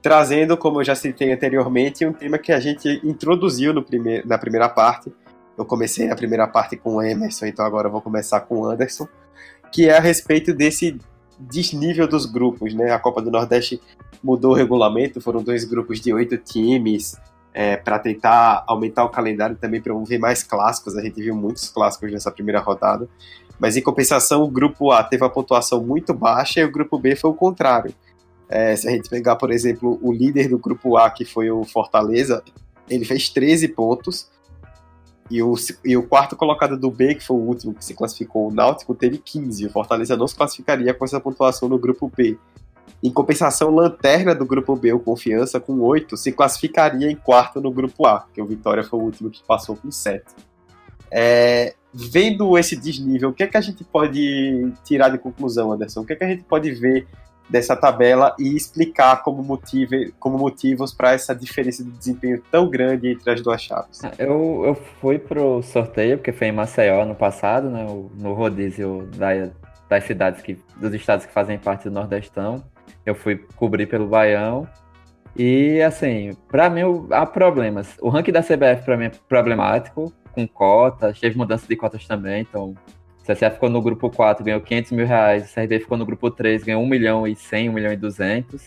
trazendo, 0.00 0.56
como 0.56 0.80
eu 0.80 0.84
já 0.84 0.94
citei 0.94 1.32
anteriormente, 1.32 2.06
um 2.06 2.12
tema 2.12 2.38
que 2.38 2.52
a 2.52 2.60
gente 2.60 3.00
introduziu 3.02 3.74
no 3.74 3.82
primeir, 3.82 4.24
na 4.24 4.38
primeira 4.38 4.68
parte. 4.68 5.12
Eu 5.58 5.64
comecei 5.64 6.08
a 6.10 6.14
primeira 6.14 6.46
parte 6.46 6.76
com 6.76 6.96
o 6.96 7.02
Emerson, 7.02 7.46
então 7.46 7.64
agora 7.64 7.88
eu 7.88 7.92
vou 7.92 8.00
começar 8.00 8.40
com 8.40 8.60
o 8.60 8.66
Anderson, 8.66 9.08
que 9.72 9.88
é 9.88 9.96
a 9.96 10.00
respeito 10.00 10.54
desse 10.54 10.96
desnível 11.38 12.06
dos 12.06 12.24
grupos, 12.24 12.72
né? 12.72 12.92
A 12.92 12.98
Copa 13.00 13.20
do 13.20 13.30
Nordeste 13.32 13.80
mudou 14.22 14.52
o 14.52 14.54
regulamento, 14.54 15.20
foram 15.20 15.42
dois 15.42 15.64
grupos 15.64 16.00
de 16.00 16.12
oito 16.12 16.36
times, 16.36 17.16
é, 17.52 17.76
para 17.76 17.98
tentar 17.98 18.64
aumentar 18.66 19.04
o 19.04 19.08
calendário 19.08 19.56
também 19.56 19.80
para 19.80 19.92
ver 20.04 20.18
mais 20.18 20.42
clássicos. 20.42 20.96
A 20.96 21.02
gente 21.02 21.20
viu 21.20 21.34
muitos 21.34 21.68
clássicos 21.68 22.12
nessa 22.12 22.30
primeira 22.30 22.60
rodada. 22.60 23.08
Mas 23.58 23.76
em 23.76 23.82
compensação, 23.82 24.42
o 24.42 24.48
grupo 24.48 24.90
A 24.90 25.02
teve 25.02 25.24
a 25.24 25.28
pontuação 25.28 25.82
muito 25.82 26.12
baixa 26.12 26.60
e 26.60 26.64
o 26.64 26.70
grupo 26.70 26.98
B 26.98 27.14
foi 27.16 27.30
o 27.30 27.34
contrário. 27.34 27.94
É, 28.48 28.76
se 28.76 28.88
a 28.88 28.90
gente 28.90 29.08
pegar, 29.08 29.36
por 29.36 29.50
exemplo, 29.50 29.98
o 30.02 30.12
líder 30.12 30.48
do 30.48 30.58
grupo 30.58 30.96
A, 30.96 31.10
que 31.10 31.24
foi 31.24 31.50
o 31.50 31.64
Fortaleza, 31.64 32.42
ele 32.88 33.04
fez 33.04 33.28
13 33.28 33.68
pontos. 33.68 34.28
E 35.30 35.42
o, 35.42 35.54
e 35.82 35.96
o 35.96 36.02
quarto 36.02 36.36
colocado 36.36 36.76
do 36.76 36.90
B, 36.90 37.14
que 37.14 37.24
foi 37.24 37.36
o 37.36 37.40
último 37.40 37.72
que 37.72 37.82
se 37.84 37.94
classificou, 37.94 38.48
o 38.48 38.54
Náutico, 38.54 38.94
teve 38.94 39.16
15. 39.16 39.66
O 39.66 39.70
Fortaleza 39.70 40.16
não 40.16 40.28
se 40.28 40.34
classificaria 40.34 40.92
com 40.92 41.04
essa 41.04 41.18
pontuação 41.18 41.68
no 41.68 41.78
grupo 41.78 42.12
B. 42.14 42.36
Em 43.02 43.10
compensação, 43.10 43.70
Lanterna 43.70 44.34
do 44.34 44.44
grupo 44.44 44.76
B, 44.76 44.92
o 44.92 45.00
Confiança, 45.00 45.58
com 45.58 45.80
8, 45.80 46.16
se 46.16 46.32
classificaria 46.32 47.10
em 47.10 47.16
quarto 47.16 47.60
no 47.60 47.70
grupo 47.70 48.06
A, 48.06 48.26
que 48.32 48.40
o 48.40 48.46
Vitória 48.46 48.84
foi 48.84 48.98
o 48.98 49.02
último 49.02 49.30
que 49.30 49.42
passou 49.42 49.76
com 49.76 49.90
7. 49.90 50.24
É, 51.10 51.74
vendo 51.94 52.58
esse 52.58 52.74
desnível, 52.74 53.28
o 53.28 53.32
que 53.32 53.44
é 53.44 53.46
que 53.46 53.56
a 53.56 53.60
gente 53.60 53.84
pode 53.84 54.72
tirar 54.84 55.10
de 55.10 55.18
conclusão, 55.18 55.70
Anderson? 55.72 56.00
O 56.00 56.04
que 56.04 56.12
é 56.12 56.16
que 56.16 56.24
a 56.24 56.28
gente 56.28 56.42
pode 56.42 56.72
ver 56.72 57.06
dessa 57.48 57.76
tabela 57.76 58.34
e 58.38 58.56
explicar 58.56 59.22
como, 59.22 59.42
motivo, 59.42 59.92
como 60.18 60.36
motivos 60.36 60.92
para 60.92 61.12
essa 61.12 61.34
diferença 61.34 61.84
de 61.84 61.90
desempenho 61.90 62.42
tão 62.50 62.68
grande 62.68 63.12
entre 63.12 63.30
as 63.30 63.40
duas 63.40 63.62
chaves? 63.62 64.00
Eu, 64.18 64.62
eu 64.64 64.74
fui 65.00 65.18
pro 65.18 65.62
sorteio, 65.62 66.18
porque 66.18 66.32
foi 66.32 66.48
em 66.48 66.52
Maceió 66.52 67.04
no 67.04 67.14
passado, 67.14 67.70
né, 67.70 67.86
no 68.14 68.32
rodízio 68.32 69.08
da, 69.16 69.50
das 69.88 70.04
cidades 70.04 70.42
que, 70.42 70.58
dos 70.76 70.92
estados 70.94 71.26
que 71.26 71.32
fazem 71.32 71.58
parte 71.58 71.84
do 71.84 71.94
Nordestão. 71.94 72.64
Eu 73.06 73.14
fui 73.14 73.36
cobrir 73.54 73.86
pelo 73.86 74.08
Baião. 74.08 74.66
E 75.36 75.80
assim, 75.82 76.30
para 76.48 76.70
mim 76.70 76.82
há 77.10 77.26
problemas. 77.26 77.94
O 78.00 78.08
ranking 78.08 78.32
da 78.32 78.42
CBF 78.42 78.84
para 78.84 78.96
mim 78.96 79.06
é 79.06 79.12
problemático 79.28 80.12
com 80.34 80.46
cotas, 80.46 81.18
teve 81.20 81.36
mudança 81.36 81.66
de 81.66 81.76
cotas 81.76 82.06
também, 82.06 82.42
então 82.42 82.74
o 83.22 83.32
CSA 83.32 83.50
ficou 83.50 83.70
no 83.70 83.80
grupo 83.80 84.10
4, 84.10 84.44
ganhou 84.44 84.60
500 84.60 84.92
mil 84.92 85.06
reais, 85.06 85.50
o 85.50 85.54
CRB 85.54 85.80
ficou 85.80 85.96
no 85.96 86.04
grupo 86.04 86.30
3, 86.30 86.62
ganhou 86.62 86.82
1 86.82 86.86
milhão 86.86 87.26
e 87.26 87.34
100, 87.34 87.70
1 87.70 87.72
milhão 87.72 87.92
e 87.92 87.96
200. 87.96 88.62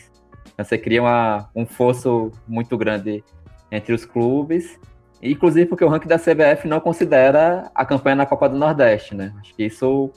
Então 0.54 0.66
você 0.66 0.78
cria 0.78 1.02
uma, 1.02 1.50
um 1.56 1.66
fosso 1.66 2.32
muito 2.48 2.76
grande 2.76 3.24
entre 3.72 3.94
os 3.94 4.06
clubes, 4.06 4.80
inclusive 5.22 5.68
porque 5.68 5.84
o 5.84 5.88
ranking 5.88 6.08
da 6.08 6.18
CBF 6.18 6.68
não 6.68 6.80
considera 6.80 7.70
a 7.76 7.86
campanha 7.86 8.16
na 8.16 8.26
Copa 8.26 8.50
do 8.50 8.58
Nordeste, 8.58 9.14
né? 9.14 9.34
Acho 9.40 9.54
que 9.54 9.64
isso 9.64 10.12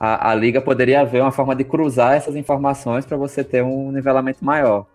a, 0.00 0.30
a 0.30 0.34
liga 0.34 0.60
poderia 0.60 1.00
haver 1.00 1.20
uma 1.20 1.32
forma 1.32 1.54
de 1.54 1.64
cruzar 1.64 2.14
essas 2.14 2.36
informações 2.36 3.04
para 3.04 3.16
você 3.16 3.42
ter 3.42 3.62
um 3.62 3.90
nivelamento 3.92 4.44
maior. 4.44 4.86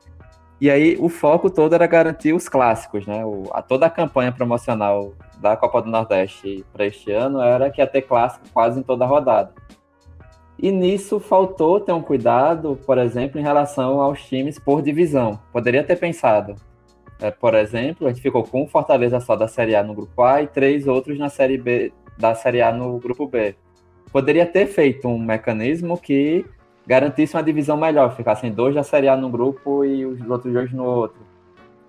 E 0.61 0.69
aí 0.69 0.95
o 0.99 1.09
foco 1.09 1.49
todo 1.49 1.73
era 1.73 1.87
garantir 1.87 2.33
os 2.33 2.47
clássicos, 2.47 3.07
né? 3.07 3.25
O, 3.25 3.45
a, 3.51 3.63
toda 3.63 3.87
a 3.87 3.89
campanha 3.89 4.31
promocional 4.31 5.13
da 5.39 5.57
Copa 5.57 5.81
do 5.81 5.89
Nordeste 5.89 6.63
para 6.71 6.85
este 6.85 7.11
ano 7.11 7.41
era 7.41 7.71
que 7.71 7.81
ia 7.81 7.87
ter 7.87 8.03
clássico 8.03 8.45
quase 8.53 8.79
em 8.79 8.83
toda 8.83 9.03
a 9.03 9.07
rodada. 9.07 9.51
E 10.59 10.71
nisso 10.71 11.19
faltou 11.19 11.79
ter 11.79 11.91
um 11.93 12.01
cuidado, 12.03 12.77
por 12.85 12.99
exemplo, 12.99 13.39
em 13.39 13.43
relação 13.43 13.99
aos 13.99 14.23
times 14.23 14.59
por 14.59 14.83
divisão. 14.83 15.39
Poderia 15.51 15.83
ter 15.83 15.95
pensado, 15.95 16.53
é, 17.19 17.31
por 17.31 17.55
exemplo, 17.55 18.05
a 18.05 18.11
gente 18.11 18.21
ficou 18.21 18.43
com 18.43 18.67
Fortaleza 18.67 19.19
só 19.19 19.35
da 19.35 19.47
Série 19.47 19.75
A 19.75 19.81
no 19.81 19.95
grupo 19.95 20.21
A 20.21 20.43
e 20.43 20.47
três 20.47 20.87
outros 20.87 21.17
na 21.17 21.29
Série 21.29 21.57
B 21.57 21.91
da 22.19 22.35
Série 22.35 22.61
A 22.61 22.71
no 22.71 22.99
grupo 22.99 23.25
B. 23.25 23.55
Poderia 24.11 24.45
ter 24.45 24.67
feito 24.67 25.07
um 25.07 25.17
mecanismo 25.17 25.97
que 25.97 26.45
garantisse 26.85 27.35
uma 27.35 27.43
divisão 27.43 27.77
melhor, 27.77 28.15
ficassem 28.15 28.51
dois 28.51 28.75
da 28.75 28.83
Série 28.83 29.07
A 29.07 29.15
num 29.15 29.31
grupo 29.31 29.85
e 29.85 30.05
os 30.05 30.21
outros 30.29 30.53
dois 30.53 30.71
no 30.71 30.83
outro. 30.83 31.21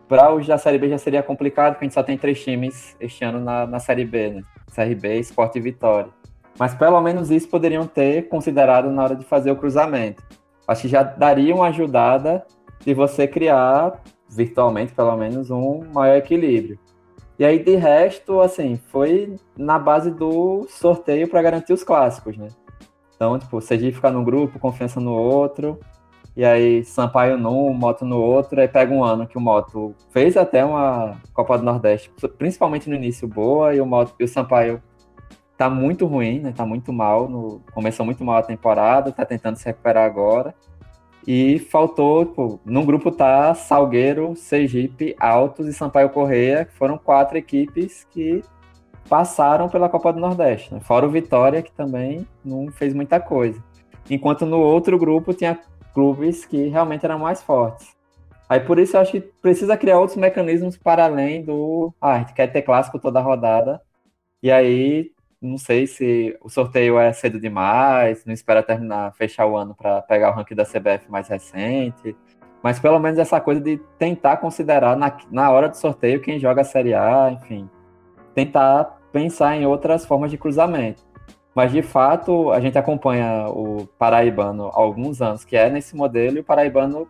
Para 0.09 0.35
os 0.35 0.47
da 0.47 0.59
Série 0.59 0.79
B 0.79 0.89
já 0.89 0.99
seria 0.99 1.23
complicado, 1.23 1.75
porque 1.75 1.85
a 1.85 1.87
gente 1.87 1.95
só 1.95 2.03
tem 2.03 2.19
três 2.19 2.43
times 2.43 2.97
este 3.01 3.25
ano 3.25 3.41
na, 3.41 3.67
na 3.67 3.79
Série 3.79 4.05
B, 4.05 4.31
né? 4.31 4.43
CRB, 4.75 5.19
Sport 5.21 5.57
e 5.57 5.61
Vitória. 5.61 6.11
Mas 6.59 6.75
pelo 6.75 7.01
menos 7.01 7.31
isso 7.31 7.49
poderiam 7.49 7.87
ter 7.87 8.29
considerado 8.29 8.91
na 8.91 9.03
hora 9.03 9.17
de 9.17 9.25
fazer 9.25 9.51
o 9.51 9.57
cruzamento. 9.57 10.23
acho 10.69 10.83
que 10.83 10.89
já 10.89 11.03
daria 11.03 11.55
uma 11.55 11.69
ajudada 11.69 12.45
de 12.81 12.93
você 12.93 13.27
criar, 13.27 14.03
virtualmente 14.29 14.93
pelo 14.93 15.17
menos, 15.17 15.51
um 15.51 15.83
maior 15.93 16.17
equilíbrio. 16.17 16.79
E 17.39 17.45
aí, 17.45 17.59
de 17.59 17.75
resto, 17.77 18.41
assim, 18.41 18.79
foi 18.89 19.37
na 19.57 19.79
base 19.79 20.11
do 20.11 20.67
sorteio 20.69 21.29
para 21.29 21.43
garantir 21.43 21.73
os 21.73 21.83
clássicos, 21.83 22.37
né? 22.37 22.49
Então, 23.23 23.39
tipo, 23.39 23.61
Sergipe 23.61 23.95
ficar 23.95 24.11
num 24.11 24.25
grupo, 24.25 24.59
confiança 24.59 24.99
no 24.99 25.13
outro, 25.13 25.79
e 26.35 26.45
aí 26.45 26.83
Sampaio 26.83 27.39
num, 27.39 27.73
Moto 27.73 28.05
no 28.05 28.21
outro, 28.21 28.61
aí 28.61 28.67
pega 28.67 28.93
um 28.93 29.05
ano 29.05 29.29
que 29.29 29.39
o 29.39 29.41
Moto 29.41 29.95
fez 30.11 30.37
até 30.37 30.65
uma 30.65 31.21
Copa 31.33 31.57
do 31.57 31.63
Nordeste, 31.63 32.11
principalmente 32.37 32.91
no 32.91 32.97
início 32.97 33.29
boa, 33.29 33.77
e 33.77 33.81
o 33.81 33.87
Moto 33.87 34.13
e 34.19 34.25
o 34.25 34.29
Sampaio 34.29 34.83
tá 35.57 35.71
muito 35.71 36.05
ruim, 36.05 36.41
né? 36.41 36.51
Tá 36.51 36.67
muito 36.67 36.93
mal, 36.93 37.29
no, 37.29 37.63
começou 37.73 38.05
muito 38.05 38.25
mal 38.25 38.39
a 38.39 38.43
temporada, 38.43 39.13
tá 39.13 39.25
tentando 39.25 39.55
se 39.55 39.67
recuperar 39.67 40.05
agora. 40.05 40.53
E 41.25 41.61
faltou, 41.61 42.27
tipo, 42.27 42.61
num 42.65 42.85
grupo 42.85 43.13
tá 43.13 43.55
Salgueiro, 43.55 44.35
Sergipe, 44.35 45.15
Altos 45.17 45.69
e 45.69 45.73
Sampaio 45.73 46.11
Correia, 46.11 46.65
que 46.65 46.73
foram 46.73 46.99
quatro 46.99 47.39
equipes 47.39 48.05
que 48.11 48.43
passaram 49.09 49.69
pela 49.69 49.89
Copa 49.89 50.13
do 50.13 50.21
Nordeste, 50.21 50.73
né? 50.73 50.81
fora 50.81 51.07
o 51.07 51.11
Vitória, 51.11 51.63
que 51.63 51.73
também 51.73 52.27
não 52.45 52.71
fez 52.71 52.95
muita 52.95 53.21
coisa. 53.21 53.63
Enquanto 54.11 54.47
no 54.47 54.59
outro 54.59 54.99
grupo 54.99 55.35
tinha 55.35 55.59
clubes 55.95 56.45
que 56.45 56.69
realmente 56.69 57.05
eram 57.05 57.19
mais 57.19 57.43
fortes. 57.43 57.95
Aí 58.49 58.61
por 58.61 58.79
isso 58.79 58.97
eu 58.97 59.01
acho 59.01 59.13
que 59.13 59.21
precisa 59.21 59.77
criar 59.77 59.99
outros 59.99 60.19
mecanismos 60.19 60.77
para 60.77 61.05
além 61.05 61.43
do. 61.43 61.93
Ah, 62.01 62.15
a 62.15 62.19
gente 62.19 62.35
quer 62.35 62.49
ter 62.49 62.63
clássico 62.63 62.99
toda 62.99 63.21
rodada. 63.21 63.81
E 64.43 64.51
aí, 64.51 65.11
não 65.41 65.57
sei 65.57 65.87
se 65.87 66.37
o 66.43 66.49
sorteio 66.49 66.99
é 66.99 67.13
cedo 67.13 67.41
demais, 67.41 68.25
não 68.27 68.35
espera 68.35 68.63
terminar, 68.63 69.15
fechar 69.15 69.47
o 69.47 69.57
ano 69.57 69.75
para 69.75 70.03
pegar 70.03 70.31
o 70.31 70.35
ranking 70.35 70.55
da 70.55 70.65
CBF 70.65 71.11
mais 71.11 71.29
recente. 71.29 72.17
Mas 72.63 72.79
pelo 72.79 72.99
menos 72.99 73.19
essa 73.19 73.41
coisa 73.41 73.61
de 73.61 73.79
tentar 73.99 74.37
considerar 74.37 74.97
na, 74.97 75.17
na 75.31 75.51
hora 75.51 75.69
do 75.69 75.77
sorteio 75.77 76.21
quem 76.21 76.39
joga 76.39 76.61
a 76.61 76.65
Série 76.65 76.95
A, 76.95 77.31
enfim. 77.33 77.69
Tentar 78.35 78.99
pensar 79.13 79.57
em 79.57 79.67
outras 79.67 80.05
formas 80.07 80.31
de 80.31 80.39
cruzamento. 80.39 81.03
Mas 81.55 81.71
de 81.71 81.83
fato, 81.83 82.51
a 82.51 82.61
gente 82.61 82.79
acompanha 82.79 83.47
o 83.49 83.87
Paraibano 83.99 84.69
há 84.69 84.81
alguns 84.81 85.21
anos, 85.21 85.45
que 85.45 85.55
é 85.55 85.69
nesse 85.69 85.95
modelo, 85.95 86.39
e 86.39 86.41
o 86.41 86.45
Paraibano 86.45 87.07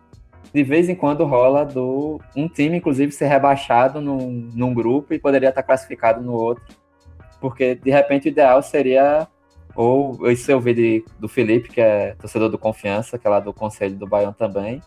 de 0.53 0.63
vez 0.63 0.87
em 0.87 0.95
quando 0.95 1.25
rola 1.25 1.65
do 1.65 2.19
um 2.35 2.47
time, 2.47 2.77
inclusive, 2.77 3.11
ser 3.11 3.25
rebaixado 3.25 3.99
num, 3.99 4.49
num 4.53 4.73
grupo 4.73 5.13
e 5.13 5.19
poderia 5.19 5.49
estar 5.49 5.63
classificado 5.63 6.21
no 6.21 6.33
outro. 6.33 6.63
Porque 7.41 7.75
de 7.75 7.89
repente 7.89 8.27
o 8.27 8.29
ideal 8.29 8.61
seria, 8.61 9.27
ou 9.75 10.29
isso 10.29 10.51
eu 10.51 10.59
vi 10.59 10.73
de, 10.73 11.05
do 11.19 11.27
Felipe, 11.27 11.69
que 11.69 11.81
é 11.81 12.15
torcedor 12.19 12.49
do 12.49 12.57
Confiança, 12.57 13.17
que 13.17 13.25
é 13.25 13.29
lá 13.29 13.39
do 13.39 13.51
Conselho 13.51 13.95
do 13.95 14.05
Baião 14.05 14.31
também, 14.31 14.81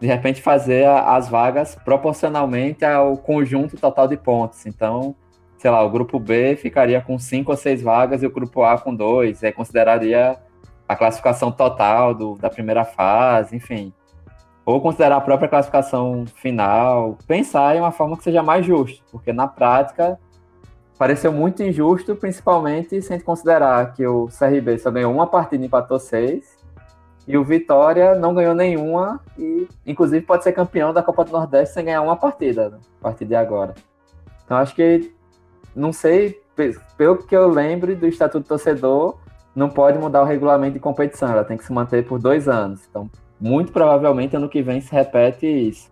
de 0.00 0.06
repente 0.06 0.40
fazer 0.40 0.86
as 0.86 1.28
vagas 1.28 1.74
proporcionalmente 1.74 2.84
ao 2.84 3.16
conjunto 3.18 3.76
total 3.76 4.06
de 4.06 4.16
pontos. 4.16 4.64
Então, 4.64 5.14
sei 5.60 5.70
lá, 5.70 5.82
o 5.84 5.90
grupo 5.90 6.18
B 6.18 6.56
ficaria 6.56 7.02
com 7.02 7.18
cinco 7.18 7.50
ou 7.50 7.56
seis 7.56 7.82
vagas 7.82 8.22
e 8.22 8.26
o 8.26 8.30
grupo 8.30 8.62
A 8.62 8.78
com 8.78 8.94
dois, 8.94 9.44
aí 9.44 9.52
consideraria 9.52 10.38
a 10.88 10.96
classificação 10.96 11.52
total 11.52 12.14
do, 12.14 12.34
da 12.36 12.48
primeira 12.48 12.82
fase, 12.82 13.54
enfim. 13.54 13.92
Ou 14.64 14.80
considerar 14.80 15.16
a 15.16 15.20
própria 15.20 15.50
classificação 15.50 16.24
final, 16.26 17.18
pensar 17.26 17.76
em 17.76 17.80
uma 17.80 17.92
forma 17.92 18.16
que 18.16 18.24
seja 18.24 18.42
mais 18.42 18.64
justa, 18.64 19.04
porque 19.12 19.34
na 19.34 19.46
prática 19.46 20.18
pareceu 20.98 21.30
muito 21.30 21.62
injusto, 21.62 22.16
principalmente 22.16 23.02
se 23.02 23.12
a 23.12 23.16
gente 23.16 23.26
considerar 23.26 23.92
que 23.92 24.06
o 24.06 24.28
CRB 24.28 24.78
só 24.78 24.90
ganhou 24.90 25.12
uma 25.12 25.26
partida 25.26 25.62
e 25.62 25.66
empatou 25.66 25.98
seis, 25.98 26.58
e 27.28 27.36
o 27.36 27.44
Vitória 27.44 28.14
não 28.14 28.32
ganhou 28.32 28.54
nenhuma, 28.54 29.20
e 29.36 29.68
inclusive 29.86 30.24
pode 30.24 30.42
ser 30.42 30.52
campeão 30.52 30.94
da 30.94 31.02
Copa 31.02 31.22
do 31.22 31.32
Nordeste 31.32 31.74
sem 31.74 31.84
ganhar 31.84 32.00
uma 32.00 32.16
partida, 32.16 32.70
né, 32.70 32.78
a 32.98 33.02
partir 33.02 33.26
de 33.26 33.34
agora. 33.34 33.74
Então 34.42 34.56
acho 34.56 34.74
que 34.74 35.19
não 35.74 35.92
sei, 35.92 36.40
pelo 36.96 37.18
que 37.18 37.36
eu 37.36 37.48
lembro 37.48 37.94
do 37.96 38.06
Estatuto 38.06 38.44
do 38.44 38.48
Torcedor, 38.48 39.18
não 39.54 39.68
pode 39.68 39.98
mudar 39.98 40.22
o 40.22 40.24
regulamento 40.24 40.74
de 40.74 40.80
competição, 40.80 41.30
ela 41.30 41.44
tem 41.44 41.56
que 41.56 41.64
se 41.64 41.72
manter 41.72 42.06
por 42.06 42.18
dois 42.18 42.48
anos. 42.48 42.80
Então, 42.88 43.10
muito 43.40 43.72
provavelmente 43.72 44.36
ano 44.36 44.48
que 44.48 44.62
vem 44.62 44.80
se 44.80 44.92
repete 44.92 45.46
isso. 45.46 45.90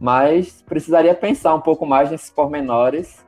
Mas 0.00 0.62
precisaria 0.62 1.14
pensar 1.14 1.54
um 1.54 1.60
pouco 1.60 1.84
mais 1.84 2.10
nesses 2.10 2.30
pormenores 2.30 3.24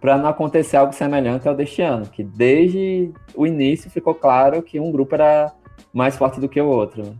para 0.00 0.18
não 0.18 0.28
acontecer 0.28 0.76
algo 0.76 0.92
semelhante 0.92 1.48
ao 1.48 1.54
deste 1.54 1.80
ano, 1.80 2.06
que 2.06 2.22
desde 2.22 3.12
o 3.34 3.46
início 3.46 3.90
ficou 3.90 4.14
claro 4.14 4.62
que 4.62 4.78
um 4.78 4.90
grupo 4.90 5.14
era 5.14 5.52
mais 5.92 6.16
forte 6.16 6.40
do 6.40 6.48
que 6.48 6.60
o 6.60 6.66
outro. 6.66 7.04
Né? 7.04 7.12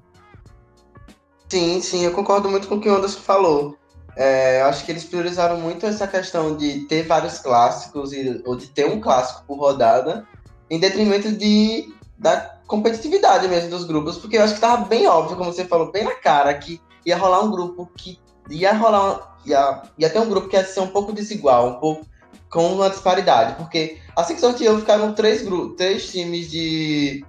Sim, 1.48 1.80
sim, 1.80 2.04
eu 2.04 2.12
concordo 2.12 2.48
muito 2.48 2.66
com 2.66 2.76
o 2.76 2.80
que 2.80 2.88
o 2.88 2.94
Anderson 2.94 3.20
falou. 3.20 3.76
É, 4.16 4.60
eu 4.60 4.66
acho 4.66 4.84
que 4.84 4.92
eles 4.92 5.04
priorizaram 5.04 5.58
muito 5.58 5.86
essa 5.86 6.06
questão 6.06 6.56
de 6.56 6.80
ter 6.86 7.06
vários 7.06 7.38
clássicos 7.38 8.12
e, 8.12 8.42
ou 8.44 8.56
de 8.56 8.66
ter 8.68 8.86
um 8.86 9.00
clássico 9.00 9.44
por 9.46 9.58
rodada, 9.58 10.26
em 10.68 10.78
detrimento 10.78 11.32
de, 11.32 11.92
da 12.18 12.58
competitividade 12.66 13.48
mesmo 13.48 13.70
dos 13.70 13.84
grupos, 13.84 14.18
porque 14.18 14.36
eu 14.36 14.42
acho 14.42 14.54
que 14.54 14.58
estava 14.58 14.84
bem 14.84 15.06
óbvio, 15.06 15.36
como 15.36 15.52
você 15.52 15.64
falou, 15.64 15.90
bem 15.90 16.04
na 16.04 16.14
cara, 16.14 16.52
que 16.54 16.80
ia 17.04 17.16
rolar 17.16 17.42
um 17.42 17.50
grupo 17.50 17.90
que 17.96 18.18
ia 18.50 18.72
rolar. 18.72 19.38
Ia, 19.44 19.82
ia 19.98 20.08
ter 20.08 20.20
um 20.20 20.28
grupo 20.28 20.48
que 20.48 20.56
ia 20.56 20.64
ser 20.64 20.80
um 20.80 20.86
pouco 20.86 21.12
desigual, 21.12 21.68
um 21.68 21.80
pouco 21.80 22.06
com 22.48 22.74
uma 22.74 22.90
disparidade, 22.90 23.56
porque 23.56 23.98
assim 24.14 24.34
que 24.34 24.40
sorteou 24.40 24.78
ficaram 24.78 25.14
três, 25.14 25.42
três 25.76 26.12
times 26.12 26.50
de, 26.50 27.24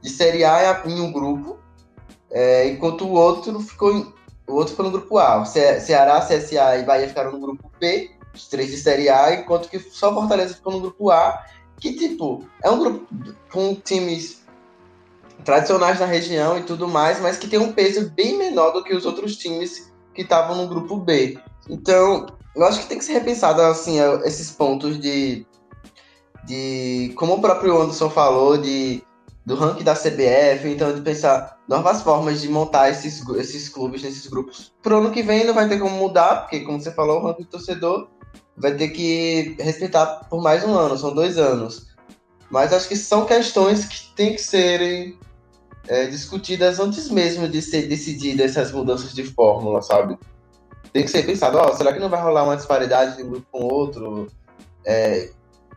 de 0.00 0.08
Série 0.08 0.44
A 0.44 0.82
em 0.86 1.00
um 1.00 1.12
grupo, 1.12 1.58
é, 2.30 2.68
enquanto 2.68 3.04
o 3.04 3.12
outro 3.12 3.58
ficou 3.60 4.14
o 4.48 4.54
outro 4.54 4.70
ficou 4.70 4.86
no 4.86 4.90
grupo 4.90 5.18
A. 5.18 5.44
Ce 5.44 5.80
Ceará, 5.80 6.20
CSA 6.20 6.78
e 6.78 6.82
Bahia 6.84 7.08
ficaram 7.08 7.32
no 7.32 7.40
grupo 7.40 7.70
B, 7.78 8.10
os 8.34 8.48
três 8.48 8.70
de 8.70 8.78
Série 8.78 9.08
A, 9.08 9.34
enquanto 9.34 9.68
que 9.68 9.78
só 9.78 10.12
Fortaleza 10.12 10.54
ficou 10.54 10.72
no 10.72 10.80
grupo 10.80 11.10
A, 11.10 11.44
que, 11.78 11.92
tipo, 11.94 12.44
é 12.62 12.70
um 12.70 12.78
grupo 12.78 13.06
com 13.52 13.74
times 13.74 14.42
tradicionais 15.44 16.00
na 16.00 16.06
região 16.06 16.58
e 16.58 16.62
tudo 16.62 16.88
mais, 16.88 17.20
mas 17.20 17.38
que 17.38 17.46
tem 17.46 17.58
um 17.58 17.72
peso 17.72 18.10
bem 18.10 18.36
menor 18.36 18.72
do 18.72 18.82
que 18.82 18.94
os 18.94 19.06
outros 19.06 19.36
times 19.36 19.92
que 20.14 20.22
estavam 20.22 20.56
no 20.56 20.66
grupo 20.66 20.96
B. 20.96 21.38
Então, 21.68 22.26
eu 22.56 22.64
acho 22.64 22.80
que 22.80 22.86
tem 22.86 22.98
que 22.98 23.04
ser 23.04 23.12
repensado, 23.12 23.62
assim, 23.62 23.98
esses 24.24 24.50
pontos 24.50 24.98
de, 24.98 25.46
de 26.44 27.12
como 27.16 27.34
o 27.34 27.40
próprio 27.40 27.80
Anderson 27.80 28.10
falou, 28.10 28.58
de 28.58 29.02
do 29.48 29.54
ranking 29.54 29.82
da 29.82 29.94
CBF, 29.94 30.68
então 30.68 30.94
de 30.94 31.00
pensar 31.00 31.58
novas 31.66 32.02
formas 32.02 32.42
de 32.42 32.50
montar 32.50 32.90
esses, 32.90 33.26
esses 33.30 33.66
clubes 33.66 34.02
nesses 34.02 34.26
grupos. 34.26 34.74
Pro 34.82 34.98
ano 34.98 35.10
que 35.10 35.22
vem 35.22 35.46
não 35.46 35.54
vai 35.54 35.66
ter 35.66 35.78
como 35.78 35.96
mudar, 35.96 36.42
porque 36.42 36.60
como 36.60 36.78
você 36.78 36.92
falou, 36.92 37.18
o 37.18 37.26
ranking 37.26 37.44
do 37.44 37.48
torcedor 37.48 38.08
vai 38.54 38.74
ter 38.74 38.88
que 38.88 39.56
respeitar 39.58 40.26
por 40.28 40.42
mais 40.42 40.62
um 40.62 40.74
ano, 40.74 40.98
são 40.98 41.14
dois 41.14 41.38
anos. 41.38 41.86
Mas 42.50 42.74
acho 42.74 42.88
que 42.88 42.96
são 42.96 43.24
questões 43.24 43.86
que 43.86 44.14
têm 44.14 44.34
que 44.34 44.42
serem 44.42 45.18
é, 45.86 46.04
discutidas 46.04 46.78
antes 46.78 47.08
mesmo 47.08 47.48
de 47.48 47.62
ser 47.62 47.88
decididas 47.88 48.50
essas 48.50 48.70
mudanças 48.70 49.14
de 49.14 49.24
fórmula, 49.24 49.80
sabe? 49.80 50.18
Tem 50.92 51.04
que 51.04 51.10
ser 51.10 51.24
pensado, 51.24 51.56
ó, 51.56 51.74
será 51.74 51.94
que 51.94 52.00
não 52.00 52.10
vai 52.10 52.20
rolar 52.20 52.44
uma 52.44 52.56
disparidade 52.56 53.16
de 53.16 53.22
um 53.22 53.30
grupo 53.30 53.46
com 53.50 53.64
outro? 53.64 54.26
É, 54.84 55.30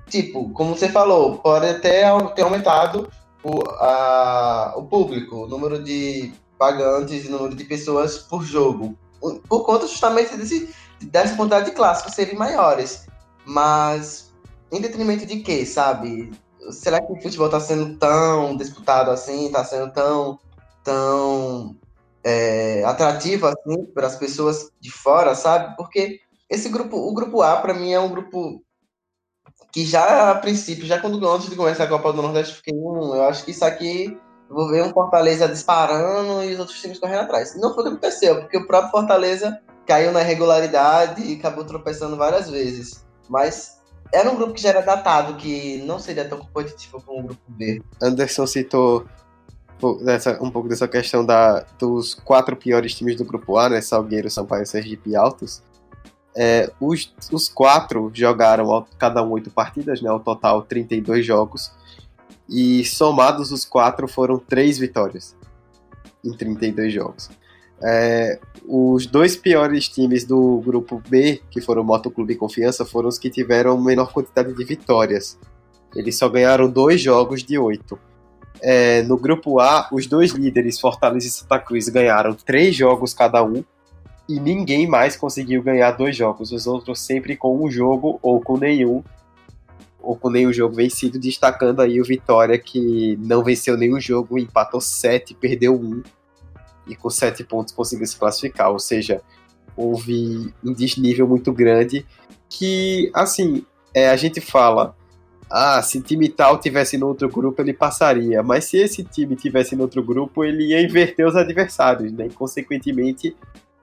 tipo, 0.10 0.50
como 0.50 0.76
você 0.76 0.90
falou, 0.90 1.38
pode 1.38 1.68
até 1.68 2.04
ter 2.36 2.42
aumentado 2.42 3.10
o, 3.44 3.62
a, 3.80 4.74
o 4.76 4.84
público, 4.84 5.44
o 5.44 5.48
número 5.48 5.84
de 5.84 6.34
pagantes 6.58 7.26
e 7.26 7.30
número 7.30 7.56
de 7.56 7.64
pessoas 7.64 8.18
por 8.18 8.44
jogo. 8.44 8.98
Por 9.48 9.66
conta 9.66 9.88
justamente 9.88 10.36
desse, 10.36 10.74
dessa 11.02 11.36
quantidade 11.36 11.66
de 11.66 11.76
clássicos 11.76 12.14
serem 12.14 12.36
maiores. 12.36 13.08
Mas 13.46 14.32
em 14.72 14.80
detrimento 14.80 15.26
de 15.26 15.38
quê, 15.40 15.66
sabe? 15.66 16.32
Será 16.72 17.02
que 17.02 17.12
o 17.12 17.22
futebol 17.22 17.48
está 17.48 17.60
sendo 17.60 17.98
tão 17.98 18.56
disputado 18.56 19.12
assim? 19.12 19.48
Está 19.48 19.64
sendo 19.64 19.92
tão, 19.92 20.40
tão 20.84 21.76
é, 22.24 22.84
atrativo 22.86 23.48
assim 23.48 23.86
para 23.94 24.08
as 24.08 24.16
pessoas 24.16 24.72
de 24.80 24.92
fora, 24.92 25.34
sabe? 25.36 25.76
Porque 25.76 26.20
esse 26.50 26.70
grupo, 26.70 26.98
o 26.98 27.14
grupo 27.14 27.42
A, 27.42 27.58
para 27.58 27.74
mim, 27.74 27.92
é 27.92 28.00
um 28.00 28.10
grupo 28.10 28.64
que 29.72 29.86
já 29.86 30.32
a 30.32 30.36
princípio, 30.36 30.86
já 30.86 31.00
quando 31.00 31.26
antes 31.28 31.50
de 31.50 31.56
começar 31.56 31.86
a 31.86 31.88
Copa 31.88 32.12
do 32.12 32.22
Nordeste, 32.22 32.56
fiquei, 32.56 32.74
hum, 32.74 33.16
eu 33.16 33.24
acho 33.24 33.46
que 33.46 33.52
isso 33.52 33.64
aqui 33.64 34.18
vou 34.50 34.70
ver 34.70 34.84
um 34.84 34.92
Fortaleza 34.92 35.48
disparando 35.48 36.44
e 36.44 36.54
os 36.54 36.60
outros 36.60 36.80
times 36.82 37.00
correndo 37.00 37.22
atrás. 37.22 37.56
Não 37.56 37.74
foi 37.74 37.84
o 37.84 37.88
que 37.88 37.92
aconteceu, 37.94 38.42
porque 38.42 38.58
o 38.58 38.68
próprio 38.68 38.92
Fortaleza 38.92 39.60
caiu 39.88 40.12
na 40.12 40.22
irregularidade 40.22 41.24
e 41.24 41.36
acabou 41.36 41.64
tropeçando 41.64 42.18
várias 42.18 42.50
vezes. 42.50 43.06
Mas 43.30 43.82
era 44.14 44.30
um 44.30 44.36
grupo 44.36 44.54
que 44.54 44.62
já 44.62 44.70
era 44.70 44.82
datado, 44.82 45.36
que 45.36 45.82
não 45.86 45.98
seria 45.98 46.28
tão 46.28 46.40
competitivo 46.40 47.02
como 47.02 47.20
o 47.20 47.24
grupo 47.24 47.42
B. 47.48 47.82
Anderson 48.02 48.46
citou 48.46 49.06
um 50.42 50.52
pouco 50.52 50.70
dessa 50.70 50.88
questão 50.88 51.26
da, 51.26 51.66
dos 51.80 52.14
quatro 52.14 52.56
piores 52.56 52.94
times 52.94 53.16
do 53.16 53.26
grupo 53.26 53.58
A, 53.58 53.70
né? 53.70 53.82
Salgueiro, 53.82 54.30
Sampaio, 54.30 54.66
Sergipe 54.66 55.12
e 55.12 55.16
Altos. 55.16 55.64
É, 56.36 56.72
os, 56.80 57.14
os 57.32 57.50
quatro 57.50 58.10
jogaram 58.14 58.86
cada 58.98 59.22
um 59.24 59.32
oito 59.32 59.50
partidas, 59.50 60.02
né, 60.02 60.10
ao 60.10 60.20
total 60.20 60.62
32 60.62 61.26
jogos, 61.26 61.72
e 62.50 62.84
somados 62.86 63.52
os 63.52 63.66
quatro 63.66 64.08
foram 64.08 64.38
três 64.38 64.78
vitórias. 64.78 65.36
em 66.24 66.34
32 66.34 66.94
jogos. 66.94 67.30
É, 67.84 68.40
os 68.68 69.08
dois 69.08 69.36
piores 69.36 69.90
times 69.90 70.24
do 70.24 70.62
grupo 70.64 71.02
B, 71.10 71.42
que 71.50 71.60
foram 71.60 71.82
o 71.82 71.86
Motoclube 71.86 72.34
e 72.34 72.36
Confiança, 72.38 72.86
foram 72.86 73.10
os 73.10 73.18
que 73.18 73.30
tiveram 73.30 73.82
menor 73.82 74.14
quantidade 74.14 74.54
de 74.54 74.64
vitórias. 74.64 75.38
Eles 75.96 76.18
só 76.18 76.30
ganharam 76.30 76.70
dois 76.70 77.02
jogos 77.02 77.44
de 77.44 77.58
oito. 77.58 77.98
É, 78.62 79.02
no 79.04 79.18
grupo 79.18 79.60
A, 79.60 79.90
os 79.92 80.06
dois 80.06 80.32
líderes, 80.32 80.80
Fortaleza 80.80 81.28
e 81.28 81.32
Santa 81.32 81.58
Cruz, 81.58 81.90
ganharam 81.90 82.34
três 82.36 82.76
jogos 82.76 83.14
cada 83.14 83.44
um. 83.44 83.64
E 84.32 84.40
ninguém 84.40 84.88
mais 84.88 85.18
conseguiu 85.18 85.62
ganhar 85.62 85.92
dois 85.92 86.16
jogos. 86.16 86.54
Os 86.54 86.66
outros 86.66 87.02
sempre 87.02 87.36
com 87.36 87.62
um 87.62 87.70
jogo 87.70 88.18
ou 88.22 88.40
com 88.40 88.58
nenhum. 88.58 89.04
Ou 90.02 90.16
com 90.16 90.30
nenhum 90.30 90.54
jogo 90.54 90.74
vencido, 90.74 91.20
destacando 91.20 91.82
aí 91.82 92.00
o 92.00 92.06
Vitória, 92.06 92.58
que 92.58 93.18
não 93.22 93.44
venceu 93.44 93.76
nenhum 93.76 94.00
jogo, 94.00 94.40
empatou 94.40 94.80
sete, 94.80 95.34
perdeu 95.34 95.76
um 95.76 96.02
e 96.88 96.96
com 96.96 97.10
sete 97.10 97.44
pontos 97.44 97.74
conseguiu 97.74 98.08
se 98.08 98.18
classificar. 98.18 98.72
Ou 98.72 98.80
seja, 98.80 99.22
houve 99.76 100.54
um 100.64 100.74
desnível 100.74 101.28
muito 101.28 101.52
grande 101.52 102.06
que, 102.50 103.12
assim, 103.14 103.66
é, 103.94 104.10
a 104.10 104.16
gente 104.16 104.40
fala, 104.40 104.96
ah, 105.50 105.84
se 105.84 106.02
time 106.02 106.30
tal 106.30 106.58
tivesse 106.58 106.98
no 106.98 107.08
outro 107.08 107.28
grupo, 107.28 107.62
ele 107.62 107.74
passaria. 107.74 108.42
Mas 108.42 108.64
se 108.64 108.78
esse 108.78 109.04
time 109.04 109.36
tivesse 109.36 109.76
no 109.76 109.84
outro 109.84 110.02
grupo, 110.02 110.46
ele 110.46 110.70
ia 110.70 110.82
inverter 110.82 111.28
os 111.28 111.36
adversários, 111.36 112.14
né? 112.14 112.28
E, 112.28 112.30
consequentemente, 112.30 113.36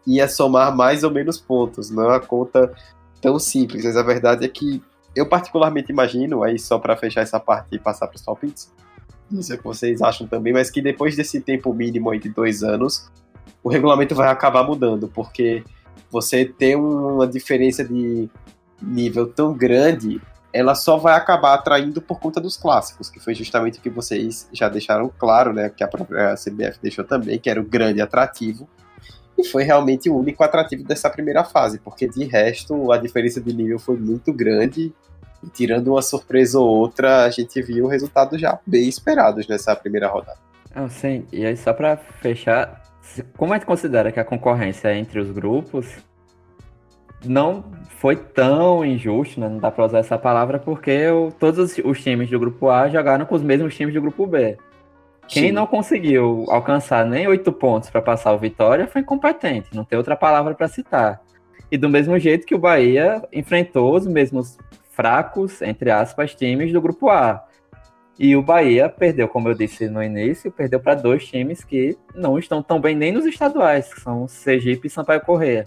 ia 0.08 0.26
somar 0.26 0.74
mais 0.74 1.04
ou 1.04 1.10
menos 1.10 1.38
pontos. 1.38 1.90
Não 1.90 2.04
é 2.04 2.06
uma 2.08 2.20
conta 2.20 2.72
tão 3.20 3.38
simples, 3.38 3.84
mas 3.84 3.96
a 3.96 4.02
verdade 4.02 4.44
é 4.44 4.48
que 4.48 4.82
eu 5.14 5.26
particularmente 5.26 5.92
imagino, 5.92 6.42
aí 6.42 6.58
só 6.58 6.78
para 6.78 6.96
fechar 6.96 7.22
essa 7.22 7.38
parte 7.38 7.74
e 7.74 7.78
passar 7.78 8.06
para 8.06 8.16
os 8.16 8.22
palpites, 8.22 8.72
não 9.30 9.42
sei 9.42 9.56
o 9.56 9.58
que 9.58 9.64
vocês 9.64 10.00
acham 10.00 10.26
também, 10.26 10.52
mas 10.52 10.70
que 10.70 10.80
depois 10.80 11.16
desse 11.16 11.40
tempo 11.40 11.74
mínimo 11.74 12.16
de 12.18 12.28
dois 12.28 12.62
anos, 12.62 13.10
o 13.62 13.68
regulamento 13.68 14.14
vai 14.14 14.28
acabar 14.28 14.62
mudando, 14.62 15.08
porque 15.08 15.64
você 16.10 16.44
ter 16.44 16.76
uma 16.76 17.26
diferença 17.26 17.84
de 17.84 18.30
nível 18.80 19.26
tão 19.26 19.52
grande, 19.52 20.20
ela 20.52 20.74
só 20.74 20.96
vai 20.96 21.14
acabar 21.14 21.54
atraindo 21.54 22.00
por 22.00 22.20
conta 22.20 22.40
dos 22.40 22.56
clássicos, 22.56 23.10
que 23.10 23.20
foi 23.20 23.34
justamente 23.34 23.78
o 23.78 23.82
que 23.82 23.90
vocês 23.90 24.48
já 24.52 24.68
deixaram 24.68 25.12
claro, 25.18 25.52
né, 25.52 25.68
que 25.68 25.84
a 25.84 25.88
própria 25.88 26.34
CBF 26.34 26.78
deixou 26.80 27.04
também, 27.04 27.38
que 27.38 27.50
era 27.50 27.60
o 27.60 27.64
grande 27.64 28.00
atrativo, 28.00 28.68
e 29.38 29.44
foi 29.44 29.62
realmente 29.62 30.10
o 30.10 30.16
único 30.16 30.42
atrativo 30.42 30.82
dessa 30.82 31.08
primeira 31.08 31.44
fase, 31.44 31.78
porque 31.78 32.08
de 32.08 32.24
resto 32.24 32.90
a 32.90 32.98
diferença 32.98 33.40
de 33.40 33.54
nível 33.54 33.78
foi 33.78 33.96
muito 33.96 34.32
grande 34.32 34.92
e 35.42 35.48
tirando 35.48 35.88
uma 35.88 36.02
surpresa 36.02 36.58
ou 36.58 36.66
outra, 36.66 37.24
a 37.24 37.30
gente 37.30 37.62
viu 37.62 37.86
resultados 37.86 38.40
já 38.40 38.58
bem 38.66 38.88
esperados 38.88 39.46
nessa 39.46 39.74
primeira 39.76 40.08
rodada. 40.08 40.38
Ah, 40.74 40.88
sim, 40.88 41.24
e 41.32 41.46
aí 41.46 41.56
só 41.56 41.72
para 41.72 41.96
fechar, 41.96 42.82
como 43.36 43.52
a 43.52 43.56
gente 43.56 43.66
considera 43.66 44.10
que 44.10 44.18
a 44.18 44.24
concorrência 44.24 44.94
entre 44.94 45.20
os 45.20 45.30
grupos 45.30 45.86
não 47.24 47.64
foi 47.98 48.16
tão 48.16 48.84
injusto, 48.84 49.40
né? 49.40 49.48
não 49.48 49.58
dá 49.58 49.70
para 49.70 49.84
usar 49.84 49.98
essa 49.98 50.18
palavra, 50.18 50.58
porque 50.58 51.08
o, 51.08 51.32
todos 51.32 51.58
os, 51.58 51.84
os, 51.84 52.02
times 52.02 52.30
do 52.30 52.38
grupo 52.38 52.68
A 52.70 52.88
jogaram 52.88 53.26
com 53.26 53.34
os 53.34 53.42
mesmos 53.42 53.74
times 53.74 53.94
do 53.94 54.00
grupo 54.00 54.26
B. 54.26 54.56
Quem 55.28 55.48
Sim. 55.48 55.52
não 55.52 55.66
conseguiu 55.66 56.46
alcançar 56.48 57.04
nem 57.04 57.28
oito 57.28 57.52
pontos 57.52 57.90
para 57.90 58.00
passar 58.00 58.32
o 58.32 58.38
Vitória 58.38 58.86
foi 58.86 59.02
incompetente, 59.02 59.76
não 59.76 59.84
tem 59.84 59.98
outra 59.98 60.16
palavra 60.16 60.54
para 60.54 60.66
citar. 60.68 61.20
E 61.70 61.76
do 61.76 61.88
mesmo 61.88 62.18
jeito 62.18 62.46
que 62.46 62.54
o 62.54 62.58
Bahia 62.58 63.22
enfrentou 63.30 63.94
os 63.94 64.06
mesmos 64.06 64.56
fracos, 64.90 65.60
entre 65.60 65.90
aspas, 65.90 66.34
times 66.34 66.72
do 66.72 66.80
grupo 66.80 67.10
A. 67.10 67.44
E 68.18 68.34
o 68.34 68.42
Bahia 68.42 68.88
perdeu, 68.88 69.28
como 69.28 69.48
eu 69.50 69.54
disse 69.54 69.86
no 69.88 70.02
início, 70.02 70.50
perdeu 70.50 70.80
para 70.80 70.94
dois 70.94 71.26
times 71.26 71.62
que 71.62 71.96
não 72.14 72.38
estão 72.38 72.62
tão 72.62 72.80
bem 72.80 72.96
nem 72.96 73.12
nos 73.12 73.26
estaduais, 73.26 73.92
que 73.92 74.00
são 74.00 74.26
Sergipe 74.26 74.88
e 74.88 74.90
Sampaio 74.90 75.20
Correia. 75.20 75.66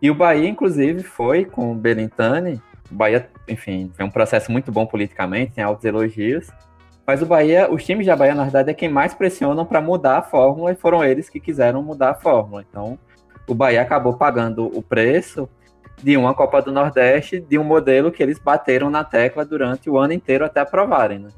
E 0.00 0.10
o 0.10 0.14
Bahia, 0.14 0.48
inclusive, 0.48 1.02
foi 1.02 1.44
com 1.44 1.72
o 1.72 1.74
Belintani. 1.74 2.60
O 2.90 2.94
Bahia, 2.94 3.28
enfim, 3.46 3.92
foi 3.94 4.04
um 4.04 4.10
processo 4.10 4.50
muito 4.50 4.72
bom 4.72 4.86
politicamente, 4.86 5.52
tem 5.52 5.62
altos 5.62 5.84
elogios. 5.84 6.48
Mas 7.06 7.20
o 7.20 7.26
Bahia, 7.26 7.70
os 7.70 7.84
times 7.84 8.06
da 8.06 8.16
Bahia, 8.16 8.34
na 8.34 8.44
verdade, 8.44 8.70
é 8.70 8.74
quem 8.74 8.88
mais 8.88 9.12
pressionam 9.12 9.66
para 9.66 9.80
mudar 9.80 10.18
a 10.18 10.22
fórmula 10.22 10.72
e 10.72 10.76
foram 10.76 11.04
eles 11.04 11.28
que 11.28 11.38
quiseram 11.38 11.82
mudar 11.82 12.10
a 12.10 12.14
fórmula. 12.14 12.64
Então, 12.68 12.98
o 13.46 13.54
Bahia 13.54 13.82
acabou 13.82 14.14
pagando 14.14 14.66
o 14.66 14.82
preço 14.82 15.48
de 16.02 16.16
uma 16.16 16.34
Copa 16.34 16.62
do 16.62 16.72
Nordeste 16.72 17.40
de 17.40 17.58
um 17.58 17.64
modelo 17.64 18.10
que 18.10 18.22
eles 18.22 18.38
bateram 18.38 18.88
na 18.88 19.04
tecla 19.04 19.44
durante 19.44 19.88
o 19.90 19.98
ano 19.98 20.12
inteiro 20.14 20.44
até 20.44 20.60
aprovarem, 20.60 21.18
né? 21.18 21.28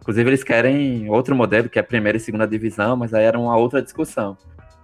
Inclusive 0.00 0.28
eles 0.28 0.44
querem 0.44 1.08
outro 1.08 1.34
modelo, 1.34 1.68
que 1.68 1.78
é 1.78 1.80
a 1.80 1.84
primeira 1.84 2.18
e 2.18 2.20
segunda 2.20 2.46
divisão, 2.46 2.96
mas 2.96 3.14
aí 3.14 3.24
era 3.24 3.38
uma 3.38 3.56
outra 3.56 3.80
discussão. 3.80 4.36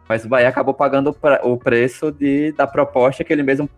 Mas 0.09 0.25
o 0.25 0.29
Bahia 0.29 0.49
acabou 0.49 0.73
pagando 0.73 1.15
o 1.43 1.57
preço 1.59 2.11
de, 2.11 2.53
da 2.53 2.67
proposta 2.67 3.23
que 3.23 3.33
ele 3.33 3.43
mesmo 3.43 3.69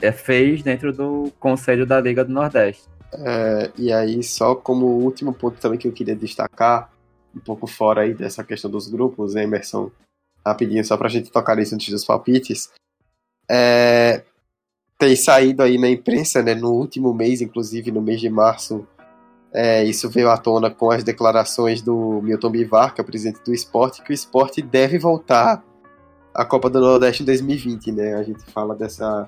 é, 0.00 0.10
fez 0.10 0.62
dentro 0.62 0.92
do 0.92 1.30
Conselho 1.38 1.84
da 1.84 2.00
Liga 2.00 2.24
do 2.24 2.32
Nordeste. 2.32 2.88
É, 3.12 3.70
e 3.78 3.92
aí, 3.92 4.22
só 4.22 4.54
como 4.54 4.86
último 4.86 5.32
ponto 5.32 5.60
também 5.60 5.78
que 5.78 5.88
eu 5.88 5.92
queria 5.92 6.16
destacar, 6.16 6.92
um 7.34 7.40
pouco 7.40 7.66
fora 7.66 8.02
aí 8.02 8.14
dessa 8.14 8.42
questão 8.42 8.70
dos 8.70 8.88
grupos, 8.88 9.34
né, 9.34 9.44
Emerson? 9.44 9.90
Rapidinho, 10.44 10.84
só 10.84 10.96
pra 10.96 11.08
gente 11.08 11.30
tocar 11.30 11.58
isso 11.58 11.74
antes 11.74 11.90
dos 11.90 12.04
palpites. 12.04 12.70
É, 13.50 14.22
tem 14.98 15.14
saído 15.16 15.62
aí 15.62 15.78
na 15.78 15.88
imprensa, 15.88 16.42
né, 16.42 16.54
no 16.54 16.72
último 16.72 17.12
mês, 17.12 17.40
inclusive 17.40 17.90
no 17.90 18.00
mês 18.00 18.20
de 18.20 18.30
março, 18.30 18.86
é, 19.58 19.82
isso 19.84 20.10
veio 20.10 20.28
à 20.28 20.36
tona 20.36 20.70
com 20.70 20.90
as 20.90 21.02
declarações 21.02 21.80
do 21.80 22.20
Milton 22.22 22.50
Bivar, 22.50 22.94
que 22.94 23.00
é 23.00 23.02
o 23.02 23.06
presidente 23.06 23.42
do 23.42 23.54
esporte, 23.54 24.02
que 24.02 24.10
o 24.10 24.12
esporte 24.12 24.60
deve 24.60 24.98
voltar 24.98 25.64
à 26.34 26.44
Copa 26.44 26.68
do 26.68 26.78
Nordeste 26.78 27.22
em 27.22 27.26
2020, 27.26 27.90
né? 27.92 28.14
A 28.16 28.22
gente 28.22 28.44
fala 28.52 28.74
dessa 28.74 29.26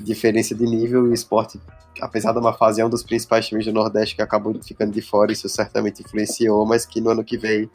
diferença 0.00 0.54
de 0.54 0.64
nível 0.64 1.06
e 1.06 1.10
o 1.10 1.12
esporte, 1.12 1.60
apesar 2.00 2.32
de 2.32 2.38
uma 2.38 2.52
fase, 2.52 2.80
é 2.80 2.84
um 2.84 2.90
dos 2.90 3.02
principais 3.02 3.46
times 3.46 3.64
do 3.64 3.72
Nordeste 3.72 4.16
que 4.16 4.22
acabou 4.22 4.54
ficando 4.62 4.92
de 4.92 5.02
fora, 5.02 5.32
isso 5.32 5.48
certamente 5.48 6.02
influenciou, 6.02 6.64
mas 6.66 6.84
que 6.84 7.00
no 7.00 7.10
ano 7.10 7.24
que 7.24 7.36
vem 7.36 7.70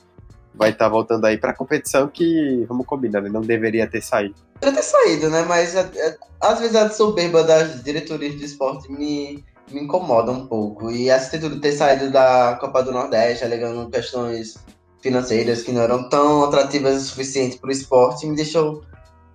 vai 0.54 0.72
estar 0.72 0.86
tá 0.86 0.90
voltando 0.90 1.26
aí 1.26 1.38
para 1.38 1.52
a 1.52 1.56
competição 1.56 2.08
que, 2.08 2.66
vamos 2.68 2.86
combinar, 2.86 3.22
né? 3.22 3.30
não 3.30 3.42
deveria 3.42 3.88
ter 3.88 4.02
saído. 4.02 4.36
Deveria 4.60 4.82
ter 4.82 4.88
saído, 4.88 5.30
né? 5.30 5.44
Mas 5.48 5.76
é, 5.76 5.90
é, 5.96 6.18
às 6.40 6.60
vezes 6.60 6.76
a 6.76 6.90
soberba 6.90 7.44
das 7.44 7.84
diretorias 7.84 8.38
de 8.38 8.46
esporte 8.46 8.92
me, 8.92 9.44
me 9.72 9.82
incomoda 9.82 10.32
um 10.32 10.46
pouco. 10.48 10.92
E 10.92 11.10
essa 11.10 11.38
ter 11.60 11.72
saído 11.72 12.12
da 12.12 12.58
Copa 12.60 12.84
do 12.84 12.92
Nordeste, 12.92 13.44
alegando 13.44 13.90
questões 13.90 14.56
financeiras 15.02 15.64
que 15.64 15.72
não 15.72 15.82
eram 15.82 16.10
tão 16.10 16.44
atrativas 16.44 17.02
o 17.02 17.06
suficiente 17.06 17.58
para 17.58 17.70
o 17.70 17.72
esporte, 17.72 18.28
me 18.28 18.36
deixou 18.36 18.84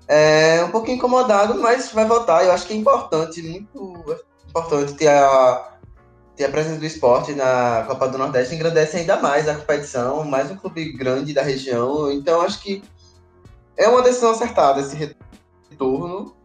é, 0.06 0.62
um 0.62 0.70
pouquinho 0.70 0.96
incomodado, 0.96 1.60
mas 1.60 1.90
vai 1.92 2.04
voltar. 2.04 2.44
Eu 2.44 2.52
acho 2.52 2.66
que 2.66 2.74
é 2.74 2.76
importante, 2.76 3.42
muito 3.42 4.16
importante 4.56 4.94
ter 4.94 5.08
a 5.08 5.72
ter 6.34 6.44
a 6.44 6.50
presença 6.50 6.78
do 6.78 6.84
esporte 6.84 7.32
na 7.32 7.84
Copa 7.86 8.08
do 8.08 8.18
Nordeste 8.18 8.54
engrandece 8.54 8.98
ainda 8.98 9.16
mais 9.20 9.48
a 9.48 9.54
competição, 9.54 10.22
mais 10.24 10.50
um 10.50 10.56
clube 10.56 10.92
grande 10.92 11.32
da 11.32 11.42
região. 11.42 12.12
Então 12.12 12.42
acho 12.42 12.60
que 12.60 12.82
é 13.76 13.88
uma 13.88 14.02
decisão 14.02 14.30
acertada 14.32 14.80
esse 14.80 15.14
retorno. 15.70 16.36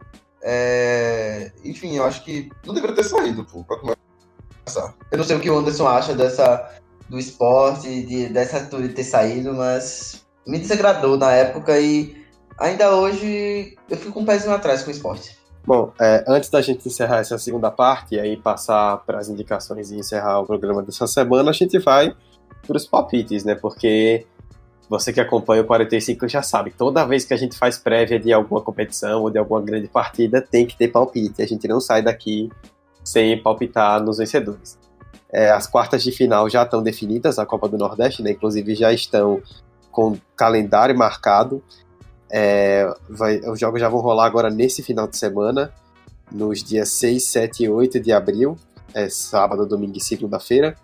É... 0.42 1.52
Enfim, 1.62 1.96
eu 1.96 2.04
acho 2.04 2.24
que 2.24 2.50
não 2.64 2.72
deveria 2.72 2.96
ter 2.96 3.04
saído, 3.04 3.44
pô, 3.44 3.64
começar. 3.64 4.94
Eu 5.10 5.18
não 5.18 5.24
sei 5.24 5.36
o 5.36 5.40
que 5.40 5.50
o 5.50 5.58
Anderson 5.58 5.86
acha 5.86 6.14
dessa 6.14 6.80
do 7.08 7.18
esporte, 7.18 8.02
de, 8.04 8.28
dessa 8.28 8.56
atitude 8.56 8.88
de 8.88 8.94
ter 8.94 9.04
saído, 9.04 9.52
mas 9.52 10.24
me 10.46 10.58
desagradou 10.58 11.18
na 11.18 11.30
época 11.32 11.78
e 11.78 12.16
ainda 12.58 12.96
hoje 12.96 13.76
eu 13.90 13.96
fico 13.98 14.18
um 14.18 14.24
pezinho 14.24 14.54
atrás 14.54 14.82
com 14.82 14.88
o 14.88 14.92
esporte. 14.92 15.41
Bom, 15.64 15.92
é, 16.00 16.24
antes 16.26 16.50
da 16.50 16.60
gente 16.60 16.88
encerrar 16.88 17.18
essa 17.18 17.38
segunda 17.38 17.70
parte 17.70 18.16
e 18.16 18.20
aí 18.20 18.36
passar 18.36 18.98
para 18.98 19.18
as 19.18 19.28
indicações 19.28 19.90
e 19.90 19.96
encerrar 19.96 20.40
o 20.40 20.46
programa 20.46 20.82
dessa 20.82 21.06
semana, 21.06 21.50
a 21.50 21.52
gente 21.52 21.78
vai 21.78 22.14
para 22.66 22.76
os 22.76 22.86
palpites, 22.86 23.44
né? 23.44 23.54
Porque 23.54 24.26
você 24.88 25.12
que 25.12 25.20
acompanha 25.20 25.62
o 25.62 25.64
45 25.64 26.28
já 26.28 26.42
sabe, 26.42 26.70
toda 26.70 27.06
vez 27.06 27.24
que 27.24 27.32
a 27.32 27.36
gente 27.36 27.56
faz 27.56 27.78
prévia 27.78 28.18
de 28.18 28.32
alguma 28.32 28.60
competição 28.60 29.22
ou 29.22 29.30
de 29.30 29.38
alguma 29.38 29.62
grande 29.62 29.88
partida, 29.88 30.42
tem 30.42 30.66
que 30.66 30.76
ter 30.76 30.88
palpite. 30.88 31.40
A 31.40 31.46
gente 31.46 31.66
não 31.68 31.80
sai 31.80 32.02
daqui 32.02 32.50
sem 33.04 33.40
palpitar 33.40 34.02
nos 34.02 34.18
vencedores. 34.18 34.78
É, 35.30 35.50
as 35.50 35.66
quartas 35.66 36.02
de 36.02 36.12
final 36.12 36.50
já 36.50 36.62
estão 36.62 36.82
definidas, 36.82 37.38
a 37.38 37.46
Copa 37.46 37.68
do 37.68 37.78
Nordeste, 37.78 38.22
né? 38.22 38.32
Inclusive 38.32 38.74
já 38.74 38.92
estão 38.92 39.40
com 39.90 40.18
calendário 40.36 40.96
marcado. 40.96 41.62
É, 42.32 42.90
vai, 43.10 43.40
os 43.40 43.60
jogos 43.60 43.78
já 43.78 43.90
vão 43.90 44.00
rolar 44.00 44.24
agora 44.24 44.48
nesse 44.48 44.82
final 44.82 45.06
de 45.06 45.18
semana, 45.18 45.70
nos 46.30 46.64
dias 46.64 46.88
6, 46.88 47.22
7 47.22 47.64
e 47.64 47.68
8 47.68 48.00
de 48.00 48.10
abril, 48.10 48.56
é, 48.94 49.08
sábado, 49.10 49.66
domingo 49.66 49.98
e 49.98 50.00
segunda-feira, 50.00 50.74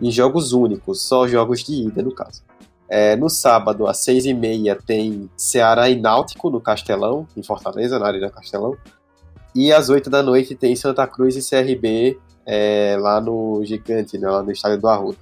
em 0.00 0.10
jogos 0.10 0.52
únicos, 0.52 1.02
só 1.02 1.28
jogos 1.28 1.62
de 1.62 1.74
ida, 1.74 2.02
no 2.02 2.12
caso. 2.12 2.42
É, 2.88 3.16
no 3.16 3.28
sábado, 3.28 3.86
às 3.86 3.98
6 3.98 4.26
e 4.26 4.34
meia, 4.34 4.76
tem 4.76 5.28
Ceará 5.36 5.90
e 5.90 6.00
Náutico 6.00 6.50
no 6.50 6.60
Castelão, 6.60 7.26
em 7.36 7.42
Fortaleza, 7.42 7.98
na 7.98 8.06
Arena 8.06 8.30
Castelão. 8.30 8.76
E 9.54 9.72
às 9.72 9.88
8 9.88 10.08
da 10.08 10.22
noite 10.22 10.54
tem 10.54 10.74
Santa 10.74 11.06
Cruz 11.06 11.36
e 11.36 11.48
CRB 11.48 12.18
é, 12.46 12.96
lá 12.98 13.20
no 13.20 13.64
Gigante, 13.64 14.18
né, 14.18 14.28
lá 14.28 14.42
no 14.42 14.50
estádio 14.50 14.80
do 14.80 14.88
Arruda. 14.88 15.18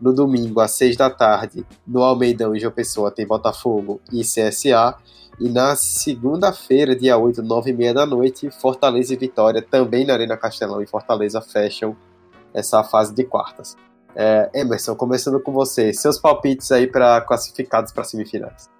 No 0.00 0.12
domingo, 0.12 0.60
às 0.60 0.72
6 0.72 0.96
da 0.96 1.08
tarde, 1.08 1.64
no 1.86 2.02
Almeidão 2.02 2.54
e 2.54 2.60
João 2.60 2.72
Pessoa, 2.72 3.10
tem 3.10 3.26
Botafogo 3.26 4.00
e 4.12 4.22
CSA. 4.22 4.96
E 5.40 5.48
na 5.48 5.74
segunda-feira, 5.74 6.94
dia 6.94 7.16
8, 7.16 7.42
9 7.42 7.70
e 7.70 7.72
meia 7.74 7.94
da 7.94 8.06
noite, 8.06 8.50
Fortaleza 8.50 9.14
e 9.14 9.16
Vitória, 9.16 9.62
também 9.62 10.06
na 10.06 10.12
Arena 10.12 10.36
Castelão 10.36 10.80
e 10.80 10.86
Fortaleza, 10.86 11.40
fecham 11.40 11.96
essa 12.52 12.84
fase 12.84 13.12
de 13.12 13.24
quartas. 13.24 13.76
É, 14.14 14.48
Emerson, 14.54 14.94
começando 14.94 15.40
com 15.40 15.52
você, 15.52 15.92
seus 15.92 16.18
palpites 16.20 16.70
aí 16.70 16.86
para 16.86 17.20
classificados 17.20 17.92
para 17.92 18.04
semifinais. 18.04 18.70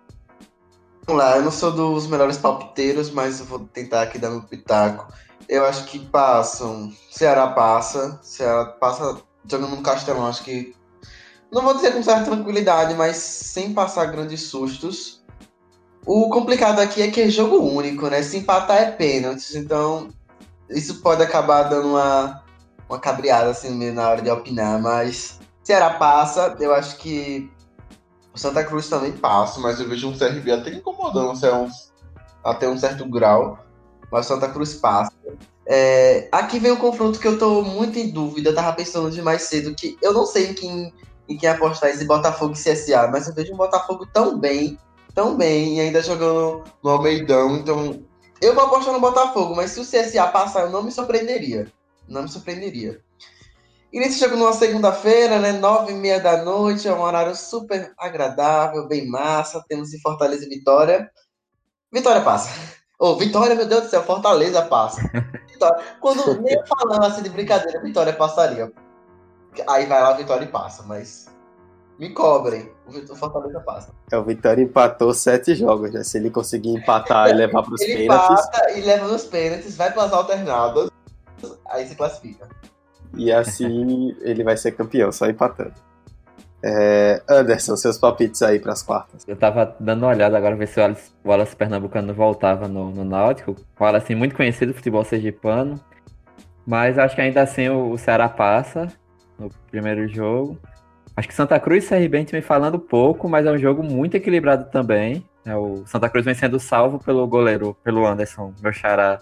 Vamos 1.06 1.22
lá, 1.22 1.36
eu 1.36 1.42
não 1.42 1.50
sou 1.50 1.72
dos 1.72 2.06
melhores 2.06 2.38
palpiteiros, 2.38 3.10
mas 3.10 3.40
eu 3.40 3.46
vou 3.46 3.58
tentar 3.58 4.02
aqui 4.02 4.18
dar 4.18 4.30
meu 4.30 4.42
pitaco. 4.42 5.12
Eu 5.48 5.64
acho 5.66 5.84
que 5.84 5.98
passam. 5.98 6.90
Ceará 7.10 7.48
passa. 7.48 8.18
Ceará 8.22 8.64
passa 8.64 9.18
jogando 9.46 9.76
no 9.76 9.82
Castelão, 9.82 10.26
acho 10.26 10.42
que. 10.42 10.74
Não 11.54 11.62
vou 11.62 11.74
dizer 11.74 11.92
com 11.92 12.02
certa 12.02 12.24
tranquilidade, 12.24 12.94
mas 12.94 13.16
sem 13.16 13.72
passar 13.72 14.06
grandes 14.06 14.42
sustos. 14.42 15.24
O 16.04 16.28
complicado 16.28 16.80
aqui 16.80 17.00
é 17.00 17.08
que 17.08 17.20
é 17.20 17.28
jogo 17.28 17.58
único, 17.58 18.08
né? 18.08 18.22
Se 18.22 18.38
empatar 18.38 18.76
é 18.78 18.90
pênaltis, 18.90 19.54
então 19.54 20.08
isso 20.68 21.00
pode 21.00 21.22
acabar 21.22 21.62
dando 21.62 21.90
uma, 21.90 22.42
uma 22.88 22.98
cabreada 22.98 23.50
assim 23.50 23.92
na 23.92 24.10
hora 24.10 24.20
de 24.20 24.28
opinar, 24.28 24.82
mas 24.82 25.38
Ceará 25.62 25.90
passa, 25.90 26.56
eu 26.58 26.74
acho 26.74 26.96
que 26.96 27.48
o 28.34 28.38
Santa 28.38 28.64
Cruz 28.64 28.88
também 28.88 29.12
passa, 29.12 29.60
mas 29.60 29.78
eu 29.78 29.88
vejo 29.88 30.08
um 30.08 30.18
CRB 30.18 30.50
até 30.50 30.70
incomodando 30.70 31.38
até 31.38 31.54
um, 31.54 31.68
até 32.42 32.68
um 32.68 32.76
certo 32.76 33.08
grau. 33.08 33.60
Mas 34.10 34.26
o 34.26 34.28
Santa 34.34 34.48
Cruz 34.48 34.74
passa. 34.74 35.12
É, 35.66 36.28
aqui 36.32 36.58
vem 36.58 36.72
um 36.72 36.76
confronto 36.76 37.20
que 37.20 37.28
eu 37.28 37.38
tô 37.38 37.62
muito 37.62 37.96
em 37.96 38.10
dúvida. 38.10 38.50
Eu 38.50 38.54
tava 38.54 38.72
pensando 38.72 39.08
de 39.08 39.22
mais 39.22 39.42
cedo 39.42 39.72
que 39.74 39.96
eu 40.02 40.12
não 40.12 40.26
sei 40.26 40.50
em 40.50 40.54
quem, 40.54 40.92
em 41.28 41.36
quem 41.36 41.48
apostar 41.48 41.90
esse 41.90 42.04
Botafogo 42.04 42.54
e 42.54 42.56
CSA, 42.56 43.08
mas 43.08 43.28
eu 43.28 43.34
vejo 43.34 43.52
um 43.52 43.56
Botafogo 43.56 44.06
tão 44.12 44.38
bem, 44.38 44.78
tão 45.14 45.36
bem, 45.36 45.76
e 45.76 45.80
ainda 45.80 46.02
jogando 46.02 46.64
no 46.82 46.90
Almeidão. 46.90 47.56
Então, 47.56 48.02
eu 48.40 48.54
vou 48.54 48.64
apostar 48.64 48.92
no 48.92 49.00
Botafogo, 49.00 49.54
mas 49.54 49.70
se 49.70 49.80
o 49.80 49.84
CSA 49.84 50.26
passar, 50.28 50.62
eu 50.62 50.70
não 50.70 50.82
me 50.82 50.92
surpreenderia. 50.92 51.72
Não 52.08 52.22
me 52.22 52.28
surpreenderia. 52.28 53.00
E 53.94 54.00
nesse 54.00 54.18
jogo 54.18 54.36
numa 54.36 54.52
segunda-feira, 54.52 55.38
né? 55.38 55.52
Nove 55.52 55.92
e 55.92 55.94
meia 55.94 56.18
da 56.18 56.42
noite, 56.42 56.88
é 56.88 56.92
um 56.92 57.00
horário 57.00 57.34
super 57.36 57.92
agradável, 57.96 58.88
bem 58.88 59.06
massa. 59.06 59.64
Temos 59.68 59.94
em 59.94 60.00
Fortaleza 60.00 60.44
e 60.44 60.48
Vitória. 60.48 61.08
Vitória 61.92 62.20
passa. 62.20 62.50
Ô, 62.98 63.10
oh, 63.10 63.16
Vitória, 63.16 63.54
meu 63.54 63.66
Deus 63.66 63.84
do 63.84 63.90
céu, 63.90 64.02
Fortaleza 64.02 64.62
passa. 64.62 65.00
Vitória. 65.48 65.80
Quando 66.00 66.40
nem 66.40 66.56
falando 66.66 67.04
assim 67.04 67.22
de 67.22 67.30
brincadeira, 67.30 67.80
Vitória 67.80 68.12
passaria. 68.12 68.72
Aí 69.68 69.86
vai 69.86 70.00
lá, 70.00 70.12
Vitória 70.12 70.44
e 70.44 70.48
passa, 70.48 70.82
mas 70.82 71.28
me 71.98 72.10
cobrem. 72.10 72.70
O 72.86 73.16
Fortaleza 73.16 73.60
passa. 73.60 73.92
É, 74.10 74.16
o 74.16 74.24
Vitória 74.24 74.62
empatou 74.62 75.14
sete 75.14 75.54
jogos, 75.54 75.92
né? 75.92 76.02
Se 76.02 76.18
ele 76.18 76.30
conseguir 76.30 76.70
empatar 76.70 77.30
e 77.30 77.32
levar 77.34 77.62
para 77.62 77.74
os 77.74 77.80
pênaltis. 77.80 77.94
Ele 77.94 78.04
empata 78.04 78.70
e 78.72 78.80
leva 78.82 79.08
nos 79.08 79.24
pênaltis, 79.24 79.76
vai 79.76 79.92
para 79.92 80.04
as 80.04 80.12
alternadas, 80.12 80.90
aí 81.66 81.86
se 81.86 81.94
classifica. 81.94 82.48
E 83.16 83.32
assim 83.32 84.14
ele 84.22 84.42
vai 84.42 84.56
ser 84.56 84.72
campeão, 84.72 85.10
só 85.12 85.26
empatando. 85.26 85.74
É, 86.66 87.22
Anderson, 87.28 87.76
seus 87.76 87.98
palpites 87.98 88.40
aí 88.42 88.58
para 88.58 88.72
as 88.72 88.82
quartas. 88.82 89.22
Eu 89.28 89.36
tava 89.36 89.76
dando 89.78 90.04
uma 90.04 90.12
olhada 90.12 90.36
agora, 90.36 90.56
ver 90.56 90.66
se 90.66 90.80
o 90.80 90.82
Wallace, 90.82 91.12
o 91.22 91.28
Wallace 91.28 91.56
Pernambucano 91.56 92.14
voltava 92.14 92.66
no, 92.66 92.90
no 92.90 93.04
Náutico. 93.04 93.52
O 93.52 93.84
Wallace 93.84 94.06
assim, 94.06 94.14
muito 94.14 94.34
conhecido 94.34 94.72
do 94.72 94.76
futebol 94.76 95.04
sergipano. 95.04 95.78
Mas 96.66 96.98
acho 96.98 97.14
que 97.14 97.20
ainda 97.20 97.42
assim 97.42 97.68
o, 97.68 97.90
o 97.90 97.98
Ceará 97.98 98.30
passa 98.30 98.88
no 99.38 99.48
primeiro 99.70 100.08
jogo. 100.08 100.58
Acho 101.16 101.28
que 101.28 101.34
Santa 101.34 101.60
Cruz 101.60 101.84
e 101.84 101.88
CRB 101.88 102.16
a 102.16 102.20
gente 102.20 102.42
falando 102.42 102.78
pouco, 102.78 103.28
mas 103.28 103.46
é 103.46 103.52
um 103.52 103.58
jogo 103.58 103.82
muito 103.82 104.16
equilibrado 104.16 104.70
também. 104.70 105.24
É, 105.44 105.54
o 105.54 105.84
Santa 105.86 106.08
Cruz 106.08 106.24
vem 106.24 106.34
sendo 106.34 106.58
salvo 106.58 106.98
pelo 106.98 107.26
goleiro, 107.26 107.76
pelo 107.84 108.06
Anderson, 108.06 108.52
meu 108.60 108.72
xará, 108.72 109.20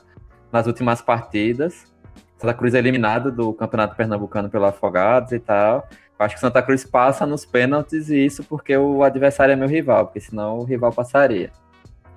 nas 0.50 0.66
últimas 0.66 1.02
partidas. 1.02 1.92
Santa 2.38 2.54
Cruz 2.54 2.74
é 2.74 2.78
eliminado 2.78 3.30
do 3.30 3.52
Campeonato 3.52 3.94
Pernambucano 3.94 4.48
pelo 4.48 4.64
Afogados 4.64 5.32
e 5.32 5.38
tal. 5.38 5.86
Acho 6.18 6.36
que 6.36 6.40
Santa 6.40 6.62
Cruz 6.62 6.84
passa 6.84 7.26
nos 7.26 7.44
pênaltis 7.44 8.08
e 8.08 8.24
isso 8.24 8.44
porque 8.44 8.76
o 8.76 9.02
adversário 9.02 9.52
é 9.52 9.56
meu 9.56 9.68
rival, 9.68 10.06
porque 10.06 10.20
senão 10.20 10.58
o 10.58 10.64
rival 10.64 10.92
passaria. 10.92 11.50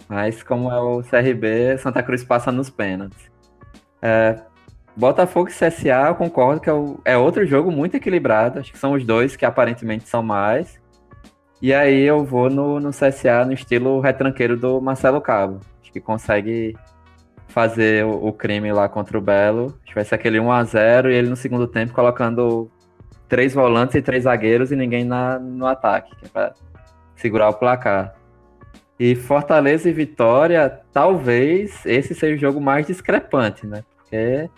Mas 0.08 0.44
como 0.44 0.72
é 0.72 0.80
o 0.80 1.02
CRB, 1.02 1.78
Santa 1.80 2.04
Cruz 2.04 2.24
passa 2.24 2.52
nos 2.52 2.70
pênaltis. 2.70 3.32
É, 4.02 4.40
Botafogo 4.96 5.50
e 5.50 5.52
CSA, 5.52 6.08
eu 6.08 6.16
concordo 6.16 6.62
que 6.62 6.70
é, 6.70 6.74
o, 6.74 7.00
é, 7.04 7.18
outro 7.18 7.46
jogo 7.46 7.72
muito 7.72 7.96
equilibrado. 7.96 8.60
Acho 8.60 8.72
que 8.72 8.78
são 8.78 8.94
os 8.94 9.06
dois 9.06 9.36
que 9.36 9.46
aparentemente 9.46 10.08
são 10.08 10.24
mais. 10.24 10.80
E 11.62 11.74
aí 11.74 12.02
eu 12.02 12.24
vou 12.24 12.50
no, 12.50 12.80
no 12.80 12.92
CSA 12.92 13.46
no 13.46 13.54
estilo 13.54 14.00
retranqueiro 14.00 14.56
do 14.56 14.80
Marcelo 14.80 15.20
Cabo. 15.20 15.60
Acho 15.82 15.92
que 15.92 16.00
consegue 16.00 16.76
fazer 17.48 18.06
o, 18.06 18.28
o, 18.28 18.34
crime 18.34 18.72
lá 18.72 18.88
contra 18.88 19.18
o 19.18 19.22
Belo. 19.22 19.68
Acho 19.82 19.86
que 19.86 19.96
vai 19.96 20.06
ser 20.06 20.16
aquele 20.16 20.38
1x0 20.38 21.10
e 21.10 21.14
ele 21.14 21.30
no 21.30 21.36
segundo 21.36 21.68
tempo 21.68 21.94
colocando 21.94 22.70
três 23.28 23.54
volantes 23.54 23.96
e 23.96 24.02
três 24.02 24.24
zagueiros 24.24 24.72
e 24.72 24.76
ninguém 24.76 25.04
na, 25.04 25.40
no 25.40 25.66
ataque, 25.66 26.16
que 26.16 26.26
é 26.26 26.30
pra 26.30 26.54
segurar 27.16 27.50
o 27.50 27.54
placar. 27.54 28.16
E 29.00 29.16
Fortaleza 29.16 29.90
e 29.90 29.94
Vitória, 29.94 30.82
talvez 30.94 31.86
esse 31.86 32.16
seja 32.16 32.36
o 32.36 32.40
jogo 32.40 32.62
mais 32.62 32.88
discrepante, 32.88 33.68
né? 33.68 33.84
Porque, 33.98 34.50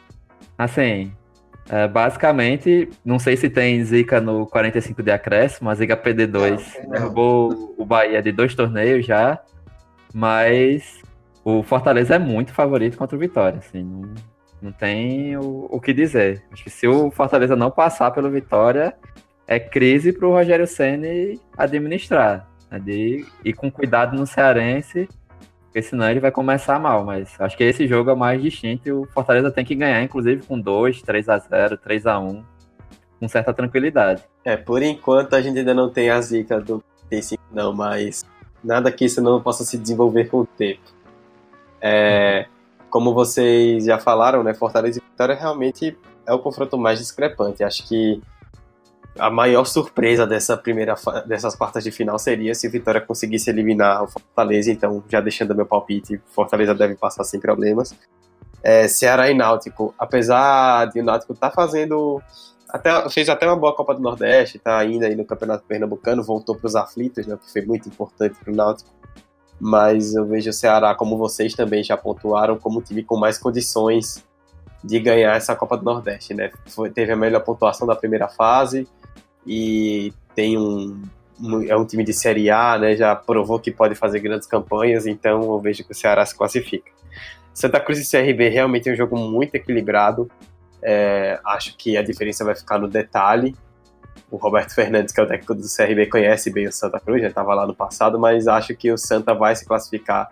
assim, 0.57 1.11
é, 1.69 1.87
basicamente, 1.87 2.89
não 3.03 3.19
sei 3.19 3.35
se 3.35 3.49
tem 3.49 3.83
zica 3.83 4.21
no 4.21 4.45
45 4.45 5.03
de 5.03 5.11
acréscimo, 5.11 5.69
a 5.69 5.75
zica 5.75 5.97
PD2 5.97 6.83
não, 6.83 6.89
derrubou 6.91 7.75
o 7.77 7.85
Bahia 7.85 8.21
de 8.21 8.31
dois 8.31 8.55
torneios 8.55 9.05
já, 9.05 9.39
mas 10.13 11.01
o 11.43 11.61
Fortaleza 11.63 12.15
é 12.15 12.19
muito 12.19 12.53
favorito 12.53 12.97
contra 12.97 13.15
o 13.15 13.19
Vitória, 13.19 13.59
assim, 13.59 13.83
não, 13.83 14.13
não 14.61 14.71
tem 14.71 15.35
o, 15.37 15.67
o 15.69 15.79
que 15.81 15.93
dizer. 15.93 16.43
Acho 16.51 16.63
que 16.63 16.69
se 16.69 16.87
o 16.87 17.11
Fortaleza 17.11 17.55
não 17.55 17.69
passar 17.69 18.11
pelo 18.11 18.31
Vitória, 18.31 18.93
é 19.45 19.59
crise 19.59 20.13
para 20.13 20.27
o 20.27 20.31
Rogério 20.31 20.67
Ceni 20.67 21.39
administrar, 21.57 22.47
né, 22.71 22.79
de 22.79 23.25
ir 23.43 23.53
com 23.53 23.69
cuidado 23.69 24.15
no 24.17 24.25
Cearense, 24.25 25.09
porque 25.77 25.81
senão 25.83 26.09
ele 26.09 26.19
vai 26.19 26.31
começar 26.31 26.79
mal. 26.79 27.05
Mas 27.05 27.39
acho 27.39 27.55
que 27.55 27.63
esse 27.63 27.87
jogo 27.87 28.09
é 28.09 28.15
mais 28.15 28.41
distinto 28.41 28.87
e 28.87 28.91
o 28.91 29.05
Fortaleza 29.05 29.51
tem 29.51 29.63
que 29.63 29.75
ganhar, 29.75 30.01
inclusive 30.01 30.43
com 30.43 30.59
2, 30.59 31.03
3 31.03 31.29
a 31.29 31.37
0 31.37 31.77
3 31.77 32.07
a 32.07 32.19
1 32.19 32.43
com 33.19 33.27
certa 33.27 33.53
tranquilidade. 33.53 34.23
É, 34.43 34.57
por 34.57 34.81
enquanto 34.81 35.35
a 35.35 35.41
gente 35.41 35.59
ainda 35.59 35.73
não 35.73 35.89
tem 35.89 36.09
a 36.09 36.19
zica 36.19 36.59
do 36.59 36.83
T5, 37.11 37.37
não, 37.51 37.73
mas 37.73 38.25
nada 38.63 38.91
que 38.91 39.05
isso 39.05 39.21
não 39.21 39.41
possa 39.41 39.63
se 39.63 39.77
desenvolver 39.77 40.25
com 40.29 40.39
o 40.39 40.45
tempo. 40.45 40.81
É, 41.79 42.47
como 42.89 43.13
vocês 43.13 43.85
já 43.85 43.99
falaram, 43.99 44.43
né, 44.43 44.55
Fortaleza 44.55 44.99
e 44.99 45.11
Vitória 45.11 45.35
realmente 45.35 45.95
é 46.25 46.33
o 46.33 46.39
confronto 46.39 46.77
mais 46.77 46.97
discrepante. 46.97 47.63
Acho 47.63 47.87
que 47.87 48.21
a 49.19 49.29
maior 49.29 49.65
surpresa 49.65 50.25
dessa 50.25 50.55
primeira 50.57 50.95
dessas 51.25 51.55
quartas 51.55 51.83
de 51.83 51.91
final 51.91 52.17
seria 52.17 52.53
se 52.53 52.67
Vitória 52.69 53.01
conseguisse 53.01 53.49
eliminar 53.49 54.03
o 54.03 54.07
Fortaleza. 54.07 54.71
Então, 54.71 55.03
já 55.09 55.21
deixando 55.21 55.55
meu 55.55 55.65
palpite, 55.65 56.21
Fortaleza 56.27 56.73
deve 56.73 56.95
passar 56.95 57.23
sem 57.23 57.39
problemas. 57.39 57.95
É, 58.63 58.87
Ceará 58.87 59.29
e 59.29 59.33
Náutico, 59.33 59.93
apesar 59.97 60.85
de 60.85 60.99
o 60.99 61.03
Náutico 61.03 61.33
estar 61.33 61.49
tá 61.49 61.55
fazendo 61.55 62.21
até 62.69 63.09
fez 63.09 63.29
até 63.29 63.45
uma 63.45 63.55
boa 63.55 63.73
Copa 63.73 63.95
do 63.95 64.01
Nordeste, 64.01 64.57
está 64.57 64.77
ainda 64.77 65.07
aí 65.07 65.15
no 65.15 65.23
Campeonato 65.23 65.63
Pernambucano, 65.65 66.21
voltou 66.21 66.55
para 66.55 66.67
os 66.67 66.75
aflitos, 66.75 67.25
né, 67.25 67.37
que 67.41 67.51
foi 67.51 67.61
muito 67.61 67.87
importante 67.87 68.35
para 68.43 68.51
o 68.51 68.55
Náutico 68.55 68.97
mas 69.59 70.13
eu 70.13 70.25
vejo 70.25 70.49
o 70.49 70.53
Ceará, 70.53 70.93
como 70.93 71.17
vocês 71.17 71.53
também 71.53 71.83
já 71.83 71.97
pontuaram, 71.97 72.57
como 72.57 72.79
um 72.79 72.81
time 72.81 73.03
com 73.03 73.17
mais 73.17 73.37
condições 73.37 74.23
de 74.83 74.99
ganhar 74.99 75.35
essa 75.35 75.55
Copa 75.55 75.77
do 75.77 75.83
Nordeste, 75.83 76.33
né? 76.33 76.51
Foi, 76.67 76.89
teve 76.89 77.11
a 77.11 77.15
melhor 77.15 77.43
pontuação 77.43 77.87
da 77.87 77.95
primeira 77.95 78.27
fase 78.27 78.87
e 79.47 80.13
tem 80.35 80.57
um, 80.57 81.01
é 81.67 81.75
um 81.75 81.85
time 81.85 82.03
de 82.03 82.13
Série 82.13 82.49
A, 82.49 82.77
né? 82.77 82.95
Já 82.95 83.15
provou 83.15 83.59
que 83.59 83.71
pode 83.71 83.95
fazer 83.95 84.19
grandes 84.19 84.47
campanhas, 84.47 85.07
então 85.07 85.41
eu 85.41 85.59
vejo 85.59 85.83
que 85.83 85.91
o 85.91 85.95
Ceará 85.95 86.25
se 86.25 86.35
classifica. 86.35 86.91
Santa 87.53 87.79
Cruz 87.79 87.99
e 87.99 88.09
CRB 88.09 88.49
realmente 88.49 88.89
é 88.89 88.93
um 88.93 88.95
jogo 88.95 89.17
muito 89.17 89.55
equilibrado. 89.55 90.29
É, 90.81 91.39
acho 91.43 91.75
que 91.75 91.97
a 91.97 92.03
diferença 92.03 92.45
vai 92.45 92.55
ficar 92.55 92.77
no 92.77 92.87
detalhe 92.87 93.55
o 94.29 94.37
Roberto 94.37 94.73
Fernandes, 94.73 95.13
que 95.13 95.19
é 95.19 95.23
o 95.23 95.27
técnico 95.27 95.55
do 95.55 95.63
CRB, 95.63 96.07
conhece 96.07 96.51
bem 96.51 96.67
o 96.67 96.71
Santa 96.71 96.99
Cruz, 96.99 97.21
já 97.21 97.29
estava 97.29 97.53
lá 97.53 97.65
no 97.65 97.73
passado, 97.73 98.19
mas 98.19 98.47
acho 98.47 98.75
que 98.75 98.91
o 98.91 98.97
Santa 98.97 99.33
vai 99.33 99.55
se 99.55 99.65
classificar, 99.65 100.31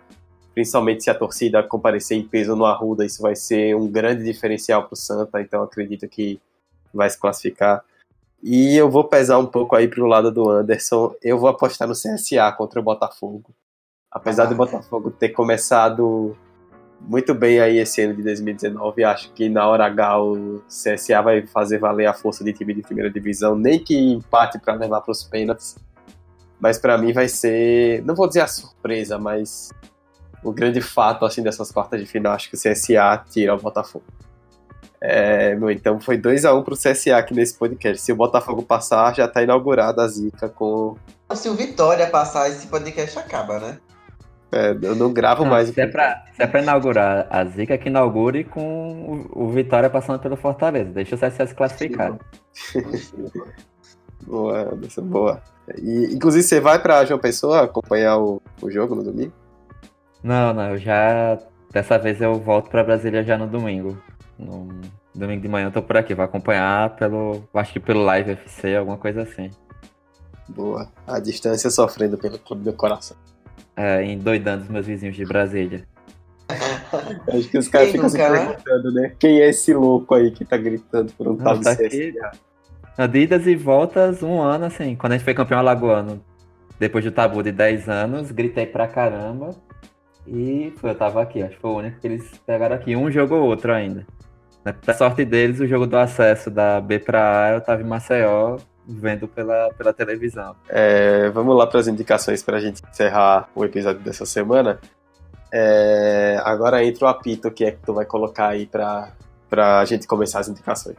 principalmente 0.54 1.04
se 1.04 1.10
a 1.10 1.14
torcida 1.14 1.62
comparecer 1.62 2.16
em 2.16 2.22
peso 2.22 2.54
no 2.54 2.66
Arruda, 2.66 3.04
isso 3.04 3.22
vai 3.22 3.34
ser 3.34 3.74
um 3.74 3.88
grande 3.90 4.22
diferencial 4.24 4.84
para 4.84 4.94
o 4.94 4.96
Santa, 4.96 5.40
então 5.40 5.62
acredito 5.62 6.06
que 6.08 6.40
vai 6.92 7.08
se 7.08 7.18
classificar. 7.18 7.82
E 8.42 8.76
eu 8.76 8.90
vou 8.90 9.04
pesar 9.04 9.38
um 9.38 9.46
pouco 9.46 9.74
aí 9.74 9.88
para 9.88 10.02
o 10.02 10.06
lado 10.06 10.30
do 10.30 10.48
Anderson, 10.48 11.14
eu 11.22 11.38
vou 11.38 11.48
apostar 11.48 11.88
no 11.88 11.94
CSA 11.94 12.52
contra 12.56 12.80
o 12.80 12.82
Botafogo. 12.82 13.54
Apesar 14.10 14.44
ah. 14.44 14.46
do 14.46 14.54
Botafogo 14.54 15.10
ter 15.10 15.30
começado 15.30 16.36
muito 17.00 17.34
bem 17.34 17.60
aí 17.60 17.78
esse 17.78 18.02
ano 18.02 18.14
de 18.14 18.22
2019. 18.22 19.04
Acho 19.04 19.32
que 19.32 19.48
na 19.48 19.66
hora 19.66 19.86
H 19.86 20.22
o 20.22 20.62
CSA 20.68 21.22
vai 21.22 21.46
fazer 21.46 21.78
valer 21.78 22.06
a 22.06 22.14
força 22.14 22.42
de 22.42 22.52
time 22.52 22.74
de 22.74 22.82
primeira 22.82 23.10
divisão, 23.10 23.56
nem 23.56 23.78
que 23.78 23.96
empate 23.96 24.58
para 24.58 24.74
levar 24.74 25.00
para 25.00 25.12
os 25.12 25.22
pênaltis. 25.22 25.76
Mas 26.58 26.78
para 26.78 26.96
mim 26.96 27.12
vai 27.12 27.28
ser, 27.28 28.02
não 28.04 28.14
vou 28.14 28.26
dizer 28.26 28.40
a 28.40 28.46
surpresa, 28.46 29.18
mas 29.18 29.70
o 30.42 30.52
grande 30.52 30.80
fato 30.80 31.24
assim 31.24 31.42
dessas 31.42 31.70
quartas 31.70 32.00
de 32.00 32.06
final, 32.06 32.32
acho 32.32 32.48
que 32.48 32.56
o 32.56 32.58
CSA 32.58 33.24
tira 33.28 33.54
o 33.54 33.58
Botafogo. 33.58 34.04
É, 35.08 35.56
então 35.70 36.00
foi 36.00 36.18
2 36.18 36.44
a 36.44 36.52
1 36.52 36.58
um 36.58 36.62
pro 36.64 36.74
CSA 36.74 37.16
aqui 37.16 37.32
nesse 37.32 37.56
podcast. 37.56 38.02
Se 38.02 38.10
o 38.10 38.16
Botafogo 38.16 38.62
passar, 38.62 39.14
já 39.14 39.28
tá 39.28 39.40
inaugurada 39.40 40.02
a 40.02 40.08
zica 40.08 40.48
com. 40.48 40.96
Se 41.32 41.48
o 41.48 41.54
Vitória 41.54 42.08
passar, 42.08 42.48
esse 42.48 42.66
podcast 42.66 43.16
acaba, 43.16 43.60
né? 43.60 43.78
É, 44.50 44.76
eu 44.82 44.96
não 44.96 45.12
gravo 45.12 45.44
Não, 45.44 45.50
mais. 45.50 45.68
Se 45.68 45.80
é, 45.80 45.86
pra, 45.86 46.24
se 46.34 46.42
é 46.42 46.46
pra 46.46 46.60
inaugurar 46.60 47.28
a 47.30 47.44
Zica, 47.44 47.78
que 47.78 47.88
inaugure 47.88 48.42
com 48.44 49.26
o, 49.32 49.44
o 49.44 49.48
Vitória 49.50 49.88
passando 49.88 50.18
pelo 50.18 50.36
Fortaleza. 50.36 50.90
Deixa 50.90 51.14
o 51.14 51.18
CSS 51.18 51.54
classificado. 51.54 52.18
Boa, 54.26 54.72
Anderson, 54.72 55.02
boa. 55.02 55.40
E, 55.80 56.12
inclusive, 56.12 56.42
você 56.42 56.58
vai 56.58 56.80
pra 56.80 57.04
João 57.04 57.20
Pessoa 57.20 57.62
acompanhar 57.62 58.18
o, 58.18 58.42
o 58.60 58.68
jogo 58.68 58.96
no 58.96 59.04
domingo? 59.04 59.32
Não, 60.20 60.52
não, 60.52 60.70
eu 60.70 60.78
já. 60.78 61.38
Dessa 61.70 61.96
vez 61.96 62.20
eu 62.20 62.34
volto 62.34 62.68
pra 62.68 62.82
Brasília 62.82 63.22
já 63.22 63.38
no 63.38 63.46
domingo. 63.46 63.96
No 64.38 64.68
domingo 65.14 65.40
de 65.40 65.48
manhã 65.48 65.68
eu 65.68 65.72
tô 65.72 65.82
por 65.82 65.96
aqui. 65.96 66.14
Vou 66.14 66.24
acompanhar 66.24 66.96
pelo. 66.96 67.42
Acho 67.54 67.72
que 67.72 67.80
pelo 67.80 68.02
Live 68.04 68.32
FC, 68.32 68.76
alguma 68.76 68.98
coisa 68.98 69.22
assim. 69.22 69.50
Boa. 70.48 70.88
A 71.06 71.18
distância 71.18 71.70
sofrendo 71.70 72.16
pelo 72.16 72.38
clube 72.38 72.64
do 72.64 72.72
coração. 72.72 73.16
É, 73.76 74.04
endoidando 74.04 74.64
os 74.64 74.68
meus 74.70 74.86
vizinhos 74.86 75.16
de 75.16 75.24
Brasília. 75.24 75.86
Acho 77.28 77.48
que 77.48 77.58
os 77.58 77.68
caras 77.68 77.90
ficam 77.90 78.08
se 78.08 78.16
né? 78.18 78.28
perguntando, 78.30 78.92
né? 78.92 79.12
Quem 79.18 79.40
é 79.40 79.48
esse 79.48 79.74
louco 79.74 80.14
aí 80.14 80.30
que 80.30 80.44
tá 80.44 80.56
gritando 80.56 81.12
por 81.12 81.28
um 81.28 81.36
tal 81.36 81.54
Não, 81.54 81.60
de 81.60 81.64
tá 81.64 81.74
CSA? 81.74 81.86
aqui. 81.86 82.14
Na 82.96 83.06
de 83.06 83.18
idas 83.18 83.46
e 83.46 83.56
voltas, 83.56 84.22
um 84.22 84.40
ano, 84.40 84.66
assim. 84.66 84.94
Quando 84.96 85.12
a 85.12 85.16
gente 85.16 85.24
foi 85.24 85.34
campeão 85.34 85.58
alagoano, 85.58 86.22
depois 86.78 87.04
do 87.04 87.10
tabu 87.10 87.42
de 87.42 87.52
10 87.52 87.88
anos, 87.88 88.30
gritei 88.30 88.66
pra 88.66 88.86
caramba. 88.86 89.50
E 90.26 90.72
foi, 90.78 90.90
eu 90.90 90.94
tava 90.94 91.20
aqui. 91.20 91.42
Acho 91.42 91.56
que 91.56 91.60
foi 91.60 91.70
o 91.70 91.76
único 91.76 92.00
que 92.00 92.06
eles 92.06 92.38
pegaram 92.46 92.76
aqui. 92.76 92.96
Um 92.96 93.10
jogo 93.10 93.34
ou 93.34 93.42
outro 93.44 93.72
ainda. 93.72 94.06
Na 94.66 94.72
pra 94.72 94.94
sorte 94.94 95.24
deles, 95.24 95.60
o 95.60 95.66
jogo 95.68 95.86
do 95.86 95.96
acesso 95.96 96.50
da 96.50 96.80
B 96.80 96.98
pra 96.98 97.44
A, 97.44 97.52
eu 97.52 97.60
tava 97.60 97.82
em 97.82 97.84
Maceió, 97.84 98.56
vendo 98.84 99.28
pela, 99.28 99.72
pela 99.78 99.92
televisão. 99.92 100.56
É, 100.68 101.30
vamos 101.30 101.56
lá 101.56 101.68
para 101.68 101.78
as 101.78 101.86
indicações 101.86 102.42
para 102.42 102.56
a 102.56 102.60
gente 102.60 102.82
encerrar 102.90 103.48
o 103.54 103.64
episódio 103.64 104.00
dessa 104.00 104.26
semana. 104.26 104.80
É, 105.54 106.40
agora 106.42 106.84
entra 106.84 107.04
o 107.04 107.08
apito 107.08 107.48
que 107.52 107.64
é 107.64 107.70
que 107.70 107.78
tu 107.86 107.94
vai 107.94 108.04
colocar 108.06 108.48
aí 108.48 108.66
para 108.66 109.12
a 109.78 109.84
gente 109.84 110.04
começar 110.04 110.40
as 110.40 110.48
indicações. 110.48 110.96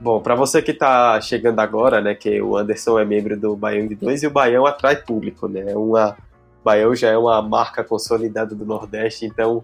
Bom, 0.00 0.22
para 0.22 0.34
você 0.34 0.62
que 0.62 0.70
está 0.70 1.20
chegando 1.20 1.60
agora, 1.60 2.00
né, 2.00 2.14
que 2.14 2.40
o 2.40 2.56
Anderson 2.56 2.98
é 2.98 3.04
membro 3.04 3.38
do 3.38 3.54
Baião 3.54 3.86
de 3.86 3.96
2 3.96 4.22
e 4.22 4.26
o 4.26 4.30
Baião 4.30 4.64
atrai 4.64 4.96
público, 4.96 5.46
né? 5.46 5.76
Uma 5.76 6.16
Baião 6.64 6.94
já 6.94 7.10
é 7.10 7.18
uma 7.18 7.42
marca 7.42 7.84
consolidada 7.84 8.54
do 8.54 8.64
Nordeste, 8.64 9.26
então 9.26 9.62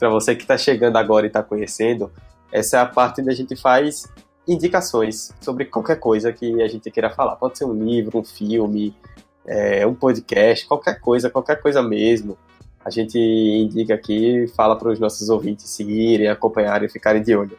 para 0.00 0.08
você 0.08 0.34
que 0.34 0.42
está 0.42 0.56
chegando 0.56 0.96
agora 0.96 1.26
e 1.26 1.28
está 1.28 1.42
conhecendo, 1.42 2.10
essa 2.50 2.78
é 2.78 2.80
a 2.80 2.86
parte 2.86 3.20
onde 3.20 3.30
a 3.30 3.34
gente 3.34 3.54
faz 3.54 4.08
indicações 4.48 5.30
sobre 5.42 5.66
qualquer 5.66 6.00
coisa 6.00 6.32
que 6.32 6.62
a 6.62 6.66
gente 6.66 6.90
queira 6.90 7.10
falar. 7.10 7.36
Pode 7.36 7.58
ser 7.58 7.66
um 7.66 7.74
livro, 7.74 8.18
um 8.18 8.24
filme, 8.24 8.96
é, 9.46 9.86
um 9.86 9.94
podcast, 9.94 10.66
qualquer 10.66 10.98
coisa, 11.00 11.28
qualquer 11.28 11.60
coisa 11.60 11.82
mesmo. 11.82 12.38
A 12.82 12.88
gente 12.88 13.18
indica 13.18 13.94
aqui, 13.94 14.50
fala 14.56 14.74
para 14.74 14.88
os 14.88 14.98
nossos 14.98 15.28
ouvintes 15.28 15.68
seguirem, 15.68 16.28
acompanharem 16.28 16.88
e 16.88 16.90
ficarem 16.90 17.22
de 17.22 17.36
olho. 17.36 17.56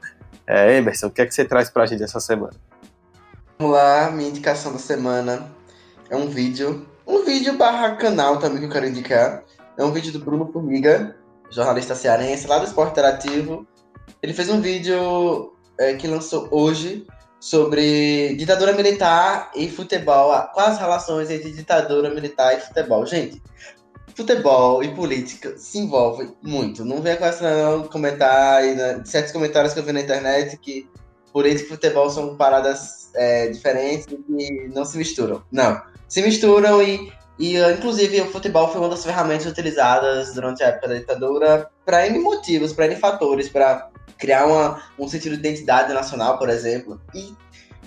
É, 0.47 0.77
Emerson, 0.77 1.07
o 1.07 1.11
que 1.11 1.21
é 1.21 1.25
que 1.27 1.35
você 1.35 1.45
traz 1.45 1.69
para 1.69 1.83
a 1.83 1.85
gente 1.85 2.01
essa 2.01 2.19
semana? 2.19 2.53
Vamos 3.59 3.75
lá, 3.75 4.09
minha 4.09 4.29
indicação 4.29 4.73
da 4.73 4.79
semana 4.79 5.47
é 6.09 6.15
um 6.15 6.27
vídeo, 6.27 6.87
um 7.05 7.23
vídeo 7.23 7.55
barra 7.55 7.95
canal 7.95 8.39
também 8.39 8.59
que 8.59 8.65
eu 8.65 8.71
quero 8.71 8.87
indicar. 8.87 9.43
É 9.77 9.85
um 9.85 9.91
vídeo 9.91 10.11
do 10.11 10.19
Bruno 10.19 10.51
Formiga, 10.51 11.15
jornalista 11.51 11.93
cearense, 11.93 12.47
lá 12.47 12.57
do 12.57 12.65
Esporte 12.65 12.91
Interativo. 12.91 13.67
Ele 14.23 14.33
fez 14.33 14.49
um 14.49 14.61
vídeo 14.61 15.53
é, 15.77 15.93
que 15.93 16.07
lançou 16.07 16.47
hoje 16.51 17.05
sobre 17.39 18.35
ditadura 18.35 18.73
militar 18.73 19.51
e 19.55 19.67
futebol, 19.67 20.31
quais 20.53 20.73
as 20.73 20.79
relações 20.79 21.29
entre 21.29 21.51
ditadura 21.51 22.09
militar 22.09 22.55
e 22.55 22.61
futebol. 22.61 23.05
Gente, 23.05 23.41
futebol 24.15 24.83
e 24.83 24.93
política 24.93 25.57
se 25.57 25.79
envolvem 25.79 26.35
muito. 26.41 26.85
Não 26.85 27.01
venha 27.01 27.17
com 27.17 27.25
essa 27.25 27.71
não 27.71 27.87
comentar 27.87 28.63
né, 28.63 29.01
certos 29.05 29.31
comentários 29.31 29.73
que 29.73 29.79
eu 29.79 29.83
vi 29.83 29.91
na 29.91 30.01
internet 30.01 30.57
que 30.57 30.87
política 31.33 31.65
e 31.65 31.69
futebol 31.69 32.09
são 32.09 32.35
paradas 32.35 33.09
é, 33.15 33.47
diferentes 33.47 34.05
e 34.29 34.67
não 34.73 34.85
se 34.85 34.97
misturam. 34.97 35.43
Não, 35.51 35.81
se 36.07 36.21
misturam 36.21 36.81
e, 36.81 37.11
e 37.41 37.59
uh, 37.59 37.71
inclusive 37.71 38.21
o 38.21 38.31
futebol 38.31 38.67
foi 38.67 38.79
uma 38.79 38.89
das 38.89 39.03
ferramentas 39.03 39.47
utilizadas 39.47 40.35
durante 40.35 40.61
a 40.61 40.67
época 40.67 40.89
da 40.89 40.93
ditadura 40.93 41.71
para 41.83 42.05
N 42.05 42.19
motivos, 42.19 42.71
para 42.71 42.85
N 42.85 42.95
fatores, 42.97 43.49
para 43.49 43.89
criar 44.19 44.45
uma, 44.45 44.83
um 44.99 45.07
sentido 45.07 45.31
de 45.31 45.39
identidade 45.39 45.91
nacional, 45.91 46.37
por 46.37 46.49
exemplo. 46.49 47.01
E 47.15 47.33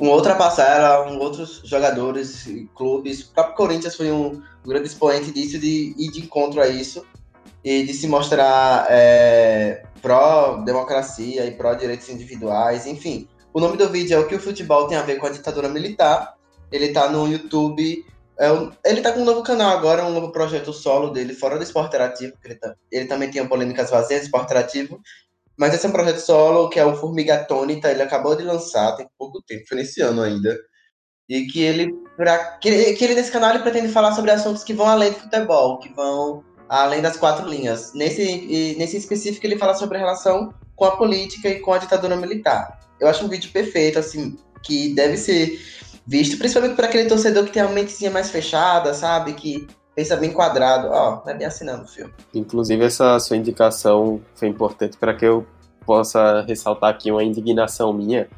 uma 0.01 0.11
outra 0.11 0.35
passada, 0.35 1.09
um, 1.09 1.21
outros 1.21 1.63
jogadores 1.65 2.45
e 2.47 2.69
clubes, 2.75 3.21
o 3.21 3.33
próprio 3.33 3.55
Corinthians 3.55 3.95
foi 3.95 4.11
um, 4.11 4.43
um 4.65 4.69
grande 4.69 4.89
expoente 4.89 5.31
disso 5.31 5.57
de 5.57 5.95
ir 5.97 6.11
de 6.11 6.23
encontro 6.23 6.61
a 6.61 6.67
isso 6.67 7.07
e 7.63 7.85
de 7.85 7.95
se 7.95 8.09
mostrar 8.09 8.89
é, 8.91 9.85
pró-democracia 10.03 11.47
e 11.47 11.53
pró-direitos 11.53 12.09
individuais, 12.09 12.87
enfim. 12.87 13.29
O 13.53 13.61
nome 13.61 13.77
do 13.77 13.89
vídeo 13.89 14.17
é 14.17 14.19
O 14.19 14.27
que 14.27 14.35
o 14.35 14.41
futebol 14.41 14.89
tem 14.89 14.99
a 14.99 15.03
ver 15.03 15.21
com 15.21 15.29
a 15.29 15.31
ditadura 15.31 15.69
militar. 15.69 16.35
Ele 16.73 16.89
tá 16.89 17.09
no 17.09 17.29
YouTube. 17.29 18.05
É 18.39 18.91
ele 18.91 19.01
tá 19.01 19.13
com 19.13 19.21
um 19.21 19.25
novo 19.25 19.43
canal 19.43 19.77
agora, 19.77 20.05
um 20.05 20.13
novo 20.13 20.33
projeto 20.33 20.73
solo 20.73 21.11
dele, 21.11 21.35
fora 21.35 21.57
do 21.57 21.63
Esporte 21.63 21.89
Interativo. 21.89 22.33
Ele, 22.45 22.55
tá- 22.57 22.75
ele 22.91 23.07
também 23.07 23.31
o 23.41 23.49
Polêmicas 23.49 23.91
Vazias, 23.91 24.23
Esporte 24.23 24.47
Interativo. 24.47 25.01
Mas 25.57 25.73
esse 25.73 25.87
é 25.87 25.89
um 25.89 25.93
projeto 25.93 26.19
solo 26.19 26.69
que 26.69 26.81
é 26.81 26.85
o 26.85 26.97
Formiga 26.97 27.37
Atônita. 27.37 27.91
Ele 27.91 28.03
acabou 28.03 28.35
de 28.35 28.43
lançar, 28.43 28.97
tem 28.97 29.07
pouco 29.17 29.41
tempo, 29.47 29.65
foi 29.69 29.79
nesse 29.79 30.01
ano 30.01 30.23
ainda. 30.23 30.59
E 31.29 31.47
que 31.47 31.63
ele, 31.63 31.93
pra, 32.17 32.59
que, 32.59 32.95
que 32.95 33.05
ele 33.05 33.15
nesse 33.15 33.31
canal 33.31 33.51
ele 33.51 33.63
pretende 33.63 33.89
falar 33.89 34.13
sobre 34.13 34.31
assuntos 34.31 34.65
que 34.65 34.75
vão 34.75 34.87
além 34.87 35.13
do 35.13 35.21
futebol, 35.21 35.79
que 35.79 35.89
vão 35.95 36.45
além 36.69 37.01
das 37.01 37.17
quatro 37.17 37.49
linhas. 37.49 37.95
Nesse, 37.95 38.75
nesse 38.77 38.97
específico, 38.97 39.47
ele 39.47 39.59
fala 39.59 39.75
sobre 39.75 39.97
a 39.97 40.01
relação 40.01 40.53
com 40.75 40.85
a 40.85 40.97
política 40.97 41.49
e 41.49 41.61
com 41.61 41.73
a 41.73 41.79
ditadura 41.79 42.17
militar. 42.17 42.81
Eu 43.01 43.09
acho 43.09 43.25
um 43.25 43.29
vídeo 43.29 43.51
perfeito, 43.53 43.99
assim, 43.99 44.37
que 44.63 44.95
deve 44.95 45.17
ser 45.17 45.61
visto, 46.07 46.37
principalmente 46.39 46.77
por 46.77 46.85
aquele 46.85 47.09
torcedor 47.09 47.45
que 47.45 47.53
tem 47.53 47.63
uma 47.63 47.73
mentezinha 47.73 48.11
mais 48.11 48.31
fechada, 48.31 48.93
sabe? 48.95 49.33
Que 49.33 49.67
pensa 49.95 50.17
bem 50.17 50.33
quadrado. 50.33 50.89
Ó, 50.89 51.23
não 51.25 51.33
é 51.33 51.35
bem 51.35 51.47
assim 51.47 51.65
não 51.65 51.79
no 51.79 51.87
filme. 51.87 52.13
Inclusive, 52.35 52.85
essa 52.85 53.19
sua 53.19 53.37
indicação 53.37 54.21
foi 54.35 54.49
importante 54.49 54.97
para 54.97 55.15
que 55.15 55.25
eu 55.25 55.47
possa 55.87 56.43
ressaltar 56.43 56.91
aqui 56.91 57.11
uma 57.11 57.23
indignação 57.23 57.93
minha, 57.93 58.29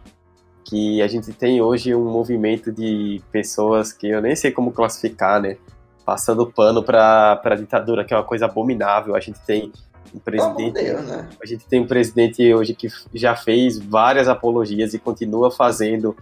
que 0.64 1.00
a 1.00 1.06
gente 1.06 1.32
tem 1.32 1.60
hoje 1.60 1.94
um 1.94 2.10
movimento 2.10 2.72
de 2.72 3.22
pessoas 3.30 3.92
que 3.92 4.08
eu 4.08 4.20
nem 4.20 4.34
sei 4.34 4.50
como 4.50 4.72
classificar, 4.72 5.40
né? 5.40 5.56
Passando 6.04 6.46
pano 6.46 6.82
para 6.82 7.40
a 7.42 7.54
ditadura, 7.54 8.04
que 8.04 8.12
é 8.12 8.16
uma 8.16 8.24
coisa 8.24 8.46
abominável. 8.46 9.14
A 9.14 9.20
gente 9.20 9.40
tem 9.46 9.72
um 10.14 10.18
presidente 10.18 10.74
Deus, 10.74 11.04
né? 11.06 11.28
A 11.42 11.46
gente 11.46 11.66
tem 11.66 11.80
um 11.80 11.86
presidente 11.86 12.54
hoje 12.54 12.74
que 12.74 12.88
já 13.14 13.34
fez 13.36 13.78
várias 13.78 14.28
apologias 14.28 14.94
e 14.94 14.98
continua 14.98 15.50
fazendo 15.50 16.16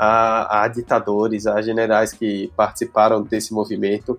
a, 0.00 0.62
a 0.62 0.68
ditadores, 0.68 1.44
a 1.48 1.60
generais 1.60 2.12
que 2.12 2.52
participaram 2.56 3.20
desse 3.20 3.52
movimento. 3.52 4.16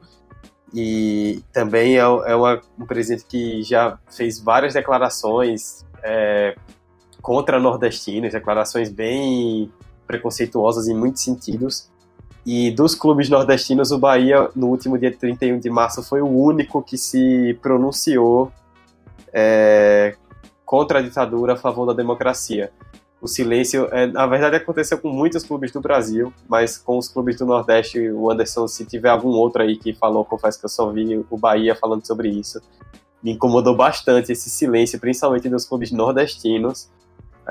E 0.73 1.41
também 1.53 1.95
é, 1.95 2.01
é 2.01 2.35
uma- 2.35 2.61
um 2.77 2.85
presidente 2.85 3.23
que 3.25 3.63
já 3.63 3.97
fez 4.11 4.39
várias 4.39 4.73
declarações 4.73 5.85
é, 6.03 6.55
contra 7.21 7.59
nordestinos, 7.59 8.33
declarações 8.33 8.89
bem 8.89 9.71
preconceituosas 10.05 10.87
em 10.89 10.93
muitos 10.93 11.23
sentidos. 11.23 11.89
E 12.45 12.71
dos 12.71 12.95
clubes 12.95 13.29
nordestinos, 13.29 13.91
o 13.91 13.97
Bahia, 13.97 14.49
no 14.55 14.67
último 14.67 14.97
dia 14.97 15.15
31 15.15 15.59
de 15.59 15.69
março, 15.69 16.03
foi 16.03 16.21
o 16.21 16.27
único 16.27 16.81
que 16.81 16.97
se 16.97 17.57
pronunciou 17.61 18.51
é, 19.33 20.15
contra 20.65 20.99
a 20.99 21.01
ditadura, 21.01 21.53
a 21.53 21.57
favor 21.57 21.85
da 21.85 21.93
democracia. 21.93 22.71
O 23.21 23.27
silêncio, 23.27 23.89
é, 23.91 24.07
na 24.07 24.25
verdade, 24.25 24.55
aconteceu 24.55 24.97
com 24.97 25.09
muitos 25.09 25.43
clubes 25.43 25.71
do 25.71 25.81
Brasil, 25.81 26.33
mas 26.47 26.77
com 26.77 26.97
os 26.97 27.09
clubes 27.09 27.37
do 27.37 27.45
Nordeste, 27.45 28.09
o 28.11 28.31
Anderson, 28.31 28.67
se 28.67 28.85
tiver 28.85 29.09
algum 29.09 29.29
outro 29.29 29.61
aí 29.61 29.77
que 29.77 29.93
falou, 29.93 30.23
confesso 30.23 30.57
que 30.57 30.65
eu 30.65 30.69
só 30.69 30.89
vi 30.89 31.25
o 31.29 31.37
Bahia 31.37 31.75
falando 31.75 32.05
sobre 32.05 32.29
isso. 32.29 32.61
Me 33.21 33.31
incomodou 33.31 33.75
bastante 33.75 34.31
esse 34.31 34.49
silêncio, 34.49 34.99
principalmente 34.99 35.49
dos 35.49 35.65
clubes 35.65 35.91
nordestinos, 35.91 36.89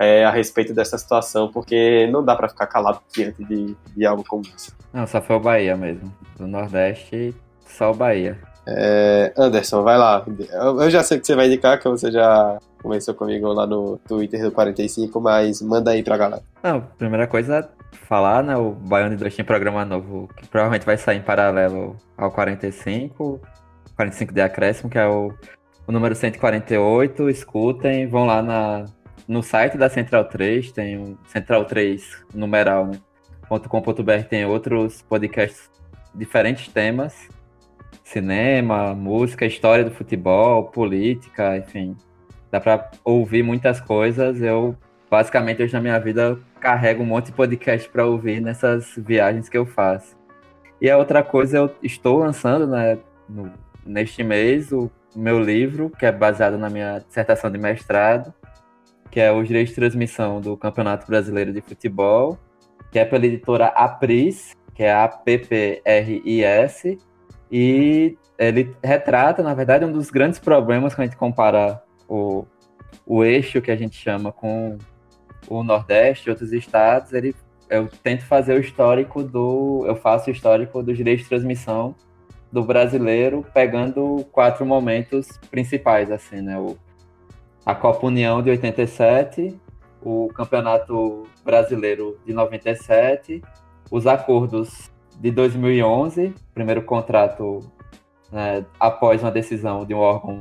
é, 0.00 0.24
a 0.24 0.30
respeito 0.30 0.72
dessa 0.72 0.96
situação, 0.96 1.50
porque 1.52 2.06
não 2.06 2.24
dá 2.24 2.34
para 2.34 2.48
ficar 2.48 2.66
calado 2.66 3.00
diante 3.12 3.44
de, 3.44 3.76
de 3.94 4.06
algo 4.06 4.24
como 4.26 4.42
isso. 4.56 4.74
Não, 4.92 5.06
só 5.06 5.20
foi 5.20 5.36
o 5.36 5.40
Bahia 5.40 5.76
mesmo. 5.76 6.10
Do 6.36 6.46
Nordeste, 6.46 7.34
só 7.66 7.90
o 7.90 7.94
Bahia. 7.94 8.38
É, 8.70 9.32
Anderson, 9.36 9.82
vai 9.82 9.96
lá. 9.96 10.24
Eu 10.50 10.90
já 10.90 11.02
sei 11.02 11.18
que 11.18 11.26
você 11.26 11.34
vai 11.34 11.46
indicar, 11.46 11.78
que 11.80 11.88
você 11.88 12.10
já 12.10 12.58
conversou 12.82 13.14
comigo 13.14 13.48
lá 13.48 13.66
no 13.66 13.98
Twitter 14.06 14.42
do 14.42 14.52
45, 14.52 15.18
mas 15.20 15.62
manda 15.62 15.90
aí 15.90 16.02
pra 16.02 16.18
galera. 16.18 16.42
Não, 16.62 16.82
primeira 16.98 17.26
coisa, 17.26 17.68
falar, 17.92 18.42
né? 18.42 18.56
O 18.56 18.72
Baiano 18.72 19.16
2 19.16 19.34
tem 19.34 19.44
programa 19.44 19.84
novo 19.86 20.28
que 20.36 20.46
provavelmente 20.46 20.84
vai 20.84 20.98
sair 20.98 21.18
em 21.18 21.22
paralelo 21.22 21.96
ao 22.16 22.30
45, 22.30 23.40
45 23.96 24.34
de 24.34 24.40
acréscimo, 24.42 24.90
que 24.90 24.98
é 24.98 25.06
o, 25.06 25.32
o 25.86 25.92
número 25.92 26.14
148. 26.14 27.30
Escutem, 27.30 28.06
vão 28.06 28.26
lá 28.26 28.42
na, 28.42 28.84
no 29.26 29.42
site 29.42 29.78
da 29.78 29.88
Central 29.88 30.26
3, 30.26 30.72
tem 30.72 30.98
um 30.98 31.16
Central 31.26 31.64
3 31.64 32.24
numeral, 32.34 32.86
né? 32.86 32.98
.com.br 33.48 34.24
tem 34.28 34.44
outros 34.44 35.00
podcasts, 35.00 35.70
diferentes 36.14 36.68
temas 36.68 37.14
cinema, 38.08 38.94
música, 38.94 39.44
história 39.44 39.84
do 39.84 39.90
futebol, 39.90 40.64
política, 40.64 41.58
enfim. 41.58 41.94
Dá 42.50 42.58
para 42.58 42.90
ouvir 43.04 43.42
muitas 43.42 43.80
coisas. 43.80 44.40
Eu, 44.40 44.74
basicamente, 45.10 45.62
hoje 45.62 45.74
na 45.74 45.80
minha 45.80 45.98
vida, 45.98 46.38
carrego 46.58 47.02
um 47.02 47.06
monte 47.06 47.26
de 47.26 47.32
podcast 47.32 47.88
para 47.88 48.06
ouvir 48.06 48.40
nessas 48.40 48.94
viagens 48.96 49.48
que 49.48 49.58
eu 49.58 49.66
faço. 49.66 50.16
E 50.80 50.90
a 50.90 50.96
outra 50.96 51.22
coisa, 51.22 51.58
eu 51.58 51.70
estou 51.82 52.18
lançando 52.18 52.66
né, 52.66 52.98
no, 53.28 53.52
neste 53.84 54.22
mês 54.22 54.72
o 54.72 54.90
meu 55.14 55.38
livro, 55.38 55.90
que 55.90 56.06
é 56.06 56.12
baseado 56.12 56.56
na 56.56 56.70
minha 56.70 57.00
dissertação 57.00 57.50
de 57.50 57.58
mestrado, 57.58 58.32
que 59.10 59.20
é 59.20 59.30
Os 59.30 59.46
Direitos 59.46 59.74
de 59.74 59.80
Transmissão 59.80 60.40
do 60.40 60.56
Campeonato 60.56 61.06
Brasileiro 61.06 61.52
de 61.52 61.60
Futebol, 61.60 62.38
que 62.90 62.98
é 62.98 63.04
pela 63.04 63.26
editora 63.26 63.66
Apris, 63.66 64.56
que 64.74 64.82
é 64.82 64.92
a 64.94 65.08
PPRIS, 65.08 66.96
e 67.50 68.16
ele 68.38 68.76
retrata, 68.82 69.42
na 69.42 69.54
verdade, 69.54 69.84
um 69.84 69.92
dos 69.92 70.10
grandes 70.10 70.38
problemas 70.38 70.94
quando 70.94 71.06
a 71.06 71.06
gente 71.06 71.16
compara 71.16 71.82
o, 72.08 72.46
o 73.04 73.24
eixo 73.24 73.60
que 73.60 73.70
a 73.70 73.76
gente 73.76 73.96
chama 73.96 74.30
com 74.30 74.78
o 75.48 75.62
Nordeste 75.62 76.28
e 76.28 76.30
outros 76.30 76.52
estados. 76.52 77.12
Ele, 77.12 77.34
eu 77.68 77.88
tento 78.02 78.24
fazer 78.24 78.54
o 78.54 78.60
histórico 78.60 79.22
do. 79.22 79.84
Eu 79.86 79.96
faço 79.96 80.28
o 80.28 80.32
histórico 80.32 80.82
dos 80.82 80.96
direitos 80.96 81.24
de 81.24 81.28
transmissão 81.28 81.94
do 82.50 82.62
brasileiro, 82.62 83.44
pegando 83.52 84.24
quatro 84.30 84.64
momentos 84.64 85.38
principais, 85.50 86.10
assim, 86.10 86.40
né? 86.40 86.58
O, 86.58 86.76
a 87.66 87.74
Copa 87.74 88.06
União 88.06 88.42
de 88.42 88.50
87, 88.50 89.58
o 90.02 90.28
Campeonato 90.28 91.24
Brasileiro 91.44 92.18
de 92.24 92.32
97, 92.32 93.42
os 93.90 94.06
acordos 94.06 94.90
de 95.18 95.30
2011, 95.30 96.34
primeiro 96.54 96.82
contrato 96.82 97.60
né, 98.30 98.64
após 98.78 99.22
uma 99.22 99.30
decisão 99.30 99.84
de 99.84 99.94
um 99.94 99.98
órgão 99.98 100.40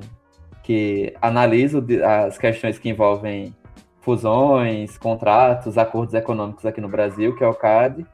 que 0.64 1.14
analisa 1.22 1.84
as 2.26 2.38
questões 2.38 2.78
que 2.78 2.90
envolvem 2.90 3.56
fusões, 4.02 4.98
contratos, 4.98 5.78
acordos 5.78 6.14
econômicos 6.14 6.66
aqui 6.66 6.80
no 6.80 6.90
Brasil, 6.90 7.36
que 7.36 7.44
é 7.44 7.48
o 7.48 7.54
CAD, 7.54 8.06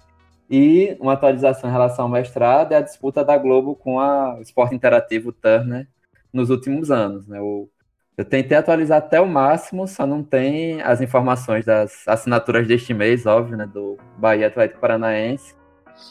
e 0.49 0.95
uma 0.99 1.13
atualização 1.13 1.69
em 1.69 1.73
relação 1.73 2.05
ao 2.05 2.11
mestrado 2.11 2.73
é 2.73 2.75
a 2.75 2.81
disputa 2.81 3.23
da 3.23 3.37
Globo 3.37 3.75
com 3.75 3.99
a, 3.99 4.37
esporte 4.41 4.75
interativo 4.75 5.31
Turner 5.31 5.87
nos 6.31 6.49
últimos 6.49 6.91
anos. 6.91 7.27
Né? 7.27 7.39
Eu 7.39 8.25
tentei 8.25 8.57
atualizar 8.57 8.99
até 8.99 9.19
o 9.19 9.27
máximo, 9.27 9.87
só 9.87 10.05
não 10.05 10.21
tem 10.21 10.81
as 10.81 11.01
informações 11.01 11.65
das 11.65 12.07
assinaturas 12.07 12.67
deste 12.67 12.93
mês, 12.93 13.25
óbvio, 13.25 13.57
né, 13.57 13.65
do 13.65 13.97
Bahia 14.17 14.47
Atlético 14.47 14.79
Paranaense, 14.79 15.55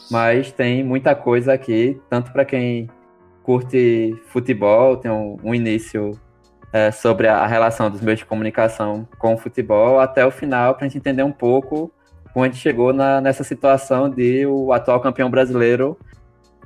mas 0.09 0.51
tem 0.51 0.83
muita 0.83 1.15
coisa 1.15 1.53
aqui, 1.53 1.99
tanto 2.09 2.31
para 2.31 2.45
quem 2.45 2.89
curte 3.43 4.15
futebol, 4.27 4.97
tem 4.97 5.11
um, 5.11 5.37
um 5.43 5.53
início 5.53 6.11
é, 6.71 6.91
sobre 6.91 7.27
a, 7.27 7.45
relação 7.45 7.89
dos 7.89 8.01
meios 8.01 8.19
de 8.19 8.25
comunicação 8.25 9.07
com 9.17 9.33
o 9.33 9.37
futebol, 9.37 9.99
até 9.99 10.25
o 10.25 10.31
final, 10.31 10.75
para 10.75 10.85
a 10.85 10.87
gente 10.87 10.97
entender 10.97 11.23
um 11.23 11.31
pouco 11.31 11.91
como 12.33 12.43
a 12.43 12.47
gente 12.47 12.57
chegou 12.57 12.91
na, 12.91 13.21
nessa 13.21 13.43
situação 13.43 14.09
de 14.09 14.45
o 14.47 14.73
atual 14.73 14.99
campeão 14.99 15.29
brasileiro 15.29 15.97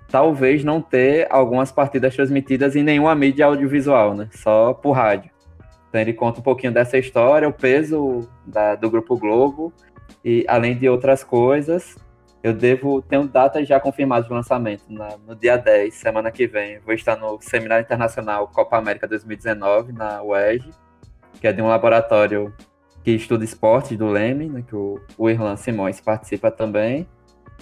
talvez 0.09 0.63
não 0.63 0.81
ter 0.81 1.27
algumas 1.29 1.71
partidas 1.71 2.15
transmitidas 2.15 2.75
em 2.75 2.83
nenhuma 2.83 3.13
mídia 3.13 3.45
audiovisual, 3.45 4.15
né? 4.15 4.29
Só 4.31 4.73
por 4.73 4.93
rádio. 4.93 5.29
Então 5.89 6.01
ele 6.01 6.13
conta 6.13 6.39
um 6.39 6.43
pouquinho 6.43 6.71
dessa 6.71 6.97
história, 6.97 7.47
o 7.47 7.53
peso 7.53 8.27
da, 8.45 8.75
do 8.75 8.89
Grupo 8.89 9.17
Globo, 9.17 9.73
e 10.23 10.45
além 10.47 10.77
de 10.77 10.87
outras 10.87 11.23
coisas, 11.23 11.97
eu 12.47 12.53
devo. 12.53 13.01
Tenho 13.01 13.27
datas 13.27 13.67
já 13.67 13.79
confirmadas 13.79 14.27
de 14.27 14.33
lançamento. 14.33 14.83
Na, 14.89 15.09
no 15.25 15.35
dia 15.35 15.57
10, 15.57 15.93
semana 15.93 16.31
que 16.31 16.47
vem, 16.47 16.79
vou 16.79 16.93
estar 16.93 17.15
no 17.17 17.39
Seminário 17.41 17.83
Internacional 17.83 18.47
Copa 18.47 18.77
América 18.77 19.07
2019, 19.07 19.91
na 19.91 20.23
UERJ, 20.23 20.69
que 21.39 21.47
é 21.47 21.53
de 21.53 21.61
um 21.61 21.67
laboratório 21.67 22.53
que 23.03 23.11
estuda 23.11 23.43
esportes 23.43 23.97
do 23.97 24.07
Leme, 24.07 24.49
né, 24.49 24.63
que 24.67 24.75
o, 24.75 24.99
o 25.17 25.29
Irlan 25.29 25.55
Simões 25.55 26.01
participa 26.01 26.51
também. 26.51 27.07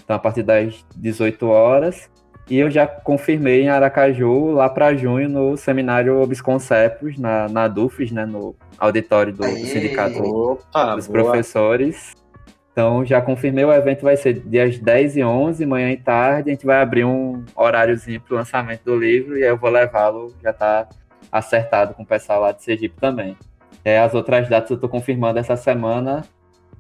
Então, 0.04 0.16
a 0.16 0.20
partir 0.20 0.44
das 0.44 0.86
18 0.96 1.46
horas. 1.48 2.10
E 2.48 2.60
eu 2.60 2.70
já 2.70 2.86
confirmei 2.86 3.64
em 3.64 3.70
Aracaju, 3.70 4.52
lá 4.52 4.70
para 4.70 4.96
junho, 4.96 5.28
no 5.28 5.58
seminário 5.58 6.22
Obsconcepos, 6.22 7.18
na, 7.18 7.50
na 7.50 7.68
DUFES, 7.68 8.12
né, 8.12 8.24
no 8.24 8.56
auditório 8.78 9.34
do, 9.34 9.42
do 9.42 9.66
Sindicato 9.66 10.22
Opa, 10.24 10.96
dos 10.96 11.08
boa. 11.08 11.24
Professores. 11.24 12.14
Então, 12.76 13.06
já 13.06 13.22
confirmei, 13.22 13.64
o 13.64 13.72
evento 13.72 14.02
vai 14.02 14.18
ser 14.18 14.34
dias 14.34 14.78
10 14.78 15.16
e 15.16 15.24
11, 15.24 15.66
manhã 15.66 15.92
e 15.92 15.96
tarde. 15.96 16.50
A 16.50 16.54
gente 16.54 16.66
vai 16.66 16.82
abrir 16.82 17.06
um 17.06 17.42
horáriozinho 17.56 18.20
para 18.20 18.34
o 18.34 18.38
lançamento 18.38 18.84
do 18.84 19.00
livro 19.00 19.38
e 19.38 19.44
aí 19.44 19.50
eu 19.50 19.56
vou 19.56 19.70
levá-lo, 19.70 20.36
já 20.44 20.50
está 20.50 20.86
acertado 21.32 21.94
com 21.94 22.04
o 22.04 22.06
pessoal 22.06 22.42
lá 22.42 22.52
de 22.52 22.62
Sergipe 22.62 23.00
também. 23.00 23.38
É, 23.86 23.98
as 24.00 24.14
outras 24.14 24.50
datas 24.50 24.70
eu 24.72 24.76
estou 24.76 24.90
confirmando 24.90 25.40
essa 25.40 25.56
semana. 25.56 26.26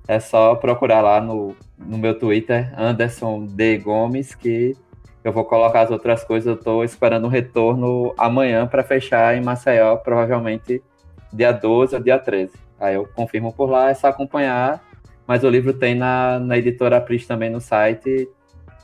É 0.05 0.19
só 0.19 0.55
procurar 0.55 0.99
lá 0.99 1.21
no, 1.21 1.55
no 1.79 1.97
meu 1.97 2.19
Twitter, 2.19 2.73
Anderson 2.77 3.45
D. 3.45 3.77
Gomes, 3.77 4.35
que 4.35 4.75
eu 5.23 5.31
vou 5.31 5.45
colocar 5.45 5.83
as 5.83 5.91
outras 5.91 6.25
coisas. 6.25 6.45
Eu 6.45 6.55
estou 6.55 6.83
esperando 6.83 7.23
um 7.23 7.29
retorno 7.29 8.13
amanhã 8.17 8.67
para 8.67 8.83
fechar 8.83 9.33
em 9.37 9.41
Maceió, 9.41 9.95
provavelmente 9.95 10.83
dia 11.31 11.53
12 11.53 11.95
ou 11.95 12.01
dia 12.01 12.19
13. 12.19 12.51
Aí 12.81 12.95
eu 12.95 13.07
confirmo 13.15 13.53
por 13.53 13.69
lá, 13.69 13.89
é 13.89 13.93
só 13.93 14.07
acompanhar 14.07 14.83
mas 15.27 15.43
o 15.43 15.49
livro 15.49 15.73
tem 15.73 15.95
na, 15.95 16.39
na 16.39 16.57
editora 16.57 17.01
Pris 17.01 17.25
também 17.25 17.49
no 17.49 17.59
site. 17.59 18.29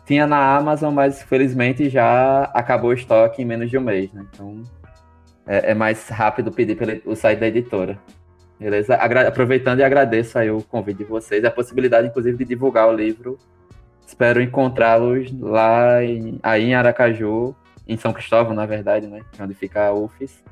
Tinha 0.06 0.26
na 0.26 0.56
Amazon, 0.56 0.94
mas 0.94 1.22
felizmente 1.24 1.90
já 1.90 2.44
acabou 2.54 2.90
o 2.90 2.94
estoque 2.94 3.42
em 3.42 3.46
menos 3.46 3.70
de 3.70 3.78
um 3.78 3.82
mês, 3.82 4.12
né? 4.12 4.26
Então 4.34 4.64
é, 5.46 5.72
é 5.72 5.74
mais 5.74 6.10
rápido 6.10 6.52
pedir 6.52 6.76
pelo 6.76 7.16
site 7.16 7.40
da 7.40 7.48
editora. 7.48 8.00
Beleza? 8.60 8.96
Agra 8.96 9.28
aproveitando 9.28 9.80
e 9.80 9.84
agradeço 9.84 10.38
aí 10.38 10.52
o 10.52 10.62
convite 10.62 11.00
de 11.00 11.04
vocês, 11.04 11.44
a 11.44 11.50
possibilidade, 11.50 12.08
inclusive, 12.08 12.38
de 12.38 12.46
divulgar 12.46 12.88
o 12.88 12.94
livro. 12.94 13.40
Espero 14.06 14.42
encontrá-los 14.42 15.32
lá 15.40 16.04
em, 16.04 16.40
aí 16.44 16.66
em 16.66 16.76
Aracaju, 16.76 17.56
em 17.88 17.98
São 17.98 18.14
Cristóvão, 18.14 18.54
na 18.54 18.66
verdade, 18.66 19.08
né? 19.08 19.22
É 19.38 19.44
onde 19.44 19.56
fica 19.56 19.88
a 19.88 19.94
UFES, 19.94 20.44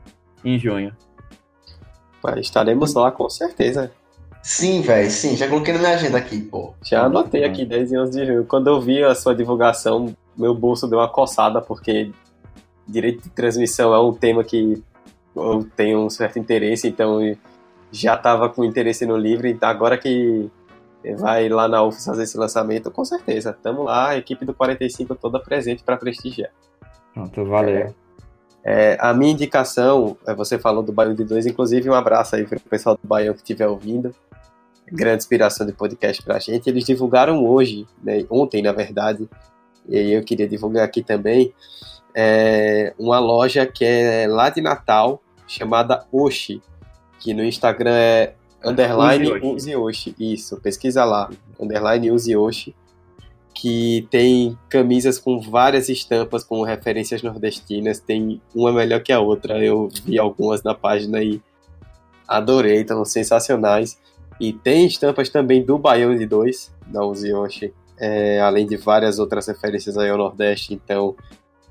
em 0.43 0.57
junho. 0.57 0.95
Estaremos 2.37 2.93
lá 2.93 3.11
com 3.11 3.29
certeza. 3.29 3.91
Sim, 4.41 4.81
velho, 4.81 5.11
sim, 5.11 5.35
já 5.35 5.47
coloquei 5.47 5.73
na 5.73 5.79
minha 5.79 5.93
agenda 5.93 6.17
aqui, 6.17 6.41
pô. 6.41 6.73
Já 6.83 7.05
anotei 7.05 7.43
aqui 7.43 7.65
10 7.65 7.93
anos 7.93 8.11
de 8.11 8.25
junho. 8.25 8.45
Quando 8.45 8.67
eu 8.67 8.79
vi 8.79 9.03
a 9.03 9.13
sua 9.13 9.35
divulgação, 9.35 10.15
meu 10.35 10.55
bolso 10.55 10.87
deu 10.87 10.99
uma 10.99 11.09
coçada, 11.09 11.61
porque 11.61 12.11
direito 12.87 13.23
de 13.23 13.29
transmissão 13.29 13.93
é 13.93 13.99
um 13.99 14.13
tema 14.13 14.43
que 14.43 14.81
eu 15.35 15.67
tenho 15.75 15.99
um 15.99 16.09
certo 16.09 16.39
interesse, 16.39 16.87
então 16.87 17.19
já 17.91 18.15
estava 18.15 18.49
com 18.49 18.63
interesse 18.63 19.05
no 19.05 19.17
livro, 19.17 19.47
então 19.47 19.69
agora 19.69 19.97
que 19.97 20.49
vai 21.17 21.47
lá 21.49 21.67
na 21.67 21.83
UF 21.83 22.03
fazer 22.03 22.23
esse 22.23 22.37
lançamento, 22.37 22.89
com 22.91 23.05
certeza. 23.05 23.51
Estamos 23.51 23.85
lá, 23.85 24.09
a 24.09 24.17
equipe 24.17 24.45
do 24.45 24.53
45 24.53 25.15
toda 25.15 25.39
presente 25.39 25.83
para 25.83 25.97
prestigiar. 25.97 26.51
Pronto, 27.13 27.45
valeu. 27.45 27.75
É, 27.75 27.93
é, 28.63 28.97
a 28.99 29.13
minha 29.13 29.31
indicação, 29.31 30.17
é, 30.25 30.33
você 30.33 30.57
falou 30.57 30.83
do 30.83 30.91
Baião 30.91 31.13
de 31.13 31.23
2, 31.23 31.45
inclusive 31.45 31.89
um 31.89 31.93
abraço 31.93 32.35
aí 32.35 32.45
para 32.45 32.57
o 32.57 32.61
pessoal 32.61 32.95
do 32.95 33.07
Baião 33.07 33.33
que 33.33 33.41
estiver 33.41 33.67
ouvindo 33.67 34.13
grande 34.91 35.23
inspiração 35.23 35.65
de 35.65 35.73
podcast 35.73 36.21
pra 36.23 36.39
gente. 36.39 36.69
Eles 36.69 36.85
divulgaram 36.85 37.45
hoje, 37.45 37.87
né, 38.03 38.25
ontem 38.29 38.61
na 38.61 38.71
verdade, 38.71 39.29
e 39.87 40.11
eu 40.11 40.23
queria 40.23 40.47
divulgar 40.47 40.83
aqui 40.83 41.03
também, 41.03 41.53
é, 42.13 42.93
uma 42.97 43.19
loja 43.19 43.65
que 43.65 43.85
é 43.85 44.27
lá 44.27 44.49
de 44.49 44.61
Natal, 44.61 45.21
chamada 45.47 46.05
Oshi, 46.11 46.61
que 47.19 47.33
no 47.33 47.43
Instagram 47.43 47.95
é 47.95 48.33
underline 48.63 49.31
Use 49.41 49.75
Oshi. 49.75 50.15
Isso, 50.19 50.57
pesquisa 50.57 51.03
lá, 51.05 51.29
underline 51.59 52.11
Use 52.11 52.35
Oshi, 52.35 52.75
que 53.53 54.07
tem 54.09 54.57
camisas 54.69 55.17
com 55.19 55.39
várias 55.39 55.89
estampas 55.89 56.43
com 56.43 56.61
referências 56.63 57.21
nordestinas, 57.21 57.99
tem 57.99 58.41
uma 58.55 58.71
melhor 58.71 59.01
que 59.01 59.11
a 59.11 59.19
outra, 59.19 59.63
eu 59.63 59.89
vi 60.05 60.17
algumas 60.19 60.63
na 60.63 60.73
página 60.73 61.21
e 61.21 61.41
adorei, 62.27 62.81
estão 62.81 63.03
sensacionais. 63.03 63.99
E 64.39 64.53
tem 64.53 64.87
estampas 64.87 65.29
também 65.29 65.63
do 65.63 65.77
Baião 65.77 66.15
de 66.15 66.25
2, 66.25 66.73
da 66.87 67.05
Uziyoshi, 67.05 67.73
é, 67.97 68.39
além 68.39 68.65
de 68.65 68.77
várias 68.77 69.19
outras 69.19 69.47
referências 69.47 69.97
aí 69.97 70.09
ao 70.09 70.17
Nordeste. 70.17 70.73
Então, 70.73 71.15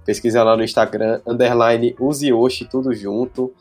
Pesquisa 0.09 0.43
lá 0.43 0.57
no 0.57 0.65
Instagram, 0.65 1.21
underline 1.27 1.95
Uziyoshi, 2.01 2.65
tudo 2.65 2.95
junto. 2.95 3.53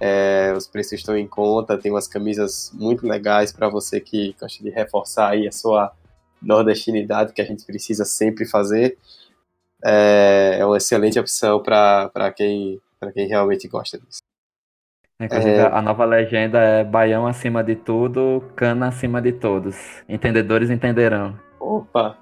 É, 0.00 0.52
os 0.56 0.66
preços 0.66 0.94
estão 0.94 1.16
em 1.16 1.28
conta, 1.28 1.78
tem 1.78 1.92
umas 1.92 2.08
camisas 2.08 2.72
muito 2.74 3.06
legais 3.06 3.52
para 3.52 3.68
você 3.68 4.00
que 4.00 4.34
gosta 4.40 4.64
de 4.64 4.68
reforçar 4.68 5.28
aí 5.28 5.46
a 5.46 5.52
sua 5.52 5.92
nordestinidade, 6.42 7.32
que 7.32 7.40
a 7.40 7.44
gente 7.44 7.64
precisa 7.64 8.04
sempre 8.04 8.44
fazer. 8.44 8.98
É, 9.84 10.56
é 10.58 10.66
uma 10.66 10.78
excelente 10.78 11.20
opção 11.20 11.62
para 11.62 12.32
quem, 12.36 12.80
quem 13.14 13.28
realmente 13.28 13.68
gosta 13.68 13.96
disso. 13.96 14.21
Inclusive, 15.22 15.54
é... 15.54 15.66
a 15.66 15.80
nova 15.80 16.04
legenda 16.04 16.58
é 16.58 16.84
Baião 16.84 17.26
acima 17.26 17.62
de 17.62 17.76
tudo, 17.76 18.42
cana 18.56 18.88
acima 18.88 19.22
de 19.22 19.32
todos. 19.32 19.76
Entendedores 20.08 20.68
entenderão. 20.68 21.38
Opa! 21.60 22.18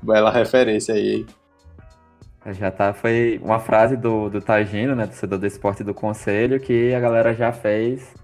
Bela 0.00 0.30
referência 0.30 0.94
aí? 0.94 1.26
Já 2.52 2.70
tá, 2.70 2.94
foi 2.94 3.40
uma 3.42 3.58
frase 3.58 3.96
do, 3.96 4.30
do 4.30 4.40
Tagino, 4.40 4.94
né, 4.94 5.06
do 5.06 5.38
do 5.38 5.46
esporte 5.46 5.82
do 5.82 5.92
conselho, 5.92 6.60
que 6.60 6.94
a 6.94 7.00
galera 7.00 7.34
já 7.34 7.52
fez. 7.52 8.14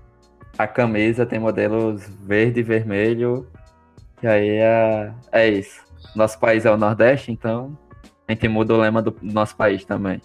A 0.56 0.68
camisa 0.68 1.26
tem 1.26 1.40
modelos 1.40 2.08
verde 2.22 2.60
e 2.60 2.62
vermelho. 2.62 3.46
E 4.22 4.26
aí 4.26 4.48
é, 4.48 5.12
é 5.32 5.48
isso. 5.48 5.82
Nosso 6.14 6.38
país 6.38 6.64
é 6.64 6.70
o 6.70 6.76
Nordeste, 6.76 7.32
então 7.32 7.76
a 8.26 8.32
gente 8.32 8.46
muda 8.48 8.72
o 8.72 8.76
lema 8.78 9.02
do 9.02 9.14
nosso 9.20 9.56
país 9.56 9.84
também. 9.84 10.22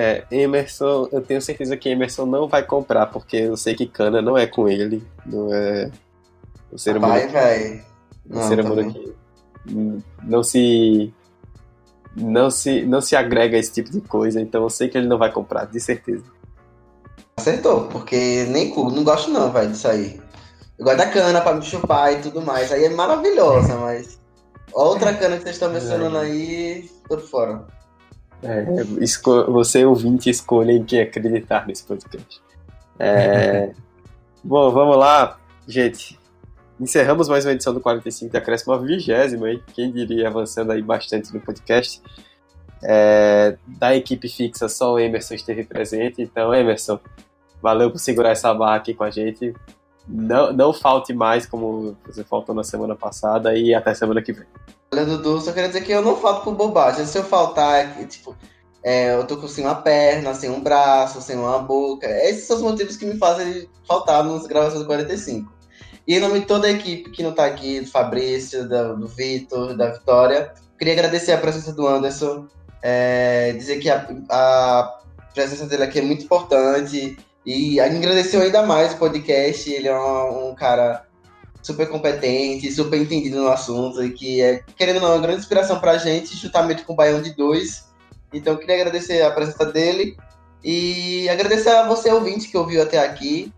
É, 0.00 0.24
Emerson, 0.30 1.08
eu 1.10 1.20
tenho 1.20 1.42
certeza 1.42 1.76
que 1.76 1.88
Emerson 1.88 2.24
não 2.24 2.46
vai 2.46 2.62
comprar, 2.62 3.06
porque 3.06 3.36
eu 3.36 3.56
sei 3.56 3.74
que 3.74 3.84
cana 3.84 4.22
não 4.22 4.38
é 4.38 4.46
com 4.46 4.68
ele. 4.68 5.04
Não 5.26 5.52
é. 5.52 5.90
O 6.70 6.78
ser 6.78 6.96
humano. 6.96 7.14
Vai, 7.14 7.26
velho. 7.26 7.82
O 8.30 8.42
ser 8.42 8.60
humano 8.60 8.80
aqui. 8.82 9.14
Não 10.22 10.44
se 10.44 11.12
não 12.14 12.48
se, 12.48 12.82
não 12.82 13.00
se 13.00 13.16
agrega 13.16 13.56
a 13.56 13.60
esse 13.60 13.72
tipo 13.72 13.90
de 13.90 14.00
coisa, 14.00 14.40
então 14.40 14.62
eu 14.62 14.70
sei 14.70 14.88
que 14.88 14.96
ele 14.96 15.08
não 15.08 15.18
vai 15.18 15.32
comprar, 15.32 15.64
de 15.66 15.80
certeza. 15.80 16.22
Acertou, 17.36 17.88
porque 17.88 18.46
nem 18.50 18.70
cu, 18.70 18.92
não 18.92 19.02
gosto 19.02 19.32
não, 19.32 19.50
velho, 19.50 19.72
disso 19.72 19.88
aí. 19.88 20.20
Eu 20.78 20.84
gosto 20.84 20.98
da 20.98 21.10
cana 21.10 21.40
pra 21.40 21.54
me 21.54 21.62
chupar 21.62 22.12
e 22.12 22.22
tudo 22.22 22.40
mais, 22.40 22.70
aí 22.70 22.84
é 22.84 22.90
maravilhosa, 22.90 23.76
mas 23.76 24.20
outra 24.72 25.12
cana 25.14 25.38
que 25.38 25.42
vocês 25.42 25.56
estão 25.56 25.72
mencionando 25.72 26.18
aí, 26.18 26.88
tô 27.08 27.18
fora. 27.18 27.66
É, 28.42 28.64
você 29.48 29.84
ouvinte 29.84 30.30
escolha 30.30 30.72
em 30.72 30.84
quem 30.84 31.00
acreditar 31.00 31.66
nesse 31.66 31.84
podcast. 31.84 32.40
É... 32.98 33.72
Bom, 34.42 34.70
vamos 34.70 34.96
lá, 34.96 35.38
gente. 35.66 36.18
Encerramos 36.80 37.28
mais 37.28 37.44
uma 37.44 37.52
edição 37.52 37.74
do 37.74 37.80
45 37.80 38.30
de 38.30 38.36
Acréscimo, 38.36 38.72
a 38.72 38.78
vigésima, 38.78 39.50
hein? 39.50 39.62
Quem 39.74 39.90
diria, 39.90 40.28
avançando 40.28 40.70
aí 40.70 40.80
bastante 40.80 41.34
no 41.34 41.40
podcast. 41.40 42.00
É, 42.82 43.56
da 43.66 43.96
equipe 43.96 44.28
fixa, 44.28 44.68
só 44.68 44.92
o 44.92 44.98
Emerson 44.98 45.34
esteve 45.34 45.64
presente. 45.64 46.22
Então, 46.22 46.54
Emerson, 46.54 47.00
valeu 47.60 47.90
por 47.90 47.98
segurar 47.98 48.30
essa 48.30 48.54
barra 48.54 48.76
aqui 48.76 48.94
com 48.94 49.02
a 49.02 49.10
gente. 49.10 49.52
Não, 50.08 50.52
não 50.52 50.72
falte 50.72 51.12
mais, 51.12 51.44
como 51.44 51.96
você 52.06 52.24
faltou 52.24 52.54
na 52.54 52.64
semana 52.64 52.96
passada, 52.96 53.54
e 53.54 53.74
até 53.74 53.92
semana 53.94 54.22
que 54.22 54.32
vem. 54.32 54.46
Olha, 54.92 55.04
Dudu, 55.04 55.40
só 55.40 55.52
queria 55.52 55.68
dizer 55.68 55.82
que 55.82 55.92
eu 55.92 56.00
não 56.00 56.16
falto 56.16 56.44
por 56.44 56.54
bobagem. 56.54 57.04
Se 57.04 57.18
eu 57.18 57.24
faltar, 57.24 57.94
tipo, 58.06 58.34
é, 58.82 59.14
eu 59.14 59.26
tô 59.26 59.36
com 59.36 59.46
sem 59.46 59.64
uma 59.64 59.74
perna, 59.74 60.34
sem 60.34 60.48
um 60.48 60.60
braço, 60.60 61.20
sem 61.20 61.36
uma 61.36 61.58
boca. 61.58 62.06
Esses 62.06 62.44
são 62.44 62.56
os 62.56 62.62
motivos 62.62 62.96
que 62.96 63.04
me 63.04 63.18
fazem 63.18 63.68
faltar 63.86 64.24
nas 64.24 64.46
gravações 64.46 64.80
do 64.80 64.86
45. 64.86 65.52
E 66.06 66.16
em 66.16 66.20
nome 66.20 66.40
de 66.40 66.46
toda 66.46 66.66
a 66.66 66.70
equipe 66.70 67.10
que 67.10 67.22
não 67.22 67.30
está 67.30 67.44
aqui, 67.44 67.80
do 67.80 67.90
Fabrício, 67.90 68.66
do, 68.66 68.96
do 68.96 69.08
Vitor, 69.08 69.76
da 69.76 69.90
Vitória, 69.90 70.54
queria 70.78 70.94
agradecer 70.94 71.32
a 71.32 71.38
presença 71.38 71.70
do 71.72 71.86
Anderson, 71.86 72.46
é, 72.80 73.52
dizer 73.52 73.78
que 73.78 73.90
a, 73.90 74.08
a, 74.30 75.00
presença 75.34 75.66
dele 75.66 75.82
aqui 75.82 75.98
é 75.98 76.02
muito 76.02 76.24
importante 76.24 77.18
e 77.48 77.80
agradeceu 77.80 78.42
ainda 78.42 78.62
mais 78.62 78.92
o 78.92 78.98
podcast. 78.98 79.72
Ele 79.72 79.88
é 79.88 79.98
um, 79.98 80.50
um 80.50 80.54
cara 80.54 81.06
super 81.62 81.88
competente, 81.88 82.70
super 82.70 83.00
entendido 83.00 83.40
no 83.40 83.48
assunto 83.48 84.04
e 84.04 84.10
que 84.10 84.42
é, 84.42 84.62
querendo 84.76 84.96
ou 84.96 85.02
não, 85.02 85.12
uma 85.12 85.22
grande 85.22 85.40
inspiração 85.40 85.80
para 85.80 85.92
a 85.92 85.98
gente, 85.98 86.36
juntamente 86.36 86.84
com 86.84 86.92
o 86.92 86.96
Baião 86.96 87.22
de 87.22 87.34
Dois. 87.34 87.88
Então, 88.34 88.54
queria 88.54 88.74
agradecer 88.74 89.22
a 89.22 89.30
presença 89.30 89.64
dele 89.64 90.14
e 90.62 91.26
agradecer 91.30 91.70
a 91.70 91.88
você, 91.88 92.12
ouvinte, 92.12 92.48
que 92.48 92.58
ouviu 92.58 92.82
até 92.82 92.98
aqui. 92.98 93.50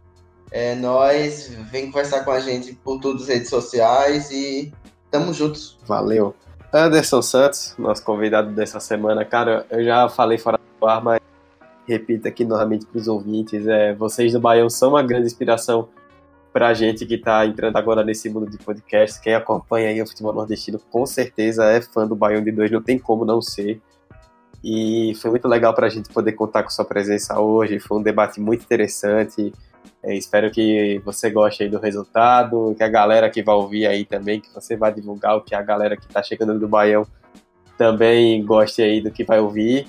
É, 0.53 0.77
nós, 0.77 1.49
vem 1.73 1.87
conversar 1.87 2.25
com 2.25 2.31
a 2.31 2.39
gente 2.39 2.73
por 2.73 3.01
todas 3.01 3.23
as 3.23 3.29
redes 3.29 3.51
sociais 3.51 4.31
e 4.31 4.73
tamo 5.11 5.35
juntos. 5.35 5.77
Valeu. 5.85 6.33
Anderson 6.73 7.23
Santos, 7.23 7.75
nosso 7.77 8.05
convidado 8.05 8.53
dessa 8.53 8.79
semana, 8.79 9.25
cara, 9.25 9.67
eu 9.69 9.85
já 9.85 10.09
falei 10.09 10.39
fora 10.39 10.61
do 10.81 10.87
ar, 10.87 11.03
mas 11.03 11.20
repito 11.91 12.29
aqui 12.29 12.45
novamente 12.45 12.87
para 12.87 12.99
os 12.99 13.09
ouvintes, 13.09 13.67
é, 13.67 13.93
vocês 13.95 14.33
do 14.33 14.41
Baião 14.41 14.71
são 14.71 14.91
uma 14.91 15.03
grande 15.03 15.27
inspiração 15.27 15.89
para 16.53 16.69
a 16.69 16.75
gente 16.75 17.05
que 17.05 17.15
está 17.15 17.45
entrando 17.45 17.77
agora 17.77 18.05
nesse 18.05 18.29
mundo 18.31 18.49
de 18.49 18.59
podcast. 18.59 19.21
Quem 19.21 19.35
acompanha 19.35 19.89
aí 19.89 20.01
o 20.01 20.07
futebol 20.07 20.33
nordestino 20.33 20.81
com 20.91 21.05
certeza 21.05 21.65
é 21.65 21.81
fã 21.81 22.07
do 22.07 22.15
Baião 22.15 22.43
de 22.43 22.53
Dois, 22.53 22.71
não 22.71 22.81
tem 22.81 22.99
como 22.99 23.25
não 23.25 23.43
ser. 23.43 23.81
E 24.63 25.15
foi 25.21 25.31
muito 25.31 25.49
legal 25.49 25.75
para 25.75 25.87
a 25.87 25.91
gente 25.91 26.09
poder 26.11 26.33
contar 26.33 26.63
com 26.63 26.71
sua 26.71 26.85
presença 26.85 27.41
hoje. 27.41 27.81
Foi 27.81 27.99
um 27.99 28.03
debate 28.03 28.41
muito 28.41 28.63
interessante. 28.63 29.53
É, 30.03 30.15
espero 30.15 30.51
que 30.51 31.01
você 31.05 31.31
goste 31.31 31.63
aí 31.63 31.69
do 31.69 31.79
resultado, 31.79 32.75
que 32.77 32.83
a 32.83 32.89
galera 32.89 33.31
que 33.31 33.43
vai 33.43 33.55
ouvir 33.55 33.87
aí 33.87 34.05
também, 34.05 34.41
que 34.41 34.53
você 34.53 34.77
vai 34.77 34.93
divulgar, 34.93 35.37
o 35.37 35.41
que 35.41 35.55
a 35.55 35.63
galera 35.63 35.97
que 35.97 36.07
está 36.07 36.23
chegando 36.23 36.59
do 36.59 36.69
Baião 36.69 37.07
também 37.79 38.45
goste 38.45 38.83
aí 38.83 39.01
do 39.01 39.11
que 39.11 39.25
vai 39.25 39.41
ouvir. 39.41 39.89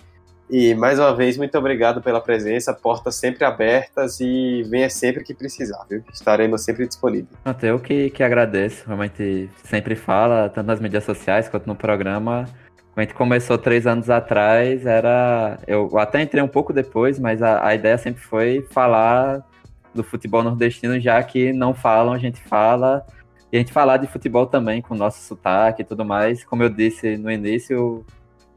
E 0.52 0.76
mais 0.76 0.99
uma 0.99 1.16
vez, 1.16 1.38
muito 1.38 1.58
obrigado 1.58 2.02
pela 2.02 2.20
presença, 2.20 2.74
portas 2.74 3.16
sempre 3.16 3.45
abertas 3.45 4.20
e 4.20 4.64
venha 4.64 4.89
sempre 4.89 5.24
que 5.24 5.34
precisar, 5.34 5.86
viu? 5.89 6.04
Estaremos 6.12 6.62
sempre 6.62 6.86
disponíveis. 6.86 7.30
Eu 7.64 7.80
que, 7.80 8.10
que 8.10 8.22
agradeço, 8.22 8.84
realmente 8.86 9.49
sempre 9.64 9.95
fala, 9.95 10.49
tanto 10.49 10.68
nas 10.68 10.82
mídias 10.82 11.06
sociais 11.06 11.47
quanto 11.47 11.68
no 11.68 11.76
programa. 11.76 12.43
Quando 12.93 12.97
a 12.97 13.02
gente 13.04 13.14
começou 13.14 13.58
três 13.58 13.88
anos 13.88 14.10
atrás, 14.10 14.86
era. 14.86 15.58
Eu 15.66 15.97
até 15.97 16.22
entrei 16.22 16.43
um 16.43 16.49
pouco 16.49 16.74
depois, 16.74 17.18
mas 17.18 17.41
a, 17.41 17.66
a 17.66 17.74
ideia 17.74 17.97
sempre 17.97 18.22
foi 18.22 18.68
falar 18.72 19.41
do 19.95 20.04
futebol 20.04 20.43
nordestino, 20.43 20.99
já 20.99 21.24
que 21.24 21.54
não 21.54 21.74
falam, 21.74 22.12
a 22.12 22.18
gente 22.18 22.41
fala. 22.41 23.06
E 23.54 23.56
a 23.56 23.60
gente 23.60 23.72
falar 23.72 23.95
de 23.95 24.08
futebol 24.08 24.45
também, 24.45 24.82
com 24.82 24.95
o 24.95 24.97
nosso 24.97 25.22
sotaque 25.26 25.82
e 25.82 25.86
tudo 25.86 26.04
mais. 26.04 26.43
Como 26.43 26.62
eu 26.62 26.70
disse 26.70 27.16
no 27.16 27.32
início, 27.32 28.06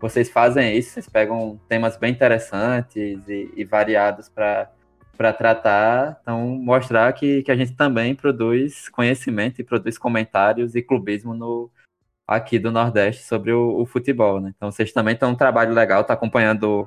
vocês 0.04 0.28
fazem 0.28 0.76
isso, 0.76 0.90
vocês 0.90 1.08
pegam 1.08 1.58
temas 1.66 1.96
bem 1.96 2.12
interessantes 2.12 3.26
e, 3.26 3.50
e 3.56 3.64
variados 3.64 4.28
para 4.28 5.32
tratar. 5.32 6.18
Então, 6.20 6.46
mostrar 6.46 7.10
que, 7.14 7.42
que 7.42 7.50
a 7.50 7.56
gente 7.56 7.72
também 7.72 8.14
produz 8.14 8.90
conhecimento 8.90 9.62
e 9.62 9.64
produz 9.64 9.96
comentários 9.96 10.74
e 10.74 10.82
clubismo 10.82 11.32
no, 11.32 11.70
aqui 12.28 12.58
do 12.58 12.70
Nordeste 12.70 13.24
sobre 13.24 13.52
o, 13.52 13.80
o 13.80 13.86
futebol. 13.86 14.42
Né? 14.42 14.52
Então, 14.54 14.70
vocês 14.70 14.92
também 14.92 15.14
estão 15.14 15.30
um 15.30 15.34
trabalho 15.34 15.72
legal, 15.72 16.04
tá 16.04 16.12
acompanhando, 16.12 16.86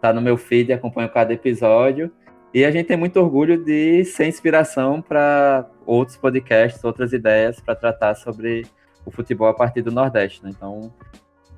tá 0.00 0.10
no 0.10 0.22
meu 0.22 0.38
feed, 0.38 0.72
acompanho 0.72 1.10
cada 1.10 1.34
episódio. 1.34 2.10
E 2.54 2.64
a 2.64 2.70
gente 2.70 2.86
tem 2.86 2.96
muito 2.96 3.20
orgulho 3.20 3.62
de 3.62 4.02
ser 4.06 4.28
inspiração 4.28 5.02
para 5.02 5.68
outros 5.84 6.16
podcasts, 6.16 6.82
outras 6.82 7.12
ideias 7.12 7.60
para 7.60 7.74
tratar 7.74 8.14
sobre 8.14 8.64
o 9.04 9.10
futebol 9.10 9.48
a 9.48 9.52
partir 9.52 9.82
do 9.82 9.92
Nordeste. 9.92 10.42
Né? 10.42 10.52
Então, 10.56 10.90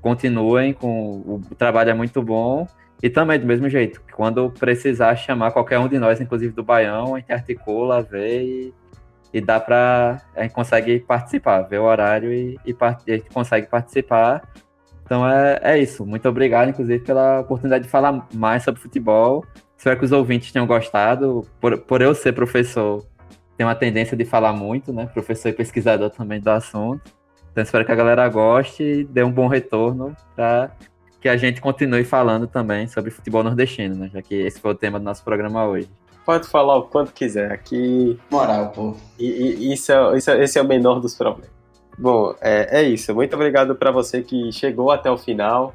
continuem 0.01 0.73
com 0.73 1.19
o, 1.19 1.43
trabalho 1.57 1.91
é 1.91 1.95
muito 1.95 2.23
bom. 2.23 2.67
E 3.03 3.09
também, 3.09 3.39
do 3.39 3.47
mesmo 3.47 3.69
jeito, 3.69 4.03
quando 4.13 4.51
precisar 4.51 5.15
chamar 5.17 5.53
qualquer 5.53 5.79
um 5.79 5.89
de 5.89 5.99
nós, 5.99 6.21
inclusive 6.21 6.53
do 6.53 6.65
Baião, 6.65 7.15
a 7.15 7.21
gente 7.21 7.33
articula, 7.33 8.03
vê 8.03 8.43
e, 8.43 8.75
e 9.33 9.41
dá 9.41 9.61
para. 9.61 10.21
A 10.35 10.43
gente 10.43 10.53
consegue 10.53 10.99
participar, 11.01 11.63
ver 11.63 11.79
o 11.79 11.85
horário 11.85 12.33
e, 12.33 12.59
e, 12.67 12.77
e, 13.07 13.13
a 13.13 13.17
gente 13.17 13.31
consegue 13.31 13.69
participar. 13.69 14.43
Então 15.05 15.29
é, 15.29 15.61
é 15.63 15.79
isso. 15.79 16.05
Muito 16.05 16.29
obrigado, 16.29 16.71
inclusive, 16.71 17.05
pela 17.05 17.41
oportunidade 17.41 17.85
de 17.85 17.91
falar 17.91 18.27
mais 18.35 18.65
sobre 18.65 18.81
futebol 18.81 19.45
Espero 19.79 19.97
que 19.97 20.05
os 20.05 20.13
ouvintes 20.13 20.51
tenham 20.51 20.67
gostado. 20.67 21.47
Por, 21.61 21.79
por 21.79 22.03
eu 22.03 22.13
ser 22.13 22.33
professor, 22.33 23.07
tenho 23.57 23.69
uma 23.69 23.77
tendência 23.77 24.17
de 24.17 24.25
falar 24.25 24.53
muito, 24.53 24.93
né? 24.93 25.07
Professor 25.07 25.51
e 25.51 25.53
pesquisador 25.53 26.11
também 26.11 26.41
do 26.41 26.51
assunto. 26.51 27.17
Então 27.53 27.63
espero 27.63 27.85
que 27.85 27.93
a 27.93 27.97
galera 27.97 28.29
goste 28.29 28.83
e 28.83 29.05
dê 29.05 29.23
um 29.23 29.33
bom 29.33 29.49
retorno 29.49 30.17
para 30.35 30.71
que 31.21 31.29
a 31.29 31.37
gente 31.37 31.61
continue 31.61 32.05
falando 32.05 32.47
também 32.47 32.87
sobre 32.87 33.11
futebol 33.11 33.43
nordestino, 33.43 33.95
né? 33.95 34.11
Já 34.13 34.23
que 34.23 34.35
esse 34.35 34.61
foi 34.61 34.71
o 34.71 34.75
tema 34.75 34.99
do 34.99 35.05
nosso 35.05 35.25
programa 35.25 35.67
hoje. 35.67 35.89
Pode 36.25 36.47
falar 36.47 36.77
o 36.77 36.83
quanto 36.83 37.13
quiser. 37.13 37.51
Aqui. 37.51 38.19
Moral, 38.31 38.71
pô. 38.71 38.95
E, 39.19 39.27
e 39.27 39.73
isso, 39.73 39.91
é, 39.91 40.17
isso 40.17 40.31
é, 40.31 40.45
esse 40.45 40.59
é 40.59 40.63
o 40.63 40.65
menor 40.67 41.01
dos 41.01 41.15
problemas. 41.15 41.51
Bom, 41.99 42.35
é, 42.41 42.81
é 42.81 42.83
isso. 42.83 43.15
Muito 43.15 43.35
obrigado 43.35 43.75
para 43.75 43.91
você 43.91 44.23
que 44.23 44.53
chegou 44.53 44.91
até 44.91 45.11
o 45.11 45.19
final. 45.19 45.75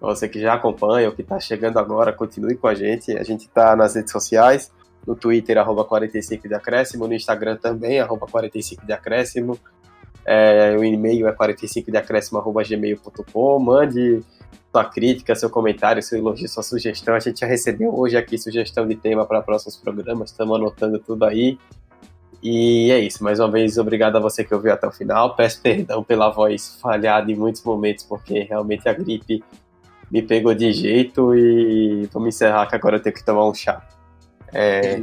Você 0.00 0.28
que 0.28 0.40
já 0.40 0.54
acompanha 0.54 1.08
ou 1.08 1.14
que 1.14 1.20
está 1.20 1.38
chegando 1.38 1.78
agora, 1.78 2.12
continue 2.12 2.56
com 2.56 2.66
a 2.66 2.74
gente. 2.74 3.16
A 3.16 3.22
gente 3.22 3.42
está 3.42 3.76
nas 3.76 3.94
redes 3.94 4.10
sociais, 4.10 4.72
no 5.06 5.14
Twitter, 5.14 5.58
arroba 5.58 5.84
45 5.84 6.48
de 6.48 6.54
acréscimo, 6.54 7.06
no 7.06 7.14
Instagram 7.14 7.56
também, 7.56 8.00
arroba 8.00 8.26
45 8.26 8.86
de 8.86 8.92
acréscimo. 8.92 9.58
É, 10.26 10.76
o 10.76 10.84
e-mail 10.84 11.28
é 11.28 11.32
45decréscimo.gmail.com. 11.32 13.58
Mande 13.58 14.22
sua 14.72 14.84
crítica, 14.84 15.34
seu 15.34 15.50
comentário, 15.50 16.02
seu 16.02 16.18
elogio, 16.18 16.48
sua 16.48 16.62
sugestão. 16.62 17.14
A 17.14 17.18
gente 17.18 17.40
já 17.40 17.46
recebeu 17.46 17.98
hoje 17.98 18.16
aqui 18.16 18.38
sugestão 18.38 18.86
de 18.86 18.94
tema 18.94 19.26
para 19.26 19.42
próximos 19.42 19.76
programas. 19.76 20.30
Estamos 20.30 20.56
anotando 20.56 20.98
tudo 20.98 21.24
aí. 21.24 21.58
E 22.42 22.90
é 22.90 22.98
isso. 22.98 23.22
Mais 23.22 23.38
uma 23.38 23.50
vez, 23.50 23.76
obrigado 23.76 24.16
a 24.16 24.20
você 24.20 24.44
que 24.44 24.54
ouviu 24.54 24.72
até 24.72 24.86
o 24.86 24.92
final. 24.92 25.36
Peço 25.36 25.60
perdão 25.60 26.02
pela 26.02 26.30
voz 26.30 26.78
falhada 26.80 27.30
em 27.30 27.36
muitos 27.36 27.62
momentos, 27.62 28.04
porque 28.04 28.40
realmente 28.40 28.88
a 28.88 28.94
gripe 28.94 29.44
me 30.10 30.22
pegou 30.22 30.54
de 30.54 30.72
jeito. 30.72 31.34
E 31.34 32.08
vamos 32.12 32.34
encerrar 32.34 32.66
que 32.66 32.74
agora 32.74 32.96
eu 32.96 33.02
tenho 33.02 33.14
que 33.14 33.24
tomar 33.24 33.46
um 33.46 33.54
chá. 33.54 33.86
É... 34.52 35.02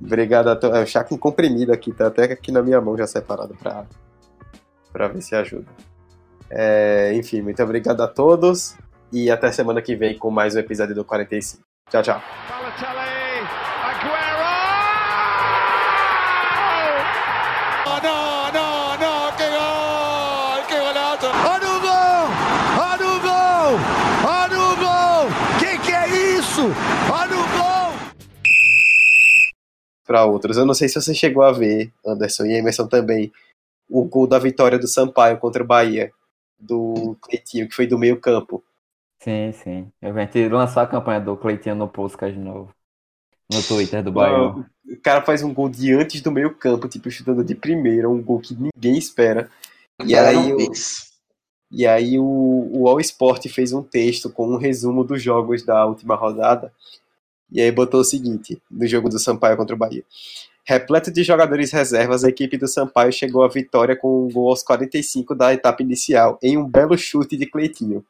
Obrigado 0.00 0.48
a 0.48 0.56
todos. 0.56 0.76
É 0.76 0.82
o 0.82 0.86
chá 0.86 1.02
com 1.04 1.16
comprimido 1.16 1.72
aqui, 1.72 1.92
tá 1.92 2.08
até 2.08 2.24
aqui 2.24 2.52
na 2.52 2.62
minha 2.62 2.80
mão 2.80 2.96
já 2.96 3.06
separado 3.06 3.54
para 3.54 3.84
para 4.92 5.08
ver 5.08 5.20
se 5.20 5.34
ajuda. 5.34 5.66
É, 6.50 7.12
enfim, 7.14 7.42
muito 7.42 7.62
obrigado 7.62 8.00
a 8.02 8.08
todos 8.08 8.76
e 9.12 9.30
até 9.30 9.52
semana 9.52 9.82
que 9.82 9.94
vem 9.94 10.16
com 10.16 10.30
mais 10.30 10.54
um 10.54 10.58
episódio 10.58 10.94
do 10.94 11.04
45. 11.04 11.62
Tchau, 11.90 12.02
tchau. 12.02 12.55
Para 30.06 30.24
outros. 30.24 30.56
Eu 30.56 30.64
não 30.64 30.74
sei 30.74 30.88
se 30.88 31.00
você 31.00 31.14
chegou 31.14 31.42
a 31.42 31.52
ver, 31.52 31.92
Anderson 32.06 32.46
e 32.46 32.54
Emerson 32.54 32.86
também, 32.86 33.32
o 33.88 34.04
gol 34.04 34.26
da 34.26 34.38
vitória 34.38 34.78
do 34.78 34.86
Sampaio 34.86 35.38
contra 35.38 35.62
o 35.62 35.66
Bahia, 35.66 36.12
do 36.58 37.16
Cleitinho, 37.20 37.68
que 37.68 37.74
foi 37.74 37.86
do 37.86 37.98
meio 37.98 38.18
campo. 38.18 38.62
Sim, 39.20 39.52
sim. 39.52 39.92
A 40.00 40.12
gente 40.12 40.48
lançou 40.48 40.82
a 40.82 40.86
campanha 40.86 41.20
do 41.20 41.36
Cleitinho 41.36 41.74
no 41.74 41.88
Puskas 41.88 42.32
de 42.32 42.38
novo. 42.38 42.70
No 43.52 43.62
Twitter 43.62 44.02
do 44.02 44.12
Bahia. 44.12 44.64
O 44.88 45.00
cara 45.02 45.22
faz 45.22 45.42
um 45.42 45.52
gol 45.52 45.68
de 45.68 45.92
antes 45.92 46.20
do 46.20 46.32
meio 46.32 46.54
campo, 46.54 46.88
tipo, 46.88 47.10
chutando 47.10 47.44
de 47.44 47.54
primeira, 47.54 48.08
um 48.08 48.22
gol 48.22 48.40
que 48.40 48.54
ninguém 48.54 48.96
espera. 48.96 49.50
E 50.04 50.14
aí, 50.14 50.52
o, 50.52 50.58
e 51.70 51.86
aí 51.86 52.18
o, 52.18 52.70
o 52.72 52.88
All 52.88 53.00
Sport 53.00 53.46
fez 53.48 53.72
um 53.72 53.82
texto 53.82 54.30
com 54.30 54.48
um 54.48 54.56
resumo 54.56 55.04
dos 55.04 55.22
jogos 55.22 55.64
da 55.64 55.84
última 55.86 56.14
rodada 56.14 56.72
e 57.50 57.60
aí 57.60 57.70
botou 57.70 58.00
o 58.00 58.04
seguinte, 58.04 58.60
no 58.70 58.86
jogo 58.86 59.08
do 59.08 59.18
Sampaio 59.18 59.56
contra 59.56 59.74
o 59.74 59.78
Bahia. 59.78 60.04
Repleto 60.64 61.12
de 61.12 61.22
jogadores 61.22 61.70
reservas, 61.70 62.24
a 62.24 62.28
equipe 62.28 62.56
do 62.56 62.66
Sampaio 62.66 63.12
chegou 63.12 63.44
à 63.44 63.48
vitória 63.48 63.96
com 63.96 64.26
um 64.26 64.28
gol 64.28 64.48
aos 64.48 64.62
45 64.62 65.34
da 65.34 65.54
etapa 65.54 65.82
inicial, 65.82 66.38
em 66.42 66.58
um 66.58 66.68
belo 66.68 66.98
chute 66.98 67.36
de 67.36 67.46
Cleitinho. 67.46 68.04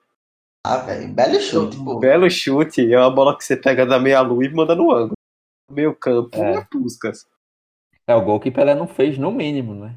Ah, 0.64 0.78
velho, 0.78 1.09
belo 1.09 1.41
chute, 1.41 1.76
pô. 1.76 1.99
Belo 1.99 2.30
chute, 2.30 2.93
é 2.93 2.99
uma 2.99 3.11
bola 3.11 3.37
que 3.37 3.45
você 3.45 3.57
pega 3.57 3.84
da 3.84 3.99
meia-lua 3.99 4.45
e 4.45 4.49
manda 4.49 4.74
no 4.74 4.91
ângulo. 4.91 5.12
Meio 5.70 5.95
campo, 5.95 6.43
é. 6.43 6.66
Puscas. 6.70 7.26
É 8.07 8.14
o 8.14 8.24
gol 8.24 8.41
que 8.41 8.51
Pelé 8.51 8.74
não 8.74 8.89
fez, 8.89 9.18
no 9.18 9.30
mínimo, 9.30 9.74
né? 9.74 9.97